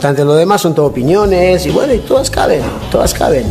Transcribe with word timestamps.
Lo 0.00 0.36
demás 0.36 0.60
son 0.60 0.76
todo 0.76 0.86
opiniones 0.86 1.66
y 1.66 1.70
bueno, 1.70 1.92
y 1.92 1.98
todas 1.98 2.30
caben, 2.30 2.62
todas 2.88 3.12
caben. 3.12 3.50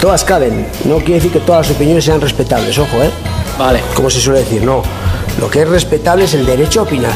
Todas 0.00 0.24
caben. 0.24 0.66
No 0.84 0.96
quiere 0.96 1.14
decir 1.14 1.30
que 1.30 1.38
todas 1.38 1.68
las 1.68 1.76
opiniones 1.76 2.04
sean 2.04 2.20
respetables, 2.20 2.76
ojo, 2.76 3.00
¿eh? 3.04 3.10
Vale. 3.56 3.80
Como 3.94 4.10
se 4.10 4.18
suele 4.18 4.40
decir, 4.40 4.64
no. 4.64 4.82
Lo 5.40 5.48
que 5.48 5.62
es 5.62 5.68
respetable 5.68 6.24
es 6.24 6.34
el 6.34 6.44
derecho 6.44 6.80
a 6.80 6.82
opinar. 6.82 7.14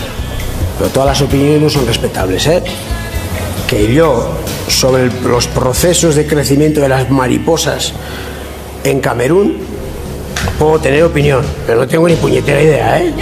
Pero 0.78 0.90
todas 0.90 1.08
las 1.08 1.20
opiniones 1.20 1.62
no 1.62 1.68
son 1.68 1.84
respetables, 1.84 2.46
¿eh? 2.46 2.62
Que 3.66 3.92
yo, 3.92 4.28
sobre 4.68 5.10
los 5.24 5.48
procesos 5.48 6.14
de 6.14 6.24
crecimiento 6.24 6.80
de 6.80 6.90
las 6.90 7.10
mariposas 7.10 7.92
en 8.84 9.00
Camerún, 9.00 9.56
puedo 10.60 10.78
tener 10.78 11.02
opinión, 11.02 11.44
pero 11.66 11.80
no 11.80 11.88
tengo 11.88 12.06
ni 12.06 12.14
puñetera 12.14 12.62
idea, 12.62 13.02
¿eh? 13.02 13.12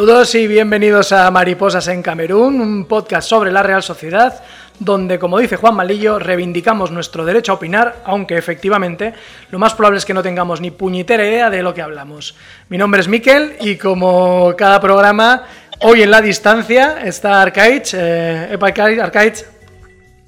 Saludos 0.00 0.34
y 0.34 0.46
bienvenidos 0.46 1.12
a 1.12 1.30
Mariposas 1.30 1.86
en 1.88 2.00
Camerún, 2.00 2.58
un 2.58 2.86
podcast 2.86 3.28
sobre 3.28 3.52
la 3.52 3.62
Real 3.62 3.82
Sociedad, 3.82 4.42
donde, 4.78 5.18
como 5.18 5.38
dice 5.38 5.56
Juan 5.56 5.74
Malillo, 5.74 6.18
reivindicamos 6.18 6.90
nuestro 6.90 7.26
derecho 7.26 7.52
a 7.52 7.56
opinar, 7.56 7.96
aunque 8.06 8.38
efectivamente 8.38 9.12
lo 9.50 9.58
más 9.58 9.74
probable 9.74 9.98
es 9.98 10.06
que 10.06 10.14
no 10.14 10.22
tengamos 10.22 10.62
ni 10.62 10.70
puñetera 10.70 11.26
idea 11.26 11.50
de 11.50 11.62
lo 11.62 11.74
que 11.74 11.82
hablamos. 11.82 12.34
Mi 12.70 12.78
nombre 12.78 13.02
es 13.02 13.08
Miquel 13.08 13.56
y 13.60 13.76
como 13.76 14.54
cada 14.56 14.80
programa, 14.80 15.44
hoy 15.80 16.00
en 16.00 16.10
la 16.10 16.22
distancia 16.22 17.02
está 17.04 17.42
Arcaich. 17.42 17.92
Eh, 17.92 18.54
epa, 18.54 18.68
Arcaich. 18.68 19.44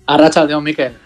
Arracha 0.07 0.45
Miquel. 0.61 1.02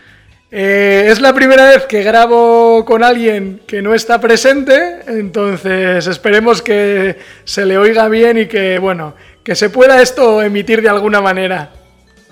Eh, 0.58 1.10
es 1.10 1.20
la 1.20 1.34
primera 1.34 1.68
vez 1.68 1.84
que 1.84 2.02
grabo 2.02 2.82
con 2.86 3.04
alguien 3.04 3.60
que 3.66 3.82
no 3.82 3.92
está 3.92 4.18
presente, 4.18 5.00
entonces 5.06 6.06
esperemos 6.06 6.62
que 6.62 7.18
se 7.44 7.66
le 7.66 7.76
oiga 7.76 8.08
bien 8.08 8.38
y 8.38 8.46
que, 8.46 8.78
bueno, 8.78 9.12
que 9.44 9.54
se 9.54 9.68
pueda 9.68 10.00
esto 10.00 10.40
emitir 10.40 10.80
de 10.80 10.88
alguna 10.88 11.20
manera. 11.20 11.72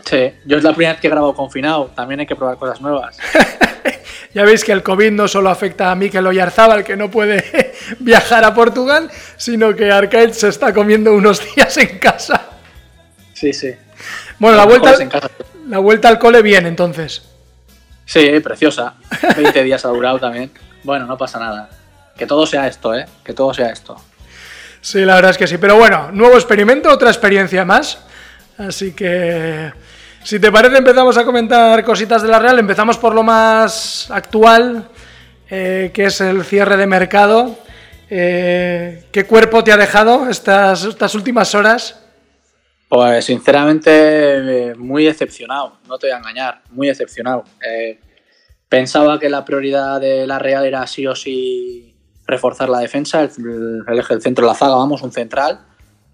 Sí, 0.07 0.33
yo 0.47 0.57
es 0.57 0.65
la 0.65 0.71
primera 0.73 0.95
vez 0.95 1.03
que 1.03 1.11
grabo 1.11 1.35
confinado. 1.35 1.91
También 1.95 2.21
hay 2.21 2.27
que 2.27 2.35
probar 2.35 2.57
cosas 2.57 2.81
nuevas. 2.81 3.19
Ya 4.33 4.43
veis 4.45 4.65
que 4.65 4.73
el 4.73 4.83
COVID 4.83 5.13
no 5.13 5.29
solo 5.29 5.49
afecta 5.49 5.93
a 5.93 5.95
Mikel 5.95 6.27
Oyarzábal, 6.27 6.83
que 6.83 6.97
no 6.97 7.09
puede 7.09 7.73
viajar 8.01 8.43
a 8.43 8.53
Portugal, 8.53 9.09
sino 9.37 9.77
que 9.77 9.93
Arcade 9.93 10.35
se 10.35 10.49
está 10.49 10.73
comiendo 10.73 11.15
unos 11.15 11.41
días 11.55 11.77
en 11.77 12.01
casa. 12.01 12.49
Sí, 13.33 13.53
sí. 13.53 13.73
Bueno, 14.41 14.57
la 14.57 14.65
vuelta, 14.65 14.97
la 15.69 15.79
vuelta 15.79 16.09
al 16.09 16.19
cole 16.19 16.43
bien, 16.43 16.67
entonces. 16.67 17.34
Sí, 18.05 18.41
preciosa. 18.41 18.95
20 19.37 19.63
días 19.63 19.85
ha 19.85 19.89
durado 19.89 20.19
también. 20.19 20.51
Bueno, 20.83 21.07
no 21.07 21.17
pasa 21.17 21.39
nada. 21.39 21.69
Que 22.17 22.27
todo 22.27 22.47
sea 22.47 22.67
esto, 22.67 22.95
¿eh? 22.95 23.07
Que 23.25 23.33
todo 23.33 23.53
sea 23.55 23.71
esto. 23.71 24.01
Sí, 24.81 25.05
la 25.05 25.15
verdad 25.17 25.31
es 25.31 25.39
que 25.39 25.47
sí. 25.47 25.59
Pero 25.59 25.77
bueno, 25.77 26.11
nuevo 26.13 26.35
experimento, 26.35 26.91
otra 26.91 27.11
experiencia 27.11 27.65
más. 27.65 27.99
Así 28.59 28.93
que, 28.93 29.73
si 30.23 30.39
te 30.39 30.53
parece, 30.53 30.77
empezamos 30.77 31.17
a 31.17 31.25
comentar 31.25 31.83
cositas 31.85 32.23
de 32.23 32.29
la 32.29 32.39
Real. 32.39 32.59
Empezamos 32.59 32.99
por 32.99 33.15
lo 33.15 33.23
más 33.23 34.11
actual, 34.11 34.89
eh, 35.51 35.91
que 35.93 36.05
es 36.05 36.21
el 36.21 36.45
cierre 36.45 36.77
de 36.77 36.87
mercado. 36.87 37.59
Eh, 38.11 39.07
¿Qué 39.11 39.25
cuerpo 39.25 39.65
te 39.65 39.73
ha 39.73 39.77
dejado 39.77 40.29
estas, 40.29 40.85
estas 40.85 41.15
últimas 41.15 41.55
horas? 41.55 42.04
Pues 42.95 43.25
sinceramente, 43.25 44.73
muy 44.77 45.05
decepcionado. 45.05 45.79
No 45.89 45.99
te 45.99 46.07
voy 46.07 46.15
a 46.15 46.19
engañar. 46.19 46.63
Muy 46.71 46.87
decepcionado. 46.87 47.43
Eh, 47.61 47.99
pensaba 48.69 49.19
que 49.19 49.29
la 49.29 49.45
prioridad 49.45 50.01
de 50.01 50.29
la 50.29 50.39
Real 50.39 50.65
era 50.65 50.87
sí 50.87 51.05
o 51.05 51.17
sí 51.17 51.97
reforzar 52.25 52.69
la 52.69 52.79
defensa, 52.79 53.23
el, 53.23 53.83
el 53.89 53.97
del 54.09 54.23
centro 54.23 54.45
de 54.47 54.53
la 54.53 54.55
zaga, 54.55 54.77
vamos, 54.77 55.03
un 55.03 55.11
central. 55.11 55.67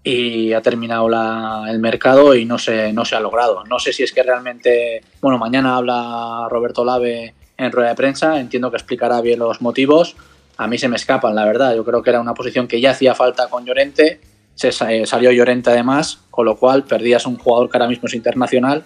y 0.03 0.53
ha 0.53 0.61
terminado 0.63 1.07
el 1.67 1.77
mercado 1.77 2.33
y 2.33 2.45
no 2.45 2.57
se, 2.57 2.91
no 2.93 3.05
se 3.05 3.15
ha 3.15 3.19
logrado. 3.19 3.63
No 3.65 3.77
sé 3.77 3.93
si 3.93 4.01
es 4.01 4.11
que 4.11 4.23
realmente, 4.23 5.03
bueno, 5.21 5.37
mañana 5.37 5.77
habla 5.77 6.47
Roberto 6.49 6.83
Lave 6.83 7.35
en 7.57 7.71
rueda 7.71 7.89
de 7.89 7.95
prensa, 7.95 8.39
entiendo 8.39 8.71
que 8.71 8.77
explicará 8.77 9.21
bien 9.21 9.37
los 9.37 9.61
motivos. 9.61 10.15
A 10.57 10.65
mí 10.65 10.79
se 10.79 10.87
me 10.87 10.95
escapan, 10.95 11.35
la 11.35 11.45
verdad. 11.45 11.75
Yo 11.75 11.85
creo 11.85 12.01
que 12.01 12.09
era 12.09 12.19
una 12.19 12.33
posición 12.33 12.67
que 12.67 12.81
ya 12.81 12.89
hacía 12.91 13.13
falta 13.13 13.49
con 13.49 13.65
Llorente, 13.65 14.19
se 14.55 14.69
eh, 14.69 15.05
salió 15.05 15.31
Llorente 15.31 15.69
además, 15.69 16.19
con 16.29 16.45
lo 16.45 16.55
cual 16.57 16.83
perdías 16.83 17.25
un 17.25 17.37
jugador 17.37 17.69
que 17.69 17.77
ahora 17.77 17.87
mismo 17.87 18.07
es 18.07 18.13
internacional, 18.13 18.83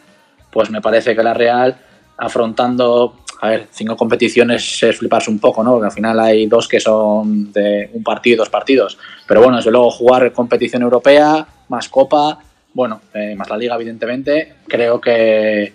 pues 0.52 0.70
me 0.70 0.82
parece 0.82 1.16
que 1.16 1.24
la 1.24 1.34
Real, 1.34 1.76
afrontando, 2.18 3.18
a 3.42 3.50
ver, 3.50 3.68
cinco 3.72 3.98
competiciones 3.98 4.82
es 4.84 4.98
fliparse 4.98 5.30
un 5.30 5.40
poco, 5.40 5.64
¿no? 5.64 5.74
Porque 5.74 5.88
al 5.88 5.92
final 5.92 6.20
hay 6.20 6.46
dos 6.48 6.68
que 6.68 6.80
son 6.80 7.52
de 7.52 7.90
un 7.94 8.04
partido 8.04 8.36
y 8.36 8.38
dos 8.38 8.50
partidos. 8.50 8.98
Pero 9.28 9.42
bueno, 9.42 9.58
desde 9.58 9.72
luego 9.72 9.92
jugar 9.92 10.32
competición 10.32 10.82
europea, 10.82 11.46
más 11.68 11.90
Copa, 11.90 12.40
bueno, 12.74 13.02
eh, 13.14 13.36
más 13.36 13.50
la 13.50 13.58
Liga, 13.58 13.76
evidentemente, 13.76 14.56
creo 14.68 15.02
que 15.02 15.64
eh, 15.64 15.74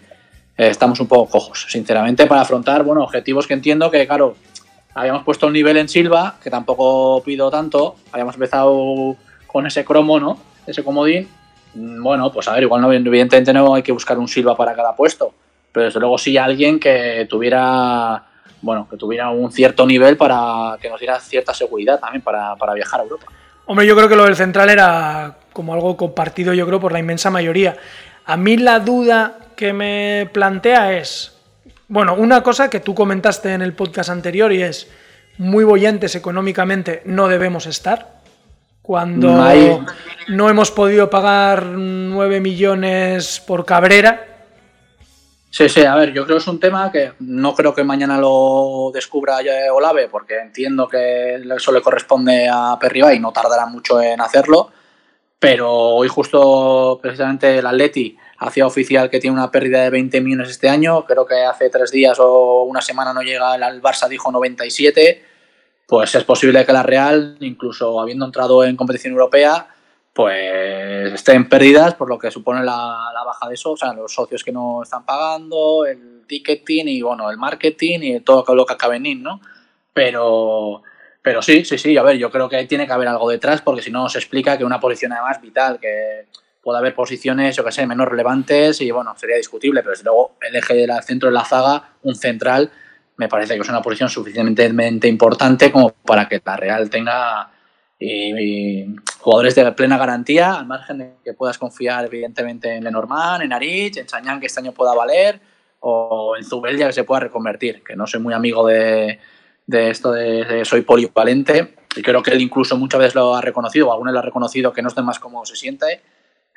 estamos 0.57 1.01
un 1.01 1.09
poco 1.09 1.31
cojos, 1.31 1.67
sinceramente, 1.69 2.27
para 2.27 2.43
afrontar, 2.43 2.83
bueno, 2.84 3.03
objetivos 3.03 3.47
que 3.47 3.55
entiendo 3.55 3.91
que, 3.91 4.07
claro, 4.07 4.37
habíamos 4.95 5.25
puesto 5.25 5.47
un 5.47 5.53
nivel 5.53 5.77
en 5.77 5.89
Silva, 5.89 6.37
que 6.43 6.51
tampoco 6.51 7.22
pido 7.22 7.51
tanto, 7.51 7.97
habíamos 8.12 8.34
empezado 8.34 9.17
con 9.50 9.66
ese 9.66 9.84
cromo, 9.84 10.21
¿no? 10.21 10.38
Ese 10.66 10.84
comodín. 10.84 11.28
Mm, 11.75 12.03
Bueno, 12.03 12.33
pues 12.33 12.49
a 12.49 12.55
ver, 12.55 12.62
igual 12.62 12.83
no, 12.83 12.93
evidentemente 12.93 13.53
no 13.53 13.75
hay 13.75 13.83
que 13.83 13.93
buscar 13.93 14.19
un 14.19 14.28
Silva 14.28 14.56
para 14.56 14.75
cada 14.75 14.94
puesto, 14.94 15.33
pero 15.72 15.87
desde 15.87 16.00
luego 16.00 16.19
sí 16.19 16.37
alguien 16.37 16.78
que 16.78 17.27
tuviera, 17.28 18.25
bueno, 18.62 18.87
que 18.89 18.97
tuviera 18.97 19.31
un 19.31 19.50
cierto 19.53 19.87
nivel 19.87 20.16
para 20.16 20.77
que 20.81 20.89
nos 20.89 21.00
diera 21.00 21.19
cierta 21.21 21.55
seguridad 21.55 21.99
también 21.99 22.22
para, 22.22 22.56
para 22.56 22.75
viajar 22.75 23.00
a 23.00 23.03
Europa. 23.05 23.27
Hombre, 23.66 23.87
yo 23.87 23.97
creo 23.97 24.09
que 24.09 24.16
lo 24.16 24.25
del 24.25 24.37
central 24.37 24.71
era 24.71 25.37
como 25.53 25.75
algo 25.75 25.97
compartido, 25.97 26.55
yo 26.55 26.66
creo, 26.66 26.81
por 26.81 26.93
la 26.93 26.99
inmensa 26.99 27.31
mayoría. 27.31 27.77
A 28.25 28.37
mí 28.37 28.56
la 28.56 28.81
duda 28.81 29.39
que 29.56 29.72
me 29.72 30.28
plantea 30.33 30.97
es, 30.99 31.37
bueno, 31.89 32.15
una 32.15 32.43
cosa 32.43 32.71
que 32.71 32.81
tú 32.81 32.94
comentaste 32.94 33.53
en 33.53 33.62
el 33.62 33.75
podcast 33.75 34.10
anterior 34.10 34.53
y 34.53 34.62
es, 34.62 34.89
muy 35.39 35.65
bollantes 35.65 36.15
económicamente 36.16 37.03
no 37.06 37.28
debemos 37.28 37.66
estar. 37.66 38.19
Cuando 38.91 39.84
no 40.27 40.51
hemos 40.51 40.73
podido 40.73 41.09
pagar 41.09 41.65
9 41.65 42.41
millones 42.41 43.39
por 43.39 43.65
Cabrera, 43.65 44.27
Sí, 45.49 45.69
sí, 45.69 45.84
a 45.84 45.95
ver, 45.95 46.12
yo 46.12 46.25
creo 46.25 46.39
que 46.39 46.43
es 46.43 46.49
un 46.49 46.59
tema 46.59 46.91
que 46.91 47.12
no 47.21 47.55
creo 47.55 47.73
que 47.73 47.84
mañana 47.84 48.19
lo 48.19 48.91
descubra 48.93 49.39
Olave, 49.73 50.09
porque 50.09 50.39
entiendo 50.39 50.89
que 50.89 51.37
eso 51.37 51.71
le 51.71 51.83
corresponde 51.83 52.49
a 52.53 52.77
Perriba 52.81 53.15
y 53.15 53.21
no 53.21 53.31
tardará 53.31 53.67
mucho 53.67 54.01
en 54.01 54.21
hacerlo. 54.21 54.73
Pero 55.39 55.71
hoy 55.71 56.09
justo 56.09 56.99
precisamente 57.01 57.59
el 57.59 57.67
Atleti 57.67 58.17
hacía 58.39 58.67
oficial 58.67 59.09
que 59.09 59.21
tiene 59.21 59.37
una 59.37 59.53
pérdida 59.53 59.84
de 59.84 59.91
20 59.91 60.21
millones 60.21 60.51
este 60.51 60.69
año. 60.69 61.05
Creo 61.05 61.25
que 61.25 61.45
hace 61.45 61.71
tres 61.71 61.93
días 61.93 62.19
o 62.19 62.65
una 62.65 62.81
semana 62.81 63.12
no 63.12 63.22
llega, 63.22 63.55
el 63.55 63.81
Barça 63.81 64.09
dijo 64.09 64.33
97. 64.33 65.29
Pues 65.91 66.15
es 66.15 66.23
posible 66.23 66.65
que 66.65 66.73
la 66.73 66.84
Real, 66.84 67.37
incluso 67.41 68.01
habiendo 68.01 68.25
entrado 68.25 68.62
en 68.62 68.77
competición 68.77 69.12
europea, 69.12 69.67
pues 70.12 71.12
estén 71.12 71.49
pérdidas 71.49 71.97
por 71.97 72.09
lo 72.09 72.17
que 72.17 72.31
supone 72.31 72.61
la, 72.61 73.11
la 73.12 73.25
baja 73.25 73.49
de 73.49 73.55
eso, 73.55 73.73
o 73.73 73.77
sea, 73.77 73.93
los 73.93 74.15
socios 74.15 74.45
que 74.45 74.53
no 74.53 74.84
están 74.84 75.05
pagando, 75.05 75.84
el 75.84 76.23
ticketing 76.28 76.87
y 76.87 77.03
bueno, 77.03 77.28
el 77.28 77.39
marketing 77.39 77.99
y 78.03 78.21
todo 78.21 78.55
lo 78.55 78.65
que 78.65 78.75
acabe 78.75 78.99
en 78.99 79.21
¿no? 79.21 79.41
Pero, 79.93 80.84
pero 81.23 81.43
sí, 81.43 81.65
sí, 81.65 81.77
sí, 81.77 81.97
a 81.97 82.05
ver, 82.05 82.19
yo 82.19 82.31
creo 82.31 82.49
que 82.49 82.65
tiene 82.67 82.87
que 82.87 82.93
haber 82.93 83.09
algo 83.09 83.28
detrás 83.28 83.61
porque 83.61 83.83
si 83.83 83.91
no 83.91 84.09
se 84.09 84.19
explica 84.19 84.57
que 84.57 84.65
una 84.65 84.78
posición 84.78 85.12
además 85.12 85.43
vital, 85.43 85.81
que 85.81 86.27
puede 86.62 86.78
haber 86.78 86.95
posiciones, 86.95 87.57
yo 87.57 87.65
que 87.65 87.72
sé, 87.72 87.84
menos 87.84 88.07
relevantes 88.07 88.81
y 88.81 88.93
bueno, 88.93 89.12
sería 89.17 89.39
discutible, 89.39 89.81
pero 89.81 89.91
desde 89.91 90.05
luego 90.05 90.37
el 90.41 90.55
eje 90.55 90.75
del 90.75 90.93
centro 91.03 91.31
de 91.31 91.34
la 91.34 91.45
zaga, 91.45 91.95
un 92.03 92.15
central, 92.15 92.71
me 93.21 93.28
parece 93.28 93.55
que 93.55 93.61
es 93.61 93.69
una 93.69 93.83
posición 93.83 94.09
suficientemente 94.09 95.07
importante 95.07 95.71
como 95.71 95.91
para 95.91 96.27
que 96.27 96.41
la 96.43 96.57
Real 96.57 96.89
tenga 96.89 97.51
y, 97.99 98.84
y 98.84 98.97
jugadores 99.19 99.55
de 99.55 99.71
plena 99.72 99.99
garantía, 99.99 100.55
al 100.55 100.67
margen 100.67 100.97
de 100.97 101.17
que 101.22 101.34
puedas 101.34 101.59
confiar 101.59 102.07
evidentemente 102.07 102.75
en 102.75 102.83
Lenormand, 102.83 103.43
en 103.43 103.53
Arich, 103.53 103.99
en 103.99 104.07
Chañán 104.07 104.41
que 104.41 104.47
este 104.47 104.61
año 104.61 104.72
pueda 104.72 104.95
valer, 104.95 105.39
o 105.81 106.34
en 106.34 106.45
Zubel 106.45 106.78
ya 106.78 106.87
que 106.87 106.95
se 106.95 107.05
pueda 107.05 107.21
reconvertir, 107.21 107.83
que 107.84 107.95
no 107.95 108.07
soy 108.07 108.21
muy 108.21 108.33
amigo 108.33 108.67
de, 108.67 109.19
de 109.67 109.91
esto 109.91 110.13
de, 110.13 110.47
de 110.47 110.65
soy 110.65 110.81
polivalente, 110.81 111.75
y 111.95 112.01
creo 112.01 112.22
que 112.22 112.31
él 112.31 112.41
incluso 112.41 112.78
muchas 112.78 113.01
veces 113.01 113.15
lo 113.17 113.34
ha 113.34 113.43
reconocido, 113.43 113.89
o 113.89 113.93
alguno 113.93 114.13
lo 114.13 114.19
ha 114.19 114.22
reconocido 114.22 114.72
que 114.72 114.81
no 114.81 114.89
esté 114.89 115.03
más 115.03 115.19
cómodo 115.19 115.45
se 115.45 115.57
siente. 115.57 116.01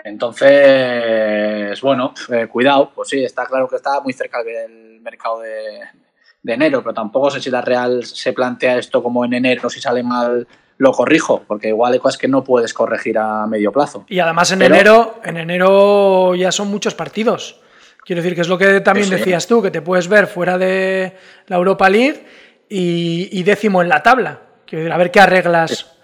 Entonces, 0.01 1.81
bueno, 1.81 2.13
eh, 2.29 2.47
cuidado, 2.47 2.93
pues 2.95 3.09
sí, 3.09 3.21
está 3.21 3.45
claro 3.47 3.67
que 3.67 3.75
está 3.75 3.99
muy 3.99 4.13
cerca 4.13 4.41
del 4.43 5.01
mercado 5.01 5.41
de, 5.41 5.81
de 6.43 6.53
enero, 6.53 6.83
pero 6.83 6.93
tampoco 6.93 7.31
sé 7.31 7.41
si 7.41 7.49
la 7.49 7.61
Real 7.61 8.03
se 8.03 8.33
plantea 8.33 8.77
esto 8.77 9.01
como 9.01 9.23
en 9.25 9.33
enero, 9.33 9.69
si 9.69 9.79
sale 9.79 10.03
mal 10.03 10.45
lo 10.77 10.91
corrijo, 10.91 11.43
porque 11.47 11.69
igual 11.69 11.93
hay 11.93 11.99
cosas 11.99 12.17
que 12.17 12.27
no 12.27 12.43
puedes 12.43 12.73
corregir 12.73 13.17
a 13.17 13.47
medio 13.47 13.71
plazo. 13.71 14.05
Y 14.09 14.19
además 14.19 14.51
en 14.51 14.59
Pero- 14.59 14.75
enero, 14.75 15.21
en 15.23 15.37
enero 15.37 16.35
ya 16.35 16.51
son 16.51 16.69
muchos 16.69 16.93
partidos. 16.93 17.61
Quiero 18.05 18.21
decir 18.21 18.35
que 18.35 18.41
es 18.41 18.49
lo 18.49 18.57
que 18.57 18.81
también 18.81 19.09
decías 19.09 19.47
tú, 19.47 19.61
que 19.61 19.71
te 19.71 19.81
puedes 19.81 20.09
ver 20.09 20.27
fuera 20.27 20.57
de 20.57 21.15
la 21.47 21.55
Europa 21.55 21.89
League 21.89 22.25
y, 22.67 23.41
décimo 23.43 23.81
en 23.81 23.87
la 23.87 24.03
tabla. 24.03 24.41
Quiero 24.65 24.83
decir, 24.83 24.93
a 24.93 24.97
ver 24.97 25.11
qué 25.11 25.21
arreglas 25.21 25.95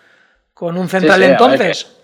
con 0.53 0.77
un 0.77 0.87
central 0.87 1.21
entonces. 1.23 1.97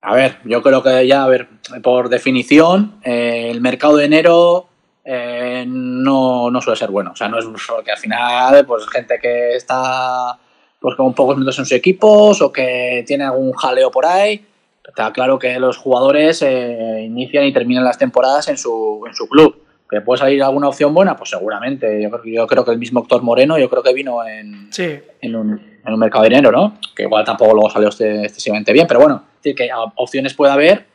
A 0.00 0.14
ver, 0.14 0.38
yo 0.44 0.62
creo 0.62 0.82
que 0.82 1.06
ya, 1.06 1.24
a 1.24 1.28
ver, 1.28 1.48
por 1.82 2.08
definición, 2.08 3.00
eh, 3.02 3.48
el 3.50 3.60
mercado 3.60 3.96
de 3.96 4.04
enero 4.06 4.68
eh, 5.04 5.64
no, 5.66 6.50
no, 6.50 6.60
suele 6.60 6.78
ser 6.78 6.90
bueno. 6.90 7.12
O 7.12 7.16
sea, 7.16 7.28
no 7.28 7.38
es 7.38 7.44
solo 7.62 7.82
que 7.82 7.92
al 7.92 7.98
final, 7.98 8.64
pues 8.66 8.88
gente 8.88 9.18
que 9.20 9.56
está 9.56 10.38
pues 10.80 10.96
con 10.96 11.14
pocos 11.14 11.36
minutos 11.36 11.58
en 11.58 11.64
sus 11.64 11.72
equipos 11.72 12.42
o 12.42 12.52
que 12.52 13.04
tiene 13.06 13.24
algún 13.24 13.52
jaleo 13.52 13.90
por 13.90 14.06
ahí. 14.06 14.44
Está 14.86 15.12
claro 15.12 15.38
que 15.38 15.58
los 15.58 15.78
jugadores 15.78 16.42
eh, 16.42 17.02
inician 17.02 17.44
y 17.44 17.52
terminan 17.52 17.84
las 17.84 17.96
temporadas 17.96 18.48
en 18.48 18.58
su, 18.58 19.02
en 19.06 19.14
su 19.14 19.28
club. 19.28 19.62
¿Que 19.88 20.00
puede 20.00 20.18
salir 20.18 20.42
alguna 20.42 20.68
opción 20.68 20.92
buena? 20.92 21.16
Pues 21.16 21.30
seguramente. 21.30 22.02
Yo, 22.02 22.10
yo 22.24 22.46
creo 22.46 22.64
que 22.64 22.70
el 22.70 22.78
mismo 22.78 23.00
Héctor 23.00 23.22
Moreno, 23.22 23.58
yo 23.58 23.70
creo 23.70 23.82
que 23.82 23.92
vino 23.92 24.26
en, 24.26 24.68
en, 24.76 25.36
un, 25.36 25.78
en 25.84 25.92
un 25.92 25.98
mercado 25.98 26.24
de 26.24 26.30
dinero, 26.30 26.50
¿no? 26.50 26.78
Que 26.94 27.04
igual 27.04 27.24
tampoco 27.24 27.52
luego 27.52 27.70
salió 27.70 27.88
este, 27.88 28.24
excesivamente 28.24 28.72
bien, 28.72 28.86
pero 28.86 29.00
bueno, 29.00 29.22
que 29.42 29.68
opciones 29.96 30.34
puede 30.34 30.52
haber, 30.52 30.86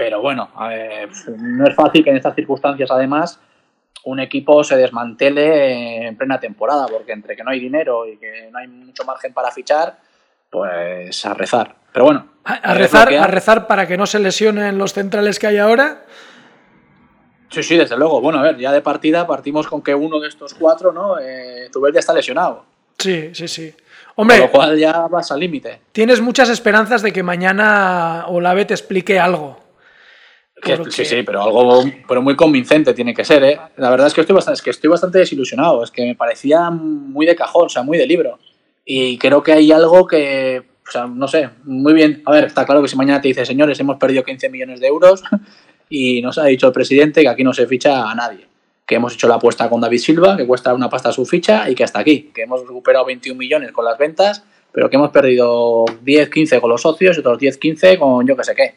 pero 0.00 0.22
bueno, 0.22 0.48
no 1.36 1.66
es 1.66 1.74
fácil 1.74 2.02
que 2.02 2.08
en 2.08 2.16
estas 2.16 2.34
circunstancias 2.34 2.90
además 2.90 3.38
un 4.04 4.18
equipo 4.18 4.64
se 4.64 4.74
desmantele 4.74 6.06
en 6.06 6.16
plena 6.16 6.40
temporada, 6.40 6.86
porque 6.86 7.12
entre 7.12 7.36
que 7.36 7.44
no 7.44 7.50
hay 7.50 7.60
dinero 7.60 8.06
y 8.06 8.16
que 8.16 8.48
no 8.50 8.60
hay 8.60 8.66
mucho 8.66 9.04
margen 9.04 9.34
para 9.34 9.50
fichar, 9.50 9.98
pues 10.48 11.26
a 11.26 11.34
rezar. 11.34 11.76
Pero 11.92 12.06
bueno. 12.06 12.26
A, 12.44 12.72
rezar, 12.72 13.12
a 13.12 13.26
rezar 13.26 13.66
para 13.66 13.86
que 13.86 13.98
no 13.98 14.06
se 14.06 14.20
lesionen 14.20 14.78
los 14.78 14.94
centrales 14.94 15.38
que 15.38 15.48
hay 15.48 15.58
ahora. 15.58 16.06
Sí, 17.50 17.62
sí, 17.62 17.76
desde 17.76 17.98
luego. 17.98 18.22
Bueno, 18.22 18.38
a 18.38 18.42
ver, 18.42 18.56
ya 18.56 18.72
de 18.72 18.80
partida 18.80 19.26
partimos 19.26 19.66
con 19.66 19.82
que 19.82 19.94
uno 19.94 20.18
de 20.18 20.28
estos 20.28 20.54
cuatro, 20.54 20.92
¿no? 20.92 21.18
Eh, 21.18 21.68
Zubel 21.70 21.92
ya 21.92 22.00
está 22.00 22.14
lesionado. 22.14 22.64
Sí, 22.96 23.34
sí, 23.34 23.46
sí. 23.48 23.74
Hombre, 24.14 24.38
Con 24.38 24.46
lo 24.46 24.52
cual 24.52 24.78
ya 24.78 25.08
vas 25.08 25.30
al 25.30 25.40
límite. 25.40 25.82
Tienes 25.92 26.22
muchas 26.22 26.48
esperanzas 26.48 27.02
de 27.02 27.12
que 27.12 27.22
mañana 27.22 28.24
Olave 28.28 28.64
te 28.64 28.72
explique 28.72 29.20
algo. 29.20 29.69
Sí, 30.90 31.04
sí, 31.04 31.22
pero 31.22 31.42
algo 31.42 31.82
pero 32.06 32.22
muy 32.22 32.36
convincente 32.36 32.94
tiene 32.94 33.14
que 33.14 33.24
ser, 33.24 33.42
¿eh? 33.44 33.58
La 33.76 33.90
verdad 33.90 34.06
es 34.06 34.14
que, 34.14 34.20
estoy 34.20 34.34
bastante, 34.34 34.58
es 34.58 34.62
que 34.62 34.70
estoy 34.70 34.90
bastante 34.90 35.18
desilusionado, 35.18 35.82
es 35.82 35.90
que 35.90 36.04
me 36.04 36.14
parecía 36.14 36.70
muy 36.70 37.26
de 37.26 37.36
cajón, 37.36 37.66
o 37.66 37.68
sea, 37.68 37.82
muy 37.82 37.98
de 37.98 38.06
libro. 38.06 38.38
Y 38.84 39.18
creo 39.18 39.42
que 39.42 39.52
hay 39.52 39.72
algo 39.72 40.06
que, 40.06 40.62
o 40.86 40.90
sea, 40.90 41.06
no 41.06 41.28
sé, 41.28 41.50
muy 41.64 41.92
bien. 41.92 42.22
A 42.26 42.32
ver, 42.32 42.44
está 42.44 42.66
claro 42.66 42.82
que 42.82 42.88
si 42.88 42.96
mañana 42.96 43.20
te 43.20 43.28
dice, 43.28 43.46
señores, 43.46 43.78
hemos 43.80 43.96
perdido 43.96 44.22
15 44.22 44.48
millones 44.48 44.80
de 44.80 44.88
euros 44.88 45.22
y 45.88 46.22
nos 46.22 46.38
ha 46.38 46.44
dicho 46.44 46.66
el 46.66 46.72
presidente 46.72 47.22
que 47.22 47.28
aquí 47.28 47.44
no 47.44 47.52
se 47.52 47.66
ficha 47.66 48.10
a 48.10 48.14
nadie 48.14 48.50
que 48.90 48.96
hemos 48.96 49.14
hecho 49.14 49.28
la 49.28 49.36
apuesta 49.36 49.70
con 49.70 49.80
David 49.80 49.98
Silva, 49.98 50.36
que 50.36 50.44
cuesta 50.44 50.74
una 50.74 50.90
pasta 50.90 51.12
su 51.12 51.24
ficha 51.24 51.70
y 51.70 51.76
que 51.76 51.84
hasta 51.84 52.00
aquí, 52.00 52.32
que 52.34 52.42
hemos 52.42 52.62
recuperado 52.62 53.04
21 53.04 53.38
millones 53.38 53.70
con 53.70 53.84
las 53.84 53.96
ventas, 53.96 54.42
pero 54.72 54.90
que 54.90 54.96
hemos 54.96 55.10
perdido 55.10 55.84
10, 56.02 56.28
15 56.28 56.60
con 56.60 56.70
los 56.70 56.82
socios 56.82 57.16
y 57.16 57.20
otros 57.20 57.38
10, 57.38 57.56
15 57.56 57.98
con 58.00 58.26
yo 58.26 58.36
que 58.36 58.42
sé 58.42 58.54
qué. 58.56 58.74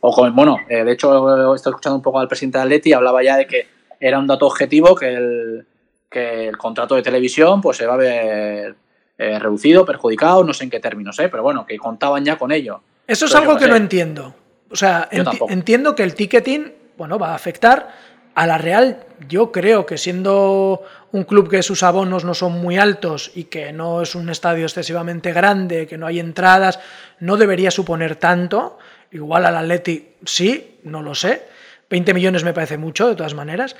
O 0.00 0.12
con, 0.12 0.34
bueno, 0.34 0.58
eh, 0.68 0.84
de 0.84 0.92
hecho 0.92 1.54
estoy 1.54 1.70
escuchando 1.70 1.96
un 1.96 2.02
poco 2.02 2.18
al 2.18 2.28
presidente 2.28 2.58
de 2.58 2.64
Atleti 2.64 2.90
y 2.90 2.92
hablaba 2.92 3.22
ya 3.22 3.36
de 3.36 3.46
que 3.46 3.66
era 4.00 4.18
un 4.18 4.26
dato 4.26 4.46
objetivo 4.46 4.94
que 4.94 5.14
el, 5.14 5.66
que 6.10 6.48
el 6.48 6.56
contrato 6.56 6.94
de 6.94 7.02
televisión 7.02 7.60
pues 7.60 7.76
se 7.76 7.86
va 7.86 7.94
a 7.94 7.98
ver 7.98 8.74
eh, 9.18 9.38
reducido, 9.38 9.84
perjudicado, 9.86 10.44
no 10.44 10.52
sé 10.52 10.64
en 10.64 10.70
qué 10.70 10.80
términos, 10.80 11.18
¿eh? 11.18 11.28
pero 11.28 11.42
bueno, 11.42 11.64
que 11.66 11.78
contaban 11.78 12.24
ya 12.24 12.36
con 12.36 12.52
ello. 12.52 12.80
Eso 13.06 13.26
es 13.26 13.34
algo 13.34 13.56
que 13.56 13.66
no 13.66 13.76
entiendo. 13.76 14.34
O 14.70 14.76
sea, 14.76 15.08
entiendo 15.48 15.94
que 15.94 16.02
el 16.02 16.14
ticketing, 16.14 16.72
bueno, 16.96 17.18
va 17.18 17.30
a 17.30 17.34
afectar, 17.34 17.88
a 18.36 18.46
la 18.46 18.58
Real, 18.58 18.98
yo 19.28 19.50
creo 19.50 19.86
que 19.86 19.96
siendo 19.96 20.82
un 21.12 21.24
club 21.24 21.48
que 21.48 21.62
sus 21.62 21.82
abonos 21.82 22.26
no 22.26 22.34
son 22.34 22.60
muy 22.60 22.76
altos 22.76 23.32
y 23.34 23.44
que 23.44 23.72
no 23.72 24.02
es 24.02 24.14
un 24.14 24.28
estadio 24.28 24.64
excesivamente 24.64 25.32
grande, 25.32 25.86
que 25.86 25.96
no 25.96 26.06
hay 26.06 26.20
entradas, 26.20 26.78
no 27.18 27.38
debería 27.38 27.70
suponer 27.70 28.16
tanto. 28.16 28.78
Igual 29.10 29.46
al 29.46 29.56
Atleti 29.56 30.08
sí, 30.24 30.78
no 30.84 31.02
lo 31.02 31.14
sé. 31.14 31.42
20 31.90 32.14
millones 32.14 32.44
me 32.44 32.52
parece 32.52 32.78
mucho, 32.78 33.08
de 33.08 33.14
todas 33.14 33.34
maneras. 33.34 33.76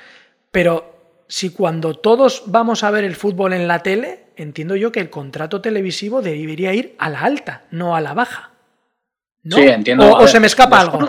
Pero 0.51 0.95
si 1.27 1.49
cuando 1.51 1.93
todos 1.93 2.43
vamos 2.45 2.83
a 2.83 2.91
ver 2.91 3.03
el 3.03 3.15
fútbol 3.15 3.53
en 3.53 3.67
la 3.67 3.83
tele, 3.83 4.25
entiendo 4.35 4.75
yo 4.75 4.91
que 4.91 4.99
el 4.99 5.09
contrato 5.09 5.61
televisivo 5.61 6.21
debería 6.21 6.73
ir 6.73 6.95
a 6.99 7.09
la 7.09 7.21
alta, 7.21 7.63
no 7.71 7.95
a 7.95 8.01
la 8.01 8.13
baja. 8.13 8.51
Sí, 9.49 9.61
entiendo. 9.61 10.17
O, 10.17 10.27
se 10.27 10.39
me 10.39 10.47
escapa 10.47 10.79
algo 10.79 10.99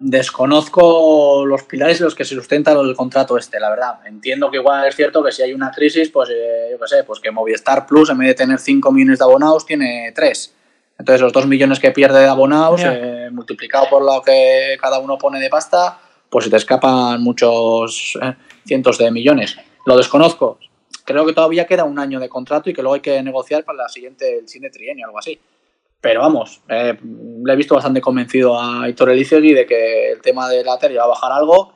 desconozco 0.00 1.44
los 1.44 1.64
pilares 1.64 2.00
en 2.00 2.06
los 2.06 2.14
que 2.14 2.24
se 2.24 2.34
sustenta 2.34 2.72
el 2.72 2.96
contrato 2.96 3.36
este, 3.36 3.60
la 3.60 3.68
verdad. 3.68 4.00
Entiendo 4.06 4.50
que 4.50 4.56
igual 4.56 4.88
es 4.88 4.96
cierto 4.96 5.22
que 5.22 5.30
si 5.30 5.42
hay 5.42 5.52
una 5.52 5.70
crisis, 5.70 6.08
pues 6.08 6.30
eh, 6.30 6.68
yo 6.72 6.80
qué 6.80 6.88
sé, 6.88 7.04
pues 7.04 7.20
que 7.20 7.30
Movistar 7.30 7.86
Plus 7.86 8.08
en 8.08 8.18
vez 8.18 8.28
de 8.28 8.34
tener 8.34 8.58
5 8.58 8.90
millones 8.90 9.18
de 9.18 9.24
abonados 9.26 9.66
tiene 9.66 10.10
3. 10.14 10.54
Entonces 11.00 11.22
los 11.22 11.32
2 11.32 11.46
millones 11.46 11.80
que 11.80 11.92
pierde 11.92 12.20
de 12.20 12.26
abonados, 12.26 12.82
eh, 12.84 13.30
multiplicado 13.32 13.86
por 13.88 14.04
lo 14.04 14.20
que 14.20 14.76
cada 14.78 14.98
uno 14.98 15.16
pone 15.16 15.40
de 15.40 15.48
pasta, 15.48 15.98
pues 16.28 16.44
se 16.44 16.50
te 16.50 16.58
escapan 16.58 17.22
muchos 17.22 18.18
eh, 18.22 18.34
cientos 18.66 18.98
de 18.98 19.10
millones. 19.10 19.56
Lo 19.86 19.96
desconozco. 19.96 20.58
Creo 21.06 21.24
que 21.24 21.32
todavía 21.32 21.66
queda 21.66 21.84
un 21.84 21.98
año 21.98 22.20
de 22.20 22.28
contrato 22.28 22.68
y 22.68 22.74
que 22.74 22.82
luego 22.82 22.96
hay 22.96 23.00
que 23.00 23.22
negociar 23.22 23.64
para 23.64 23.78
la 23.78 23.88
siguiente, 23.88 24.40
el 24.40 24.48
siguiente 24.48 24.76
trienio, 24.76 25.06
algo 25.06 25.18
así. 25.18 25.40
Pero 26.02 26.20
vamos, 26.20 26.60
eh, 26.68 26.94
le 27.02 27.52
he 27.52 27.56
visto 27.56 27.74
bastante 27.74 28.02
convencido 28.02 28.60
a 28.60 28.86
Hitor 28.86 29.08
Elizegui 29.08 29.54
de 29.54 29.64
que 29.64 30.12
el 30.12 30.20
tema 30.20 30.50
de 30.50 30.62
la 30.62 30.78
TER 30.78 30.92
iba 30.92 31.04
a 31.04 31.08
bajar 31.08 31.32
algo 31.32 31.72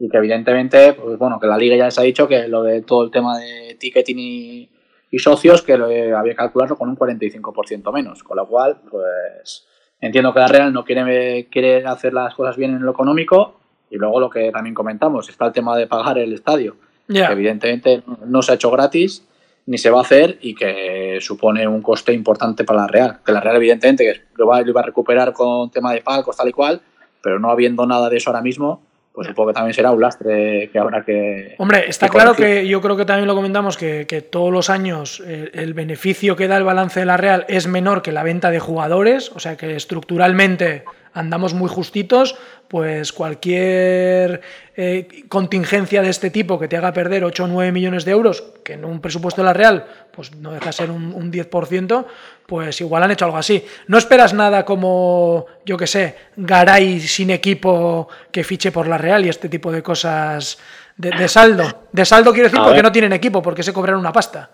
y 0.00 0.08
que 0.08 0.16
evidentemente, 0.16 0.94
pues 0.94 1.16
bueno, 1.16 1.38
que 1.38 1.46
la 1.46 1.56
liga 1.56 1.76
ya 1.76 1.84
les 1.84 1.98
ha 1.98 2.02
dicho 2.02 2.26
que 2.26 2.48
lo 2.48 2.64
de 2.64 2.82
todo 2.82 3.04
el 3.04 3.12
tema 3.12 3.38
de 3.38 3.76
ticketing 3.78 4.18
y, 4.18 4.70
socios, 5.18 5.62
que 5.62 5.76
lo 5.76 5.86
había 5.86 6.32
que 6.32 6.36
calcularlo 6.36 6.76
con 6.76 6.88
un 6.88 6.96
45% 6.96 7.92
menos. 7.92 8.22
Con 8.22 8.36
lo 8.36 8.46
cual, 8.46 8.80
pues 8.90 9.66
entiendo 10.00 10.32
que 10.32 10.40
la 10.40 10.48
Real 10.48 10.72
no 10.72 10.84
quiere, 10.84 11.48
quiere 11.50 11.84
hacer 11.86 12.12
las 12.12 12.34
cosas 12.34 12.56
bien 12.56 12.72
en 12.72 12.82
lo 12.82 12.92
económico 12.92 13.60
y 13.90 13.96
luego 13.96 14.20
lo 14.20 14.30
que 14.30 14.50
también 14.50 14.74
comentamos, 14.74 15.28
está 15.28 15.46
el 15.46 15.52
tema 15.52 15.76
de 15.76 15.86
pagar 15.86 16.18
el 16.18 16.32
estadio. 16.32 16.76
Que 17.06 17.20
evidentemente 17.20 18.02
no 18.26 18.42
se 18.42 18.52
ha 18.52 18.54
hecho 18.54 18.70
gratis 18.70 19.26
ni 19.66 19.78
se 19.78 19.90
va 19.90 19.98
a 19.98 20.02
hacer 20.02 20.38
y 20.42 20.54
que 20.54 21.18
supone 21.20 21.66
un 21.66 21.80
coste 21.80 22.12
importante 22.12 22.64
para 22.64 22.82
la 22.82 22.86
Real. 22.86 23.18
Que 23.24 23.32
la 23.32 23.40
Real, 23.40 23.56
evidentemente, 23.56 24.24
lo 24.34 24.46
va, 24.46 24.60
lo 24.60 24.68
iba 24.68 24.80
a 24.80 24.84
recuperar 24.84 25.32
con 25.32 25.70
tema 25.70 25.92
de 25.92 26.02
palcos, 26.02 26.36
tal 26.36 26.48
y 26.48 26.52
cual, 26.52 26.82
pero 27.22 27.38
no 27.38 27.50
habiendo 27.50 27.86
nada 27.86 28.10
de 28.10 28.16
eso 28.16 28.30
ahora 28.30 28.42
mismo, 28.42 28.82
pues 29.14 29.28
supongo 29.28 29.50
que 29.50 29.54
también 29.54 29.74
será 29.74 29.92
un 29.92 30.00
lastre 30.00 30.68
que 30.72 30.78
habrá 30.78 31.04
que. 31.04 31.54
Hombre, 31.58 31.84
está 31.86 32.08
claro 32.08 32.34
que 32.34 32.66
yo 32.66 32.80
creo 32.80 32.96
que 32.96 33.04
también 33.04 33.28
lo 33.28 33.36
comentamos 33.36 33.76
que, 33.76 34.04
todos 34.28 34.52
los 34.52 34.70
años 34.70 35.22
el, 35.24 35.52
el, 35.54 35.72
beneficio 35.72 36.34
que 36.34 36.48
da 36.48 36.56
el 36.56 36.64
balance 36.64 36.98
de 36.98 37.06
la 37.06 37.16
Real 37.16 37.46
es 37.48 37.68
menor 37.68 38.02
que 38.02 38.10
la 38.10 38.24
venta 38.24 38.50
de 38.50 38.58
jugadores, 38.58 39.30
o 39.32 39.38
sea 39.38 39.56
que 39.56 39.76
estructuralmente 39.76 40.82
andamos 41.14 41.54
muy 41.54 41.68
justitos, 41.68 42.36
pues 42.68 43.12
cualquier 43.12 44.42
eh, 44.76 45.24
contingencia 45.28 46.02
de 46.02 46.10
este 46.10 46.30
tipo 46.30 46.58
que 46.58 46.68
te 46.68 46.76
haga 46.76 46.92
perder 46.92 47.24
8 47.24 47.44
o 47.44 47.46
9 47.46 47.72
millones 47.72 48.04
de 48.04 48.10
euros, 48.10 48.42
que 48.64 48.74
en 48.74 48.84
un 48.84 49.00
presupuesto 49.00 49.40
de 49.40 49.46
la 49.46 49.52
Real 49.52 49.86
pues 50.10 50.34
no 50.34 50.52
deja 50.52 50.66
de 50.66 50.72
ser 50.72 50.90
un, 50.90 51.32
10%, 51.32 52.04
pues 52.46 52.80
igual 52.80 53.02
han 53.02 53.10
hecho 53.12 53.24
algo 53.24 53.36
así. 53.36 53.64
No 53.86 53.98
esperas 53.98 54.34
nada 54.34 54.64
como, 54.64 55.46
yo 55.64 55.76
que 55.76 55.86
sé, 55.86 56.16
Garay 56.36 57.00
sin 57.00 57.30
equipo 57.30 58.08
que 58.30 58.44
fiche 58.44 58.70
por 58.72 58.86
la 58.86 58.98
Real 58.98 59.24
y 59.24 59.28
este 59.28 59.48
tipo 59.48 59.72
de 59.72 59.82
cosas 59.82 60.58
de, 60.96 61.28
saldo. 61.28 61.86
De 61.92 62.04
saldo 62.04 62.32
quiero 62.32 62.48
decir 62.48 62.62
porque 62.62 62.82
no 62.82 62.92
tienen 62.92 63.12
equipo, 63.12 63.42
porque 63.42 63.62
se 63.62 63.72
cobran 63.72 63.96
una 63.96 64.12
pasta. 64.12 64.50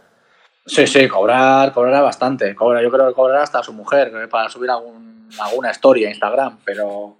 Sí, 0.67 0.87
sí, 0.87 1.09
cobrar, 1.09 1.73
cobrar 1.73 2.02
bastante. 2.02 2.55
Cobra, 2.55 2.83
yo 2.83 2.90
creo 2.90 3.09
que 3.09 3.14
cobrará 3.14 3.43
hasta 3.43 3.59
a 3.59 3.62
su 3.62 3.73
mujer 3.73 4.12
para 4.31 4.49
subir 4.49 4.71
algún, 4.71 5.10
alguna 5.38 5.70
historia 5.70 6.08
a 6.08 6.10
Instagram, 6.10 6.58
pero, 6.64 7.16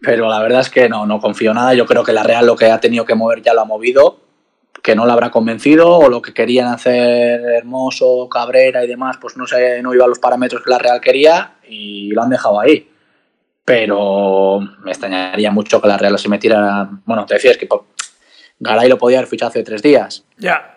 pero 0.00 0.28
la 0.28 0.40
verdad 0.40 0.60
es 0.60 0.70
que 0.70 0.88
no, 0.88 1.06
no 1.06 1.20
confío 1.20 1.54
nada. 1.54 1.74
Yo 1.74 1.86
creo 1.86 2.04
que 2.04 2.12
la 2.12 2.22
Real 2.22 2.46
lo 2.46 2.56
que 2.56 2.66
ha 2.66 2.80
tenido 2.80 3.04
que 3.04 3.14
mover 3.14 3.42
ya 3.42 3.54
lo 3.54 3.62
ha 3.62 3.64
movido, 3.64 4.20
que 4.82 4.94
no 4.94 5.06
la 5.06 5.12
habrá 5.12 5.30
convencido, 5.30 5.98
o 5.98 6.08
lo 6.08 6.20
que 6.22 6.34
querían 6.34 6.68
hacer 6.68 7.40
Hermoso, 7.40 8.28
Cabrera 8.28 8.84
y 8.84 8.88
demás, 8.88 9.18
pues 9.20 9.36
no 9.36 9.46
sé, 9.46 9.82
no 9.82 9.94
iba 9.94 10.04
a 10.04 10.08
los 10.08 10.18
parámetros 10.18 10.62
que 10.62 10.70
la 10.70 10.78
Real 10.78 11.00
quería 11.00 11.54
y 11.68 12.10
lo 12.12 12.22
han 12.22 12.30
dejado 12.30 12.60
ahí. 12.60 12.90
Pero 13.64 14.60
me 14.82 14.90
extrañaría 14.90 15.50
mucho 15.50 15.80
que 15.80 15.88
la 15.88 15.96
Real 15.96 16.18
se 16.18 16.28
metiera. 16.28 16.88
Bueno, 17.06 17.24
te 17.24 17.34
decías 17.34 17.56
que 17.56 17.68
Garay 18.58 18.88
lo 18.88 18.98
podía 18.98 19.18
haber 19.18 19.28
fichado 19.28 19.48
hace 19.48 19.62
tres 19.62 19.80
días. 19.80 20.24
Ya 20.36 20.73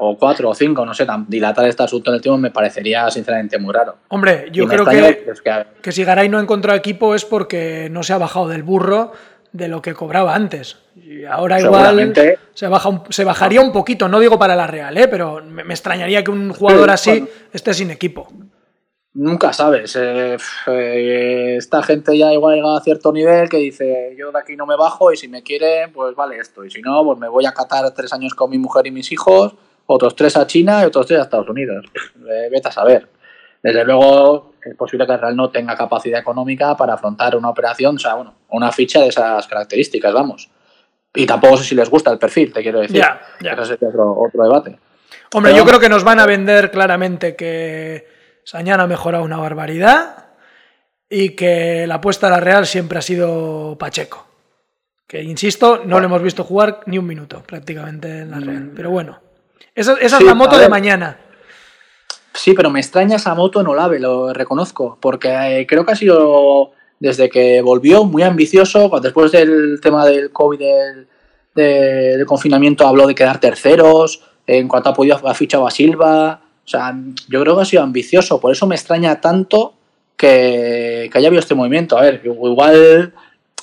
o 0.00 0.16
cuatro 0.16 0.48
o 0.48 0.54
cinco, 0.54 0.86
no 0.86 0.94
sé, 0.94 1.06
dilatar 1.26 1.66
este 1.66 1.82
asunto 1.82 2.10
en 2.10 2.16
el 2.16 2.22
tiempo 2.22 2.38
me 2.38 2.52
parecería 2.52 3.10
sinceramente 3.10 3.58
muy 3.58 3.74
raro. 3.74 3.96
Hombre, 4.08 4.48
yo 4.52 4.66
creo 4.66 4.84
que, 4.84 5.24
que, 5.82 5.92
si 5.92 6.04
Garay 6.04 6.28
no 6.28 6.38
ha 6.38 6.40
encontrado 6.40 6.78
equipo 6.78 7.16
es 7.16 7.24
porque 7.24 7.88
no 7.90 8.04
se 8.04 8.12
ha 8.12 8.18
bajado 8.18 8.48
del 8.48 8.62
burro 8.62 9.12
de 9.52 9.66
lo 9.66 9.82
que 9.82 9.94
cobraba 9.94 10.36
antes. 10.36 10.78
Y 10.94 11.24
ahora 11.24 11.60
igual 11.60 12.14
se, 12.54 12.68
baja 12.68 13.02
se 13.08 13.24
bajaría 13.24 13.60
un 13.60 13.72
poquito, 13.72 14.08
no 14.08 14.20
digo 14.20 14.38
para 14.38 14.54
la 14.54 14.68
Real, 14.68 14.96
¿eh? 14.96 15.08
pero 15.08 15.42
me, 15.44 15.62
extrañaría 15.62 16.22
que 16.22 16.30
un 16.30 16.52
jugador 16.52 16.90
así 16.90 17.26
esté 17.52 17.74
sin 17.74 17.90
equipo. 17.90 18.28
Nunca 19.14 19.52
sabes. 19.52 19.96
eh, 19.96 20.36
eh, 20.68 21.56
esta 21.56 21.82
gente 21.82 22.16
ya 22.16 22.32
igual 22.32 22.54
llega 22.54 22.76
a 22.76 22.80
cierto 22.80 23.12
nivel 23.12 23.48
que 23.48 23.56
dice, 23.56 24.14
yo 24.16 24.30
de 24.30 24.38
aquí 24.38 24.54
no 24.54 24.64
me 24.64 24.76
bajo 24.76 25.12
y 25.12 25.16
si 25.16 25.26
me 25.26 25.42
quieren, 25.42 25.92
pues 25.92 26.14
vale 26.14 26.38
esto. 26.38 26.64
Y 26.64 26.70
si 26.70 26.82
no, 26.82 27.04
pues 27.04 27.18
me 27.18 27.28
voy 27.28 27.46
a 27.46 27.52
Qatar 27.52 27.92
tres 27.94 28.12
años 28.12 28.34
con 28.34 28.50
mi 28.50 28.58
mujer 28.58 28.86
y 28.86 28.92
mis 28.92 29.10
hijos, 29.10 29.56
otros 29.90 30.14
tres 30.14 30.36
a 30.36 30.46
China 30.46 30.82
y 30.82 30.86
otros 30.86 31.06
tres 31.06 31.18
a 31.18 31.22
Estados 31.22 31.48
Unidos. 31.48 31.86
Eh, 31.94 32.48
vete 32.50 32.68
a 32.68 32.72
saber. 32.72 33.08
Desde 33.62 33.84
luego 33.84 34.52
es 34.62 34.76
posible 34.76 35.06
que 35.06 35.12
el 35.12 35.20
Real 35.20 35.34
no 35.34 35.50
tenga 35.50 35.74
capacidad 35.76 36.20
económica 36.20 36.76
para 36.76 36.94
afrontar 36.94 37.36
una 37.36 37.48
operación, 37.48 37.96
o 37.96 37.98
sea, 37.98 38.14
bueno, 38.14 38.34
una 38.50 38.70
ficha 38.70 39.00
de 39.00 39.08
esas 39.08 39.46
características, 39.46 40.12
vamos. 40.12 40.50
Y 41.14 41.26
tampoco 41.26 41.56
sé 41.56 41.64
si 41.64 41.74
les 41.74 41.88
gusta 41.88 42.12
el 42.12 42.18
perfil, 42.18 42.52
te 42.52 42.62
quiero 42.62 42.80
decir. 42.80 42.98
Ya, 42.98 43.20
ya. 43.40 43.52
Ese 43.52 43.64
sería 43.64 43.88
otro, 43.88 44.12
otro 44.12 44.42
debate. 44.44 44.78
Hombre, 45.32 45.52
Pero 45.52 45.64
yo 45.64 45.68
creo 45.68 45.80
que 45.80 45.88
nos 45.88 46.04
van 46.04 46.20
a 46.20 46.26
vender 46.26 46.70
claramente 46.70 47.34
que 47.34 48.06
Sañán 48.44 48.80
ha 48.80 48.86
mejorado 48.86 49.24
una 49.24 49.38
barbaridad 49.38 50.26
y 51.08 51.30
que 51.30 51.86
la 51.86 51.96
apuesta 51.96 52.26
a 52.26 52.30
la 52.30 52.40
Real 52.40 52.66
siempre 52.66 52.98
ha 52.98 53.02
sido 53.02 53.76
Pacheco. 53.78 54.26
Que, 55.06 55.22
insisto, 55.22 55.82
no 55.86 55.98
le 55.98 56.06
hemos 56.06 56.22
visto 56.22 56.44
jugar 56.44 56.80
ni 56.84 56.98
un 56.98 57.06
minuto 57.06 57.42
prácticamente 57.42 58.20
en 58.20 58.30
la 58.30 58.40
Real. 58.40 58.72
Pero 58.76 58.90
bueno, 58.90 59.20
esa, 59.74 59.94
esa. 60.00 60.18
Sí, 60.18 60.24
es 60.24 60.28
la 60.28 60.34
moto 60.34 60.58
de 60.58 60.68
mañana. 60.68 61.18
Sí, 62.34 62.54
pero 62.54 62.70
me 62.70 62.78
extraña 62.80 63.16
esa 63.16 63.34
moto 63.34 63.60
en 63.60 63.66
Olave, 63.66 63.98
lo 63.98 64.32
reconozco, 64.32 64.96
porque 65.00 65.28
eh, 65.60 65.66
creo 65.66 65.84
que 65.84 65.92
ha 65.92 65.96
sido 65.96 66.70
desde 67.00 67.28
que 67.28 67.60
volvió 67.62 68.04
muy 68.04 68.22
ambicioso, 68.22 68.90
después 69.02 69.32
del 69.32 69.80
tema 69.80 70.04
del 70.06 70.30
COVID, 70.30 70.58
del, 70.58 71.08
de- 71.54 72.16
del 72.16 72.26
confinamiento, 72.26 72.86
habló 72.86 73.06
de 73.06 73.14
quedar 73.14 73.40
terceros, 73.40 74.22
en 74.46 74.68
cuanto 74.68 74.90
ha 74.90 74.94
podido 74.94 75.20
ha 75.28 75.34
fichado 75.34 75.66
a 75.66 75.70
Silva, 75.70 76.40
o 76.64 76.68
sea, 76.68 76.94
yo 77.28 77.40
creo 77.42 77.56
que 77.56 77.62
ha 77.62 77.64
sido 77.64 77.82
ambicioso, 77.82 78.40
por 78.40 78.52
eso 78.52 78.66
me 78.66 78.74
extraña 78.76 79.20
tanto 79.20 79.74
que, 80.16 81.08
que 81.10 81.18
haya 81.18 81.28
habido 81.28 81.40
este 81.40 81.54
movimiento. 81.54 81.96
A 81.98 82.02
ver, 82.02 82.20
igual, 82.24 83.12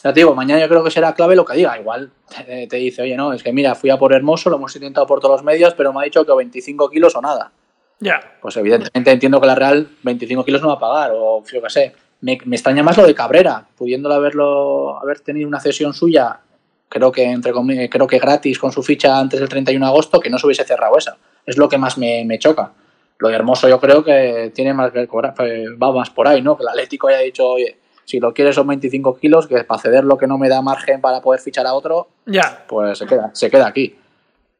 ya 0.06 0.14
te 0.14 0.20
digo, 0.20 0.36
mañana 0.36 0.62
yo 0.62 0.70
creo 0.70 0.84
que 0.84 0.92
será 0.92 1.16
clave 1.16 1.36
lo 1.36 1.44
que 1.44 1.58
diga, 1.58 1.80
igual 1.80 2.12
te, 2.46 2.68
te 2.68 2.76
dice, 2.76 3.02
oye, 3.02 3.18
no, 3.18 3.34
es 3.34 3.42
que 3.42 3.52
mira, 3.52 3.74
fui 3.74 3.90
a 3.90 3.98
por 3.98 4.14
Hermoso, 4.14 4.52
lo 4.52 4.58
hemos 4.58 4.76
intentado 4.76 5.08
por 5.08 5.20
todos 5.20 5.38
los 5.38 5.44
medios, 5.44 5.74
pero 5.74 5.92
me 5.92 6.02
ha 6.02 6.04
dicho 6.04 6.24
que 6.24 6.32
25 6.32 6.92
kilos 6.92 7.16
o 7.16 7.22
nada 7.22 7.52
Ya. 8.00 8.20
pues 8.40 8.56
evidentemente 8.58 9.10
entiendo 9.10 9.42
que 9.42 9.48
la 9.48 9.56
Real 9.56 9.90
25 10.04 10.46
kilos 10.46 10.62
no 10.62 10.68
va 10.68 10.76
a 10.76 10.80
pagar, 10.80 11.12
o 11.16 11.44
yo 11.52 11.60
qué 11.60 11.70
sé. 11.72 11.94
Me, 12.22 12.38
me 12.46 12.56
extraña 12.56 12.84
más 12.84 12.96
lo 12.98 13.08
de 13.08 13.16
Cabrera, 13.16 13.66
pudiéndolo 13.76 14.14
haberlo, 14.14 15.00
haber 15.02 15.22
tenido 15.22 15.48
una 15.48 15.60
cesión 15.60 15.92
suya, 15.96 16.40
creo 16.88 17.12
que 17.12 17.24
entre 17.24 17.52
creo 17.90 18.06
que 18.06 18.20
gratis 18.20 18.60
con 18.60 18.72
su 18.72 18.84
ficha 18.84 19.18
antes 19.20 19.40
del 19.40 19.50
31 19.50 19.84
de 19.84 19.90
agosto, 19.92 20.20
que 20.20 20.30
no 20.30 20.38
se 20.38 20.46
hubiese 20.46 20.64
cerrado 20.66 20.98
esa. 21.00 21.18
Es 21.48 21.58
lo 21.58 21.68
que 21.68 21.80
más 21.80 21.98
me, 21.98 22.24
me 22.26 22.38
choca. 22.38 22.74
Lo 23.18 23.30
de 23.30 23.36
Hermoso 23.36 23.68
yo 23.68 23.80
creo 23.80 24.04
que 24.04 24.52
tiene 24.54 24.74
más 24.74 24.92
que 24.92 25.08
cobrar, 25.08 25.34
pues, 25.34 25.68
va 25.82 25.92
más 25.92 26.12
por 26.12 26.28
ahí, 26.28 26.42
¿no? 26.44 26.56
Que 26.56 26.62
el 26.64 26.70
Atlético 26.70 27.08
haya 27.08 27.20
dicho, 27.20 27.48
oye, 27.50 27.78
si 28.06 28.20
lo 28.20 28.34
quieres 28.34 28.56
son 28.56 28.68
25 28.68 29.18
kilos, 29.18 29.48
que 29.48 29.64
para 29.64 29.82
ceder 29.82 30.04
lo 30.06 30.18
que 30.18 30.28
no 30.28 30.38
me 30.38 30.48
da 30.48 30.62
margen 30.62 31.02
para 31.02 31.22
poder 31.22 31.42
fichar 31.42 31.66
a 31.68 31.74
otro, 31.74 32.08
Ya. 32.26 32.64
pues 32.68 32.98
se 32.98 33.06
queda, 33.06 33.32
se 33.34 33.50
queda 33.52 33.68
aquí. 33.68 33.98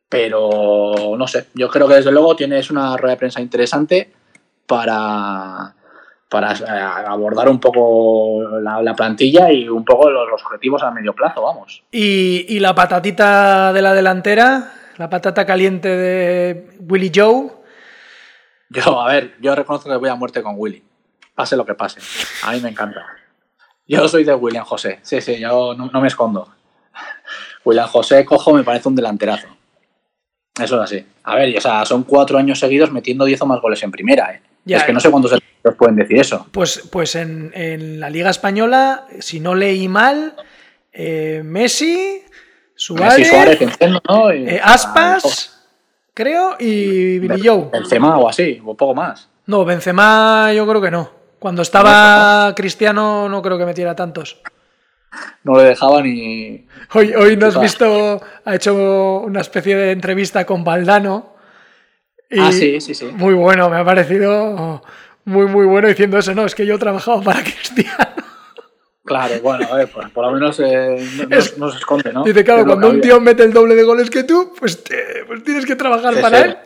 Pero 0.10 1.16
no 1.18 1.28
sé, 1.28 1.48
yo 1.54 1.70
creo 1.70 1.88
que 1.88 1.96
desde 1.96 2.12
luego 2.12 2.36
tienes 2.36 2.70
una 2.72 2.96
rueda 2.98 3.14
de 3.16 3.18
prensa 3.20 3.42
interesante 3.42 4.12
para, 4.68 5.74
para 6.30 6.54
eh, 6.54 7.06
abordar 7.08 7.50
un 7.50 7.60
poco 7.60 8.44
la, 8.62 8.82
la 8.82 8.94
plantilla 8.94 9.52
y 9.52 9.68
un 9.68 9.84
poco 9.84 10.10
los, 10.10 10.30
los 10.30 10.44
objetivos 10.46 10.84
a 10.84 10.92
medio 10.92 11.14
plazo, 11.14 11.42
vamos. 11.42 11.84
Y, 11.92 12.46
y 12.48 12.60
la 12.60 12.74
patatita 12.76 13.74
de 13.74 13.82
la 13.82 13.94
delantera, 13.94 14.72
la 14.98 15.10
patata 15.10 15.46
caliente 15.46 15.90
de 15.90 16.70
Willy 16.88 17.12
Joe. 17.14 17.52
Yo, 18.70 19.02
a 19.02 19.08
ver, 19.12 19.36
yo 19.42 19.54
reconozco 19.56 19.90
que 19.90 19.96
voy 19.98 20.10
a 20.10 20.16
muerte 20.16 20.42
con 20.44 20.54
Willy, 20.58 20.84
pase 21.36 21.56
lo 21.58 21.66
que 21.66 21.74
pase. 21.74 22.00
A 22.44 22.52
mí 22.52 22.60
me 22.62 22.70
encanta. 22.70 23.02
Yo 23.88 24.08
soy 24.08 24.24
de 24.24 24.34
William 24.34 24.66
José, 24.66 25.00
sí, 25.04 25.22
sí, 25.22 25.38
yo 25.40 25.74
no, 25.76 25.88
no 25.92 26.02
me 26.02 26.08
escondo. 26.08 26.50
William 27.64 27.88
José 27.88 28.26
cojo 28.26 28.54
me 28.54 28.64
parece 28.64 28.88
un 28.90 28.96
delanterazo. 28.96 29.48
Eso 30.60 30.76
es 30.78 30.82
así. 30.82 31.06
A 31.24 31.36
ver, 31.36 31.58
o 31.58 31.62
sea, 31.62 31.86
son 31.86 32.04
cuatro 32.04 32.38
años 32.38 32.60
seguidos 32.60 32.92
metiendo 32.92 33.26
10 33.26 33.42
o 33.42 33.46
más 33.46 33.62
goles 33.62 33.82
en 33.84 33.92
primera, 33.92 34.32
¿eh? 34.34 34.42
Ya, 34.64 34.78
es 34.78 34.84
que 34.84 34.92
eh. 34.92 34.94
no 34.94 35.00
sé 35.00 35.12
cuántos 35.12 35.32
delanteros 35.32 35.76
pueden 35.78 35.96
decir 35.98 36.18
eso. 36.20 36.48
Pues, 36.52 36.88
pues 36.92 37.16
en, 37.16 37.52
en 37.54 38.00
la 38.00 38.10
Liga 38.10 38.30
Española, 38.30 39.06
si 39.20 39.40
no 39.40 39.54
leí 39.54 39.88
mal, 39.88 40.36
eh, 40.94 41.42
Messi, 41.44 42.24
Suárez, 42.74 43.20
Messi, 43.20 43.30
Suárez, 43.32 43.62
Enceno, 43.62 44.02
¿no? 44.08 44.34
Y- 44.34 44.48
eh, 44.48 44.62
Aspas, 44.64 45.68
creo, 46.14 46.56
y 46.60 47.20
Billy 47.20 47.42
Joe. 47.46 47.70
Benzema 47.72 48.18
o 48.18 48.30
así, 48.30 48.62
o 48.66 48.76
poco 48.76 48.96
más. 48.96 49.30
No, 49.46 49.66
Benzema 49.66 50.52
yo 50.54 50.66
creo 50.68 50.82
que 50.82 50.92
no. 50.92 51.12
Cuando 51.46 51.62
estaba 51.62 52.56
Cristiano 52.56 53.30
no 53.30 53.40
creo 53.44 53.56
que 53.56 53.68
metiera 53.68 53.96
tantos. 53.96 54.42
No 55.44 55.56
le 55.58 55.66
dejaba 55.66 56.02
ni... 56.02 56.66
Hoy, 56.96 57.14
hoy 57.14 57.38
nos 57.38 57.56
has 57.56 57.62
visto, 57.62 58.20
ha 58.44 58.56
hecho 58.56 59.20
una 59.20 59.42
especie 59.42 59.76
de 59.76 59.92
entrevista 59.92 60.44
con 60.44 60.64
Valdano. 60.64 61.36
y 62.32 62.40
Ah, 62.40 62.52
sí, 62.52 62.82
sí, 62.82 62.96
sí. 62.96 63.06
Muy 63.14 63.36
bueno, 63.36 63.70
me 63.70 63.78
ha 63.78 63.86
parecido 63.86 64.82
muy, 65.26 65.46
muy 65.46 65.68
bueno 65.68 65.88
diciendo 65.88 66.18
eso. 66.18 66.34
No, 66.34 66.48
es 66.48 66.56
que 66.56 66.66
yo 66.66 66.78
he 66.78 66.80
trabajado 66.80 67.22
para 67.22 67.44
Cristiano. 67.44 68.08
Claro, 69.06 69.36
bueno, 69.44 69.68
a 69.72 69.76
ver, 69.76 69.88
pues, 69.90 70.10
por 70.10 70.26
lo 70.26 70.32
menos 70.32 70.60
eh, 70.62 70.98
no, 71.18 71.26
no- 71.28 71.38
Es- 71.38 71.60
no 71.60 71.70
se 71.70 71.78
esconde, 71.78 72.12
¿no? 72.12 72.24
Dice, 72.24 72.44
claro, 72.44 72.66
cuando 72.66 72.90
un 72.90 73.02
tío 73.02 73.22
mete 73.22 73.44
el 73.44 73.54
doble 73.54 73.76
de 73.76 73.84
goles 73.84 74.10
que 74.10 74.24
tú, 74.24 74.52
pues, 74.60 74.84
te- 74.84 75.24
pues 75.28 75.44
tienes 75.44 75.68
que 75.68 75.76
trabajar 75.76 76.16
Sí, 76.16 76.22
para 76.24 76.38
sí. 76.40 76.44
él. 76.50 76.58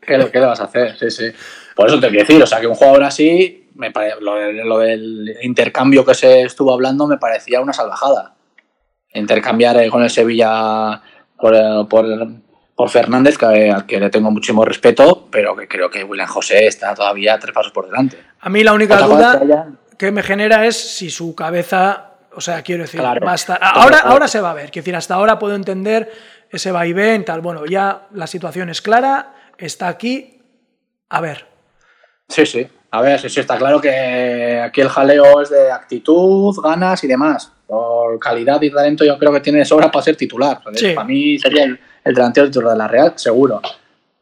¿Qué, 0.00 0.16
le- 0.16 0.30
qué 0.30 0.40
le 0.40 0.46
vas 0.46 0.60
a 0.62 0.64
hacer? 0.64 0.96
Sí, 0.98 1.10
sí. 1.10 1.24
Por 1.74 1.88
eso 1.88 2.00
te 2.00 2.08
quiero 2.08 2.24
decir, 2.26 2.42
o 2.42 2.46
sea, 2.46 2.62
que 2.62 2.66
un 2.66 2.74
jugador 2.74 3.04
así, 3.04 3.62
me 3.76 3.90
pare- 3.90 4.20
lo, 4.20 4.34
de- 4.36 4.64
lo 4.64 4.78
del 4.78 5.36
intercambio 5.42 6.04
que 6.04 6.14
se 6.14 6.42
estuvo 6.42 6.72
hablando 6.72 7.06
me 7.06 7.18
parecía 7.18 7.60
una 7.60 7.72
salvajada. 7.72 8.34
Intercambiar 9.12 9.76
eh, 9.78 9.90
con 9.90 10.02
el 10.02 10.10
Sevilla 10.10 11.00
por, 11.38 11.54
eh, 11.54 11.86
por, 11.88 12.04
por 12.74 12.90
Fernández, 12.90 13.38
que, 13.38 13.70
al 13.70 13.86
que 13.86 13.98
le 14.00 14.10
tengo 14.10 14.30
muchísimo 14.30 14.64
respeto, 14.64 15.28
pero 15.30 15.56
que 15.56 15.66
creo 15.68 15.88
que 15.90 16.04
William 16.04 16.28
José 16.28 16.66
está 16.66 16.94
todavía 16.94 17.38
tres 17.38 17.54
pasos 17.54 17.72
por 17.72 17.86
delante. 17.86 18.18
A 18.40 18.48
mí 18.48 18.62
la 18.62 18.72
única 18.74 18.94
Otra 18.96 19.06
duda 19.06 19.38
que 19.38 19.44
haya- 19.44 19.66
que 19.98 20.10
me 20.12 20.22
genera 20.22 20.66
es 20.66 20.76
si 20.76 21.08
su 21.08 21.34
cabeza, 21.34 22.10
o 22.34 22.40
sea, 22.42 22.62
quiero 22.62 22.82
decir, 22.82 23.00
Claro. 23.00 23.24
va 23.24 23.32
a 23.32 23.36
estar- 23.36 23.58
Claro, 23.58 23.80
ahora, 23.80 23.96
claro. 24.00 24.10
ahora 24.10 24.28
se 24.28 24.40
va 24.42 24.50
a 24.50 24.54
ver, 24.54 24.70
quiero 24.70 24.84
decir, 24.84 24.96
hasta 24.96 25.14
ahora 25.14 25.38
puedo 25.38 25.54
entender 25.54 26.12
ese 26.50 26.70
vaivén, 26.70 27.24
tal, 27.24 27.40
bueno, 27.40 27.64
ya 27.66 28.06
la 28.12 28.26
situación 28.26 28.68
es 28.68 28.82
clara, 28.82 29.34
está 29.56 29.88
aquí, 29.88 30.42
a 31.08 31.20
ver. 31.22 31.46
Sí, 32.28 32.44
sí. 32.44 32.68
A 32.90 33.00
ver, 33.00 33.20
sí, 33.20 33.28
sí, 33.28 33.40
está 33.40 33.58
claro 33.58 33.80
que 33.80 34.60
aquí 34.60 34.80
el 34.80 34.88
jaleo 34.88 35.40
es 35.40 35.50
de 35.50 35.70
actitud, 35.70 36.54
ganas 36.62 37.02
y 37.04 37.06
demás. 37.06 37.52
Por 37.66 38.18
calidad 38.18 38.62
y 38.62 38.70
talento 38.70 39.04
yo 39.04 39.18
creo 39.18 39.32
que 39.32 39.40
tiene 39.40 39.64
sobra 39.64 39.90
para 39.90 40.04
ser 40.04 40.16
titular. 40.16 40.60
Sí. 40.74 40.92
Para 40.94 41.06
mí 41.06 41.38
sería 41.38 41.64
el, 41.64 41.78
el 42.04 42.14
delantero 42.14 42.46
titular 42.46 42.72
de 42.72 42.78
la 42.78 42.88
Real, 42.88 43.12
seguro. 43.16 43.60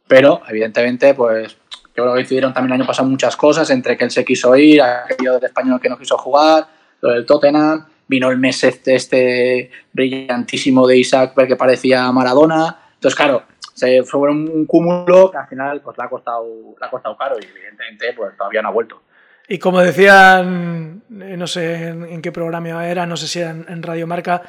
Pero, 0.06 0.42
evidentemente, 0.48 1.14
pues 1.14 1.56
yo 1.96 2.02
creo 2.02 2.14
que 2.14 2.20
incidieron 2.22 2.52
también 2.52 2.74
el 2.74 2.80
año 2.80 2.86
pasado 2.86 3.08
muchas 3.08 3.36
cosas, 3.36 3.70
entre 3.70 3.96
que 3.96 4.04
él 4.04 4.10
se 4.10 4.24
quiso 4.24 4.54
ir, 4.56 4.82
aquello 4.82 5.34
del 5.34 5.44
español 5.44 5.80
que 5.80 5.88
no 5.88 5.98
quiso 5.98 6.18
jugar, 6.18 6.66
lo 7.00 7.10
del 7.10 7.24
Tottenham, 7.24 7.86
vino 8.08 8.30
el 8.30 8.38
mes 8.38 8.64
este, 8.64 8.96
este 8.96 9.70
brillantísimo 9.92 10.86
de 10.86 10.98
Isaac 10.98 11.34
que 11.46 11.56
parecía 11.56 12.10
Maradona. 12.10 12.78
Entonces, 12.94 13.16
claro, 13.16 13.44
se 13.74 14.04
fue 14.04 14.30
un 14.30 14.66
cúmulo 14.66 15.30
que 15.30 15.36
al 15.36 15.48
final 15.48 15.80
pues, 15.80 15.98
le, 15.98 16.04
ha 16.04 16.08
costado, 16.08 16.46
le 16.80 16.86
ha 16.86 16.90
costado 16.90 17.16
caro 17.16 17.36
y 17.40 17.44
evidentemente 17.44 18.14
pues, 18.16 18.36
todavía 18.36 18.62
no 18.62 18.68
ha 18.68 18.72
vuelto. 18.72 19.02
Y 19.48 19.58
como 19.58 19.80
decían, 19.80 21.02
eh, 21.20 21.36
no 21.36 21.46
sé 21.46 21.88
en, 21.88 22.22
qué 22.22 22.32
programa 22.32 22.88
era, 22.88 23.04
no 23.04 23.16
sé 23.16 23.28
si 23.28 23.40
era 23.40 23.50
en, 23.50 23.82
Radio 23.82 24.06
Marca, 24.06 24.40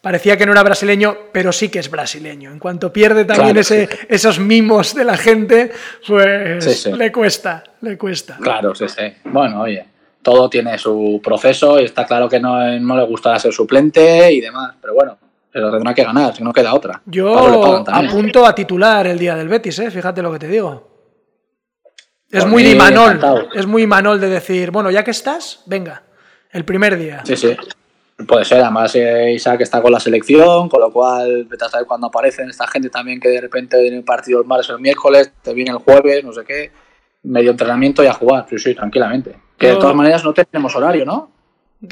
parecía 0.00 0.38
que 0.38 0.46
no 0.46 0.52
era 0.52 0.62
brasileño, 0.62 1.16
pero 1.32 1.52
sí 1.52 1.68
que 1.68 1.80
es 1.80 1.90
brasileño. 1.90 2.50
En 2.50 2.58
cuanto 2.58 2.90
pierde 2.90 3.26
también 3.26 3.48
Claro, 3.48 3.60
ese, 3.60 3.88
esos 4.08 4.38
mimos 4.38 4.94
de 4.94 5.04
la 5.04 5.18
gente, 5.18 5.70
pues 6.06 6.64
Sí, 6.64 6.72
sí. 6.72 6.92
le 6.92 7.12
cuesta, 7.12 7.62
le 7.82 7.98
cuesta. 7.98 8.38
Claro, 8.40 8.74
sí, 8.74 8.88
sí. 8.88 9.12
Bueno, 9.24 9.62
oye, 9.62 9.84
todo 10.22 10.48
tiene 10.48 10.78
su 10.78 11.20
proceso 11.22 11.78
y 11.78 11.84
está 11.84 12.06
claro 12.06 12.28
que 12.28 12.40
no, 12.40 12.78
no 12.78 12.96
le 12.96 13.04
gustará 13.04 13.38
ser 13.38 13.52
suplente 13.52 14.32
y 14.32 14.40
demás, 14.40 14.76
pero 14.80 14.94
bueno, 14.94 15.18
pero 15.52 15.70
tendrá 15.70 15.94
que 15.94 16.04
ganar, 16.04 16.34
si 16.34 16.42
no 16.42 16.52
queda 16.52 16.74
otra. 16.74 17.02
Yo 17.06 17.36
apunto 17.86 18.46
a 18.46 18.54
titular 18.54 19.06
el 19.06 19.18
día 19.18 19.34
del 19.34 19.48
Betis, 19.48 19.78
¿eh? 19.78 19.90
fíjate 19.90 20.22
lo 20.22 20.32
que 20.32 20.38
te 20.38 20.48
digo. 20.48 20.86
Es 22.30 22.42
Por 22.44 22.52
muy 22.52 22.62
mí, 22.62 22.72
encantado. 22.72 23.48
es 23.54 23.66
muy 23.66 23.82
Imanol 23.82 24.20
de 24.20 24.28
decir, 24.28 24.70
bueno, 24.70 24.90
ya 24.90 25.02
que 25.02 25.12
estás, 25.12 25.62
venga, 25.64 26.02
el 26.52 26.64
primer 26.64 26.98
día. 26.98 27.22
Sí, 27.24 27.36
sí. 27.36 27.56
Puede 28.26 28.44
ser, 28.44 28.60
además 28.62 28.94
eh, 28.96 29.32
Isaac 29.32 29.60
está 29.60 29.80
con 29.80 29.92
la 29.92 30.00
selección, 30.00 30.68
con 30.68 30.80
lo 30.80 30.92
cual 30.92 31.44
vete 31.44 31.64
a 31.64 31.68
saber 31.68 31.86
cuándo 31.86 32.08
aparecen 32.08 32.50
esta 32.50 32.66
gente 32.66 32.90
también 32.90 33.20
que 33.20 33.28
de 33.28 33.40
repente 33.40 33.80
viene 33.80 33.96
el 33.98 34.04
partido 34.04 34.40
el 34.40 34.46
martes 34.46 34.68
o 34.70 34.74
el 34.74 34.80
miércoles, 34.80 35.32
te 35.40 35.54
viene 35.54 35.70
el 35.70 35.78
jueves, 35.78 36.24
no 36.24 36.32
sé 36.32 36.44
qué, 36.44 36.72
medio 37.22 37.52
entrenamiento 37.52 38.02
y 38.02 38.08
a 38.08 38.12
jugar, 38.12 38.46
sí, 38.50 38.58
sí, 38.58 38.74
tranquilamente. 38.74 39.36
Que 39.56 39.68
de 39.68 39.76
todas 39.76 39.94
maneras 39.94 40.24
no 40.24 40.34
tenemos 40.34 40.74
horario, 40.74 41.04
¿no? 41.04 41.30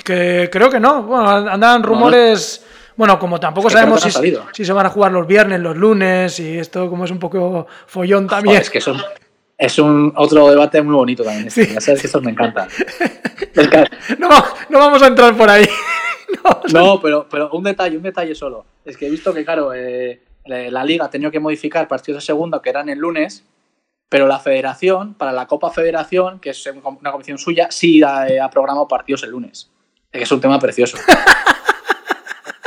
Que 0.05 0.49
creo 0.51 0.69
que 0.69 0.81
no. 0.81 1.05
Bueno, 1.05 1.29
andaban 1.29 1.83
rumores. 1.83 2.65
Bueno, 2.97 3.19
como 3.19 3.39
tampoco 3.39 3.69
Es 3.69 3.75
que 3.75 3.81
creo 3.83 3.99
sabemos 3.99 4.49
si, 4.55 4.65
se 4.65 4.73
van 4.73 4.87
a 4.87 4.91
jugar 4.91 5.13
los 5.13 5.27
viernes, 5.27 5.61
los 5.61 5.77
lunes, 5.77 6.41
y 6.41 6.59
esto 6.59 6.89
como 6.89 7.05
es 7.05 7.11
un 7.11 7.19
poco 7.19 7.67
follón 7.87 8.27
también. 8.27 8.55
Joder, 8.55 8.63
es 8.63 8.71
que 8.71 8.79
eso, 8.79 8.97
es 9.59 9.79
un 9.79 10.13
otro 10.17 10.49
debate 10.51 10.81
muy 10.83 10.95
bonito 10.95 11.23
también. 11.23 11.49
este. 11.49 11.75
Ya 11.75 11.81
sabes 11.81 12.01
que 12.01 12.07
estos 12.07 12.23
me 12.23 12.31
encantan. 12.33 12.69
Es 13.55 13.69
que- 13.69 13.85
No, 14.19 14.29
no 14.71 14.79
vamos 14.79 15.03
a 15.03 15.07
entrar 15.09 15.37
por 15.37 15.49
ahí. 15.49 15.67
No, 16.45 16.61
no, 16.73 17.01
pero, 17.01 17.27
pero 17.31 17.51
un 17.51 17.63
detalle, 17.63 17.97
un 17.97 18.03
detalle 18.03 18.35
solo. 18.35 18.67
Es 18.85 18.97
que 18.97 19.07
he 19.07 19.11
visto 19.11 19.33
que, 19.33 19.45
claro, 19.45 19.73
eh, 19.75 20.23
la 20.45 20.85
liga 20.85 21.05
ha 21.07 21.11
tenido 21.11 21.31
que 21.31 21.41
modificar 21.41 21.87
partidos 21.89 22.23
de 22.23 22.27
segunda 22.27 22.61
que 22.61 22.69
eran 22.71 22.89
el 22.89 22.99
lunes, 22.99 23.45
pero 24.09 24.27
la 24.27 24.39
federación, 24.39 25.15
para 25.15 25.33
la 25.33 25.47
Copa 25.47 25.71
Federación, 25.71 26.39
que 26.41 26.51
es 26.51 26.67
una 26.67 27.11
competición 27.11 27.39
suya, 27.39 27.69
sí 27.71 28.03
ha, 28.03 28.29
eh, 28.29 28.41
ha 28.41 28.51
programado 28.51 28.87
partidos 28.89 29.23
el 29.23 29.31
lunes. 29.31 29.71
Es 30.13 30.19
que 30.19 30.25
es 30.25 30.33
un 30.33 30.41
tema 30.41 30.59
precioso. 30.59 30.99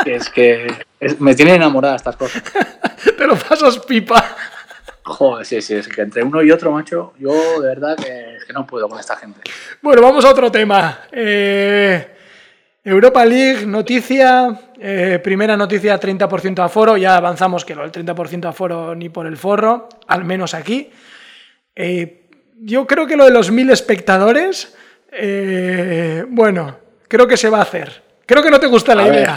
Que 0.04 0.16
es 0.16 0.30
que 0.30 0.68
es- 1.00 1.20
me 1.20 1.36
tienen 1.36 1.56
enamorada 1.56 1.96
estas 1.96 2.16
cosas. 2.16 2.42
te 3.18 3.28
lo 3.28 3.36
pasas 3.36 3.80
pipa. 3.80 4.24
Joder, 5.04 5.46
sí, 5.46 5.62
sí, 5.62 5.76
es 5.76 5.88
que 5.88 6.02
entre 6.02 6.22
uno 6.24 6.42
y 6.44 6.52
otro, 6.52 6.72
macho, 6.72 7.14
yo 7.18 7.62
de 7.62 7.68
verdad 7.68 7.96
que, 7.98 8.38
que 8.46 8.54
no 8.54 8.68
puedo 8.68 8.88
con 8.88 9.00
esta 9.00 9.16
gente. 9.16 9.40
Bueno, 9.82 10.02
vamos 10.04 10.24
a 10.24 10.30
otro 10.30 10.52
tema. 10.52 11.00
Eh, 11.12 12.16
Europa 12.84 13.26
League, 13.26 13.66
noticia. 13.66 14.60
eh, 14.80 15.20
primera 15.24 15.58
noticia, 15.58 16.00
30% 16.00 16.54
de 16.54 16.62
aforo. 16.62 16.96
Ya 16.96 17.16
avanzamos 17.18 17.66
que 17.66 17.74
lo 17.76 17.82
del 17.88 17.92
30% 17.92 18.40
de 18.42 18.48
aforo 18.50 18.94
ni 18.94 19.10
por 19.10 19.26
el 19.26 19.36
forro, 19.36 19.90
al 20.08 20.26
menos 20.26 20.54
aquí. 20.54 20.92
Eh, 21.76 22.28
yo 22.62 22.86
creo 22.86 23.08
que 23.08 23.16
lo 23.18 23.26
de 23.26 23.32
los 23.32 23.50
mil 23.52 23.70
espectadores, 23.72 24.76
eh, 25.12 26.24
bueno, 26.30 26.78
creo 27.08 27.26
que 27.28 27.38
se 27.38 27.50
va 27.50 27.60
a 27.60 27.64
hacer. 27.64 28.04
Creo 28.28 28.44
que 28.44 28.52
no 28.52 28.60
te 28.60 28.68
gusta 28.68 28.94
la 28.94 29.04
A 29.06 29.08
ver. 29.08 29.30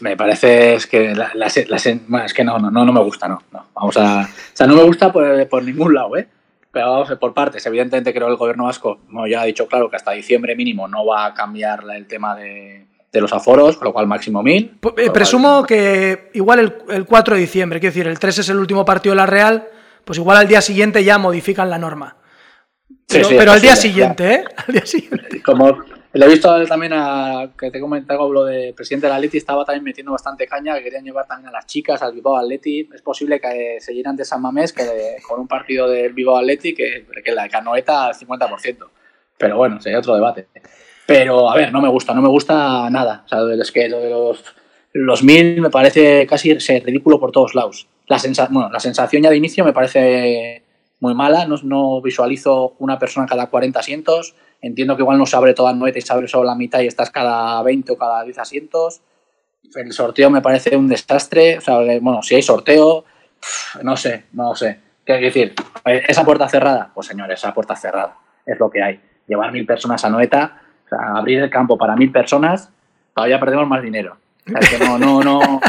Me 0.00 0.16
parece 0.16 0.74
es 0.74 0.86
que 0.86 1.14
la, 1.14 1.30
la 1.34 1.46
es 1.46 2.34
que 2.34 2.44
no, 2.44 2.58
no, 2.58 2.70
no, 2.70 2.84
no 2.84 2.92
me 2.92 3.00
gusta, 3.00 3.28
no, 3.28 3.42
no. 3.52 3.66
Vamos 3.74 3.96
a, 3.96 4.22
o 4.22 4.26
sea, 4.52 4.66
no 4.66 4.74
me 4.74 4.82
gusta 4.82 5.12
por, 5.12 5.48
por 5.48 5.62
ningún 5.62 5.94
lado, 5.94 6.16
¿eh? 6.16 6.28
Pero 6.72 6.90
vamos 6.92 7.10
a- 7.10 7.18
por 7.18 7.32
partes. 7.32 7.64
Evidentemente 7.66 8.12
creo 8.12 8.26
que 8.26 8.32
el 8.32 8.36
gobierno 8.38 8.64
vasco, 8.64 8.98
bueno, 9.08 9.26
ya 9.28 9.42
ha 9.42 9.44
dicho 9.44 9.66
claro 9.66 9.88
que 9.88 9.96
hasta 9.96 10.10
diciembre 10.12 10.54
mínimo 10.56 10.88
no 10.88 11.06
va 11.06 11.26
a 11.26 11.34
cambiar 11.34 11.84
el 11.94 12.06
tema 12.06 12.34
de, 12.36 12.86
de 13.12 13.20
los 13.20 13.32
aforos, 13.32 13.76
con 13.76 13.86
lo 13.86 13.92
cual 13.92 14.06
máximo 14.06 14.42
mil. 14.42 14.70
P- 14.70 14.88
Con 14.88 14.94
lo 14.96 15.00
eh, 15.02 15.04
cual- 15.06 15.12
presumo 15.12 15.64
que 15.64 16.30
igual 16.34 16.58
el, 16.58 16.74
el 16.90 17.04
4 17.06 17.34
de 17.34 17.40
diciembre, 17.40 17.80
quiero 17.80 17.92
decir, 17.94 18.06
el 18.08 18.18
3 18.18 18.38
es 18.38 18.48
el 18.48 18.58
último 18.58 18.84
partido 18.84 19.12
de 19.12 19.16
la 19.16 19.26
Real, 19.26 19.68
pues 20.04 20.18
igual 20.18 20.36
al 20.38 20.48
día 20.48 20.60
siguiente 20.60 21.02
ya 21.04 21.16
modifican 21.18 21.70
la 21.70 21.78
norma. 21.78 22.16
Sí, 22.88 22.96
Pero, 23.08 23.24
sí, 23.28 23.34
es 23.34 23.38
pero 23.38 23.52
al 23.52 23.60
día 23.60 23.76
siguiente, 23.76 24.34
¿eh? 24.34 24.44
Al 24.66 24.72
día 24.74 24.84
siguiente. 24.86 25.42
Como 25.42 25.78
le 26.18 26.24
he 26.26 26.28
visto 26.28 26.64
también 26.66 26.92
a 26.94 27.50
que 27.58 27.70
te 27.70 27.78
he 27.78 27.80
comentado 27.80 28.32
lo 28.32 28.44
del 28.44 28.74
presidente 28.74 29.06
del 29.06 29.16
Atleti, 29.16 29.38
estaba 29.38 29.64
también 29.64 29.84
metiendo 29.84 30.12
bastante 30.12 30.46
caña, 30.46 30.76
que 30.76 30.84
querían 30.84 31.04
llevar 31.04 31.26
también 31.26 31.48
a 31.48 31.52
las 31.52 31.66
chicas 31.66 32.00
al 32.02 32.12
Bilbao 32.14 32.36
Atleti. 32.36 32.88
Es 32.94 33.02
posible 33.02 33.40
que 33.40 33.78
se 33.80 33.92
llenan 33.94 34.16
de 34.16 34.24
San 34.24 34.40
Mamés 34.42 34.72
que 34.72 34.84
de- 34.84 35.16
con 35.26 35.40
un 35.40 35.48
partido 35.48 35.88
del 35.88 36.12
Bilbao 36.12 36.36
Atleti 36.36 36.74
que, 36.74 37.06
que 37.24 37.32
la 37.32 37.48
canoeta 37.48 38.06
al 38.06 38.14
50%. 38.14 38.88
Pero 39.38 39.56
bueno, 39.56 39.80
sería 39.80 39.98
otro 39.98 40.14
debate. 40.14 40.46
Pero 41.06 41.50
a 41.50 41.54
ver, 41.56 41.72
no 41.72 41.80
me 41.80 41.88
gusta, 41.88 42.14
no 42.14 42.22
me 42.22 42.28
gusta 42.28 42.88
nada. 42.90 43.22
O 43.26 43.28
sea, 43.28 43.38
es 43.60 43.70
que 43.70 43.88
lo 43.88 44.00
de 44.00 44.10
los, 44.10 44.44
los 44.92 45.22
mil 45.22 45.60
me 45.60 45.70
parece 45.70 46.26
casi 46.26 46.58
ser 46.60 46.84
ridículo 46.84 47.20
por 47.20 47.32
todos 47.32 47.54
lados. 47.54 47.86
La, 48.08 48.18
sensa- 48.18 48.48
bueno, 48.50 48.70
la 48.70 48.80
sensación 48.80 49.22
ya 49.22 49.30
de 49.30 49.36
inicio 49.36 49.64
me 49.64 49.72
parece 49.72 50.62
muy 51.00 51.14
mala. 51.14 51.44
No, 51.46 51.56
no 51.62 52.00
visualizo 52.00 52.74
una 52.78 52.98
persona 52.98 53.26
cada 53.26 53.46
40 53.48 53.78
asientos. 53.80 54.34
Entiendo 54.60 54.96
que 54.96 55.02
igual 55.02 55.18
no 55.18 55.26
se 55.26 55.36
abre 55.36 55.54
toda 55.54 55.72
la 55.72 55.78
noeta 55.78 55.98
y 55.98 56.02
se 56.02 56.12
abre 56.12 56.28
solo 56.28 56.44
la 56.44 56.54
mitad 56.54 56.80
y 56.80 56.86
estás 56.86 57.10
cada 57.10 57.62
20 57.62 57.92
o 57.92 57.98
cada 57.98 58.24
10 58.24 58.38
asientos. 58.38 59.02
El 59.74 59.92
sorteo 59.92 60.30
me 60.30 60.40
parece 60.40 60.76
un 60.76 60.88
desastre. 60.88 61.58
O 61.58 61.60
sea, 61.60 61.78
bueno, 62.00 62.22
si 62.22 62.34
hay 62.34 62.42
sorteo, 62.42 63.04
no 63.82 63.96
sé, 63.96 64.24
no 64.32 64.54
sé. 64.54 64.80
¿Qué 65.04 65.12
hay 65.12 65.20
que 65.20 65.26
decir? 65.26 65.54
Eh, 65.84 66.04
¿Esa 66.08 66.24
puerta 66.24 66.48
cerrada? 66.48 66.90
Pues 66.94 67.06
señores, 67.06 67.38
esa 67.38 67.54
puerta 67.54 67.76
cerrada. 67.76 68.16
Es 68.44 68.58
lo 68.58 68.70
que 68.70 68.82
hay. 68.82 69.00
Llevar 69.26 69.52
mil 69.52 69.66
personas 69.66 70.04
a 70.04 70.10
Noeta, 70.10 70.62
abrir 70.90 71.40
el 71.40 71.50
campo 71.50 71.76
para 71.76 71.96
mil 71.96 72.10
personas, 72.10 72.70
todavía 73.14 73.40
perdemos 73.40 73.68
más 73.68 73.82
dinero. 73.82 74.16
No, 74.78 74.98
no, 74.98 75.22
no. 75.22 75.60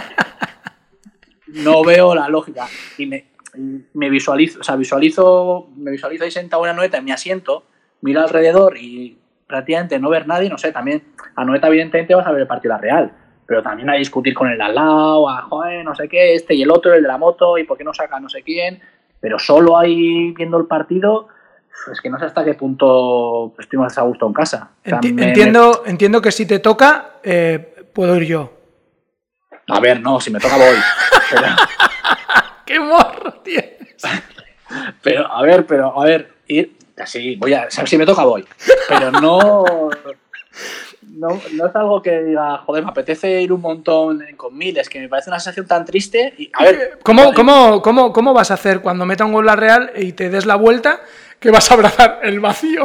No 1.47 1.83
veo 1.83 2.13
la 2.13 2.29
lógica. 2.29 2.67
Y 2.97 3.05
me, 3.05 4.09
visualizo, 4.09 4.59
o 4.59 4.63
sea, 4.63 4.75
visualizo, 4.75 5.69
me 5.75 5.91
visualizo 5.91 6.23
ahí 6.23 6.31
sentado 6.31 6.63
en 6.63 6.71
una 6.71 6.77
Noeta 6.77 6.97
en 6.97 7.05
mi 7.05 7.11
asiento, 7.11 7.63
miro 8.01 8.21
alrededor 8.21 8.77
y 8.77 9.17
prácticamente 9.47 9.99
no 9.99 10.09
ver 10.09 10.27
nadie, 10.27 10.49
no 10.49 10.57
sé, 10.57 10.71
también 10.71 11.03
a 11.35 11.45
Noeta 11.45 11.67
evidentemente 11.67 12.15
vas 12.15 12.27
a 12.27 12.31
ver 12.31 12.41
el 12.41 12.47
partido 12.47 12.73
la 12.73 12.79
Real, 12.81 13.11
pero 13.45 13.63
también 13.63 13.89
a 13.89 13.93
discutir 13.93 14.33
con 14.33 14.49
el 14.49 14.61
al 14.61 14.75
lado, 14.75 15.29
a 15.29 15.41
joder, 15.43 15.85
no 15.85 15.95
sé 15.95 16.07
qué, 16.09 16.35
este 16.35 16.53
y 16.53 16.63
el 16.63 16.71
otro, 16.71 16.93
el 16.93 17.01
de 17.01 17.07
la 17.07 17.17
moto, 17.17 17.57
y 17.57 17.63
por 17.63 17.77
qué 17.77 17.83
no 17.83 17.93
saca 17.93 18.19
no 18.19 18.29
sé 18.29 18.43
quién, 18.43 18.81
pero 19.19 19.39
solo 19.39 19.77
ahí 19.77 20.31
viendo 20.33 20.57
el 20.57 20.65
partido, 20.65 21.29
es 21.91 22.01
que 22.01 22.09
no 22.09 22.19
sé 22.19 22.25
hasta 22.25 22.43
qué 22.43 22.55
punto 22.55 23.53
estoy 23.59 23.79
más 23.79 23.97
a 23.97 24.01
gusto 24.01 24.27
en 24.27 24.33
casa. 24.33 24.71
Me- 24.83 25.27
entiendo, 25.27 25.83
entiendo 25.85 26.21
que 26.21 26.31
si 26.31 26.45
te 26.45 26.59
toca, 26.59 27.19
eh, 27.23 27.85
puedo 27.93 28.15
ir 28.17 28.23
yo. 28.23 28.53
a 29.69 29.79
ver, 29.79 30.01
no, 30.01 30.19
si 30.19 30.31
me 30.31 30.39
toca 30.39 30.57
voy. 30.57 30.75
Pero, 31.29 31.47
¡Qué 32.65 32.79
morro 32.79 33.33
tienes! 33.43 33.95
pero, 35.01 35.31
a 35.31 35.41
ver, 35.41 35.65
pero, 35.65 35.99
a 35.99 36.03
ver, 36.03 36.33
ir, 36.47 36.76
sí, 37.05 37.35
voy 37.35 37.53
a, 37.53 37.69
si 37.69 37.97
me 37.97 38.05
toca 38.05 38.23
voy, 38.23 38.45
pero 38.87 39.11
no, 39.11 39.63
no, 41.17 41.41
no 41.53 41.67
es 41.67 41.75
algo 41.75 42.01
que 42.01 42.23
diga, 42.23 42.57
joder, 42.59 42.83
me 42.83 42.91
apetece 42.91 43.41
ir 43.41 43.51
un 43.51 43.61
montón 43.61 44.23
con 44.35 44.57
miles, 44.57 44.89
que 44.89 44.99
me 44.99 45.09
parece 45.09 45.29
una 45.29 45.39
sensación 45.39 45.67
tan 45.67 45.85
triste. 45.85 46.33
Y, 46.37 46.49
a 46.53 46.63
ver, 46.63 46.99
¿Cómo, 47.03 47.33
cómo, 47.33 47.81
cómo, 47.81 48.13
¿Cómo 48.13 48.33
vas 48.33 48.51
a 48.51 48.55
hacer 48.55 48.81
cuando 48.81 49.05
meta 49.05 49.25
un 49.25 49.33
gol 49.33 49.45
la 49.45 49.55
Real 49.55 49.91
y 49.95 50.13
te 50.13 50.29
des 50.29 50.45
la 50.45 50.55
vuelta 50.55 51.01
que 51.39 51.51
vas 51.51 51.69
a 51.71 51.75
abrazar 51.75 52.19
el 52.23 52.39
vacío? 52.39 52.83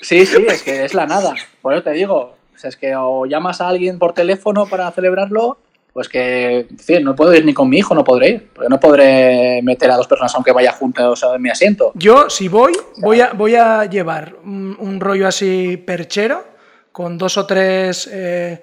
Sí, 0.00 0.24
sí, 0.26 0.44
es 0.48 0.62
que 0.62 0.84
es 0.84 0.94
la 0.94 1.06
nada. 1.06 1.34
Por 1.60 1.74
eso 1.74 1.82
te 1.82 1.90
digo, 1.90 2.36
o 2.54 2.58
sea, 2.58 2.68
es 2.68 2.76
que 2.76 2.94
o 2.96 3.26
llamas 3.26 3.60
a 3.60 3.68
alguien 3.68 3.98
por 3.98 4.12
teléfono 4.12 4.66
para 4.66 4.90
celebrarlo, 4.92 5.58
pues 5.92 6.08
que, 6.08 6.66
no 7.02 7.16
puedo 7.16 7.34
ir 7.34 7.44
ni 7.44 7.52
con 7.52 7.68
mi 7.68 7.78
hijo, 7.78 7.94
no 7.94 8.04
podré 8.04 8.28
ir, 8.28 8.48
porque 8.52 8.68
no 8.68 8.78
podré 8.78 9.60
meter 9.62 9.90
a 9.90 9.96
dos 9.96 10.06
personas 10.06 10.34
aunque 10.34 10.52
vaya 10.52 10.72
juntos 10.72 11.24
en 11.34 11.42
mi 11.42 11.50
asiento. 11.50 11.92
Yo, 11.94 12.30
si 12.30 12.48
voy, 12.48 12.72
voy 12.98 13.20
a, 13.20 13.32
voy 13.32 13.56
a 13.56 13.84
llevar 13.86 14.36
un, 14.44 14.76
un 14.78 15.00
rollo 15.00 15.26
así 15.26 15.76
perchero, 15.76 16.44
con 16.92 17.18
dos 17.18 17.36
o 17.36 17.46
tres 17.46 18.08
eh, 18.12 18.62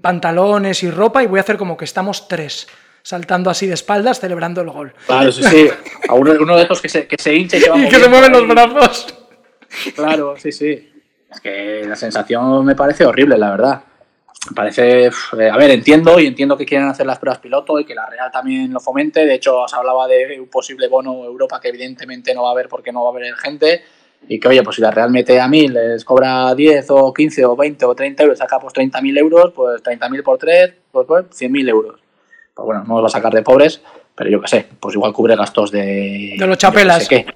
pantalones 0.00 0.82
y 0.82 0.90
ropa, 0.90 1.22
y 1.22 1.26
voy 1.26 1.38
a 1.38 1.42
hacer 1.42 1.56
como 1.56 1.76
que 1.76 1.84
estamos 1.84 2.28
tres, 2.28 2.66
saltando 3.02 3.50
así 3.50 3.66
de 3.66 3.74
espaldas, 3.74 4.20
celebrando 4.20 4.60
el 4.60 4.70
gol. 4.70 4.94
Claro, 5.06 5.32
sí, 5.32 5.42
sí. 5.42 5.68
A 6.08 6.14
uno, 6.14 6.32
uno 6.40 6.56
de 6.56 6.62
estos 6.62 6.80
que 6.80 6.88
se, 6.88 7.06
que 7.06 7.16
se 7.18 7.34
hincha 7.34 7.56
y 7.56 7.62
que 7.62 7.70
va 7.70 7.78
Y 7.84 7.88
que 7.88 7.96
se 7.96 8.08
mueven 8.08 8.32
los 8.32 8.46
brazos. 8.46 9.14
Claro, 9.94 10.34
sí, 10.38 10.52
sí. 10.52 10.90
Es 11.30 11.40
que 11.40 11.84
la 11.86 11.96
sensación 11.96 12.64
me 12.64 12.76
parece 12.76 13.04
horrible, 13.04 13.36
la 13.36 13.50
verdad. 13.50 13.82
Parece. 14.54 15.06
eh, 15.06 15.10
A 15.50 15.56
ver, 15.56 15.70
entiendo 15.70 16.18
y 16.20 16.26
entiendo 16.26 16.56
que 16.56 16.66
quieren 16.66 16.88
hacer 16.88 17.06
las 17.06 17.18
pruebas 17.18 17.38
piloto 17.38 17.78
y 17.78 17.84
que 17.84 17.94
la 17.94 18.06
Real 18.06 18.30
también 18.30 18.72
lo 18.72 18.80
fomente. 18.80 19.24
De 19.24 19.34
hecho, 19.34 19.66
se 19.66 19.76
hablaba 19.76 20.06
de 20.06 20.38
un 20.40 20.48
posible 20.48 20.88
bono 20.88 21.24
Europa 21.24 21.60
que 21.60 21.68
evidentemente 21.68 22.34
no 22.34 22.42
va 22.42 22.48
a 22.50 22.52
haber 22.52 22.68
porque 22.68 22.92
no 22.92 23.02
va 23.02 23.10
a 23.10 23.12
haber 23.12 23.34
gente. 23.36 23.82
Y 24.26 24.40
que, 24.40 24.48
oye, 24.48 24.62
pues 24.62 24.76
si 24.76 24.82
la 24.82 24.90
Real 24.90 25.10
mete 25.10 25.40
a 25.40 25.48
1000, 25.48 25.72
les 25.72 26.04
cobra 26.04 26.54
10 26.54 26.86
o 26.90 27.12
15 27.12 27.44
o 27.44 27.56
20 27.56 27.84
o 27.84 27.94
30 27.94 28.22
euros, 28.22 28.38
saca 28.38 28.58
pues 28.58 28.72
30.000 28.74 29.18
euros, 29.18 29.52
pues 29.54 29.82
30.000 29.82 30.22
por 30.22 30.38
3, 30.38 30.74
pues, 30.90 31.06
pues 31.06 31.24
100.000 31.30 31.68
euros. 31.68 32.00
Pues 32.54 32.64
bueno, 32.66 32.84
no 32.86 32.94
los 32.94 33.04
va 33.04 33.06
a 33.06 33.10
sacar 33.10 33.32
de 33.34 33.42
pobres, 33.42 33.82
pero 34.14 34.30
yo 34.30 34.40
qué 34.40 34.48
sé, 34.48 34.66
pues 34.80 34.94
igual 34.94 35.12
cubre 35.12 35.36
gastos 35.36 35.70
de. 35.70 36.36
De 36.38 36.46
los 36.46 36.56
chapelas. 36.56 37.04
sé 37.04 37.08
qué. 37.08 37.34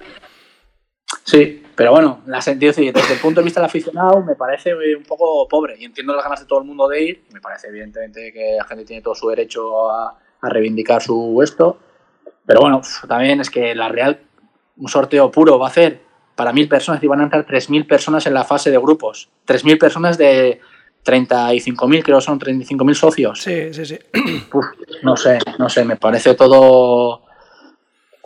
Sí, 1.23 1.63
pero 1.79 1.93
bueno, 1.93 2.19
la 2.25 2.41
sentido 2.41 2.73
desde 2.73 3.13
el 3.13 3.19
punto 3.21 3.39
de 3.39 3.45
vista 3.45 3.61
del 3.61 3.67
aficionado 3.67 4.21
me 4.21 4.35
parece 4.35 4.75
un 4.75 5.03
poco 5.05 5.47
pobre 5.47 5.77
y 5.79 5.85
entiendo 5.85 6.13
las 6.13 6.25
ganas 6.25 6.41
de 6.41 6.45
todo 6.45 6.59
el 6.59 6.65
mundo 6.65 6.89
de 6.89 7.01
ir. 7.01 7.23
Me 7.31 7.39
parece 7.39 7.69
evidentemente 7.69 8.33
que 8.33 8.57
la 8.57 8.65
gente 8.65 8.83
tiene 8.83 9.01
todo 9.01 9.15
su 9.15 9.29
derecho 9.29 9.89
a, 9.89 10.13
a 10.41 10.49
reivindicar 10.49 11.01
su 11.01 11.39
esto. 11.41 11.79
Pero 12.45 12.59
bueno, 12.59 12.81
también 13.07 13.39
es 13.39 13.49
que 13.49 13.73
la 13.75 13.87
Real, 13.87 14.19
un 14.75 14.89
sorteo 14.89 15.31
puro 15.31 15.57
va 15.57 15.67
a 15.67 15.69
hacer 15.69 16.01
para 16.35 16.51
mil 16.51 16.67
personas 16.67 17.01
y 17.01 17.07
van 17.07 17.21
a 17.21 17.23
entrar 17.23 17.47
3.000 17.47 17.87
personas 17.87 18.25
en 18.25 18.33
la 18.33 18.43
fase 18.43 18.71
de 18.71 18.77
grupos. 18.77 19.29
3.000 19.47 19.79
personas 19.79 20.17
de 20.17 20.59
35.000, 21.05 22.03
creo 22.03 22.19
son 22.19 22.41
35.000 22.41 22.93
socios. 22.93 23.41
Sí, 23.41 23.73
sí, 23.73 23.85
sí. 23.85 23.97
Uf, 24.51 24.65
no 25.01 25.15
sé, 25.15 25.39
no 25.57 25.69
sé, 25.69 25.85
me 25.85 25.95
parece 25.95 26.33
todo 26.33 27.21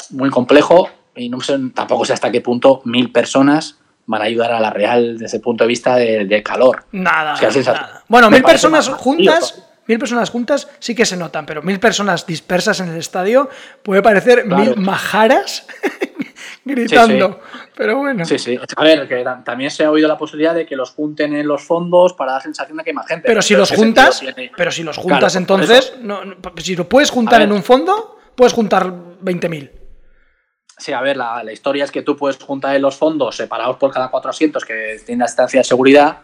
muy 0.09 0.31
complejo 0.31 0.89
y 1.15 1.29
no 1.29 1.39
sé, 1.41 1.57
tampoco 1.73 2.05
sé 2.05 2.13
hasta 2.13 2.31
qué 2.31 2.41
punto 2.41 2.81
mil 2.85 3.11
personas 3.11 3.77
van 4.05 4.21
a 4.21 4.25
ayudar 4.25 4.51
a 4.51 4.59
la 4.59 4.69
Real 4.69 5.17
desde 5.17 5.37
el 5.37 5.43
punto 5.43 5.63
de 5.63 5.67
vista 5.69 5.95
de, 5.95 6.25
de 6.25 6.43
calor. 6.43 6.83
Nada, 6.91 7.33
O 7.33 7.37
sea, 7.37 7.51
sí, 7.51 7.59
nada. 7.59 8.03
Bueno, 8.07 8.29
mil 8.29 8.43
personas 8.43 8.89
juntas, 8.89 9.53
tío, 9.55 9.63
mil 9.87 9.99
personas 9.99 10.29
juntas 10.29 10.67
sí 10.79 10.93
que 10.93 11.05
se 11.05 11.15
notan, 11.15 11.45
pero 11.45 11.61
mil 11.61 11.79
personas 11.79 12.25
dispersas 12.25 12.79
en 12.81 12.89
el 12.89 12.97
estadio 12.97 13.49
puede 13.81 14.01
parecer 14.01 14.43
Claro. 14.43 14.61
mil 14.63 14.75
majaras 14.77 15.65
gritando. 16.65 17.39
Pero 17.75 17.97
bueno. 17.97 18.25
Sí, 18.25 18.37
sí. 18.37 18.59
A 18.75 18.83
ver, 18.83 19.07
que 19.07 19.23
ta- 19.23 19.43
también 19.43 19.71
se 19.71 19.83
ha 19.83 19.91
oído 19.91 20.07
la 20.07 20.17
posibilidad 20.17 20.53
de 20.53 20.65
que 20.65 20.75
los 20.75 20.91
junten 20.91 21.33
en 21.35 21.47
los 21.47 21.63
fondos 21.63 22.13
para 22.13 22.33
dar 22.33 22.41
sensación 22.41 22.77
de 22.77 22.83
que 22.83 22.89
hay 22.91 22.95
más 22.95 23.07
gente. 23.07 23.27
Pero 23.27 23.41
si 23.41 23.55
los 23.55 23.69
¿qué 23.71 23.75
juntas, 23.77 24.19
tiene? 24.19 24.51
pero 24.55 24.71
si 24.71 24.83
los 24.83 24.97
juntas 24.97 25.35
entonces, 25.35 25.93
no, 26.01 26.23
no, 26.25 26.35
si 26.57 26.75
lo 26.75 26.87
puedes 26.87 27.09
juntar 27.09 27.41
en 27.41 27.51
un 27.51 27.63
fondo, 27.63 28.17
puedes 28.35 28.53
juntar 28.53 28.85
20.000. 28.87 29.71
Sí, 30.83 30.91
a 30.91 30.99
ver, 30.99 31.15
la, 31.15 31.41
historia 31.49 31.85
es 31.85 31.93
que 31.93 32.01
tú 32.01 32.17
puedes 32.17 32.37
juntar 32.43 32.77
los 32.81 32.97
fondos 32.97 33.37
separados 33.37 33.77
por 33.77 33.93
cada 33.93 34.11
cuatro 34.11 34.31
asientos 34.31 34.65
que 34.65 34.99
tiene 35.05 35.21
la 35.21 35.27
estancia 35.27 35.61
de 35.61 35.63
seguridad 35.63 36.17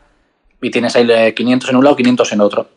y 0.62 0.70
tienes 0.70 0.98
ahí 0.98 1.34
500 1.34 1.70
en 1.70 1.76
un 1.78 1.84
lado, 1.86 1.96
500 1.96 2.34
en 2.34 2.42
otro. 2.42 2.68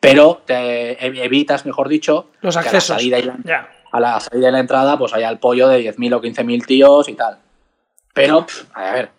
Pero 0.00 0.42
te 0.44 1.06
evitas, 1.06 1.64
mejor 1.64 1.88
dicho, 1.88 2.30
los 2.40 2.56
accesos. 2.56 2.90
a, 2.90 2.94
la 2.94 2.98
salida 2.98 3.18
y 3.20 3.22
la, 3.22 3.68
a 3.92 4.00
la 4.00 4.18
salida 4.18 4.48
y 4.48 4.50
la 4.50 4.58
entrada, 4.58 4.98
pues 4.98 5.14
haya 5.14 5.28
el 5.28 5.38
pollo 5.38 5.68
de 5.68 5.94
10.000 5.94 6.16
o 6.16 6.20
15.000 6.20 6.66
tíos 6.66 7.08
y 7.08 7.14
tal. 7.14 7.38
Pero, 8.12 8.44
a 8.74 8.90
ver, 8.90 9.10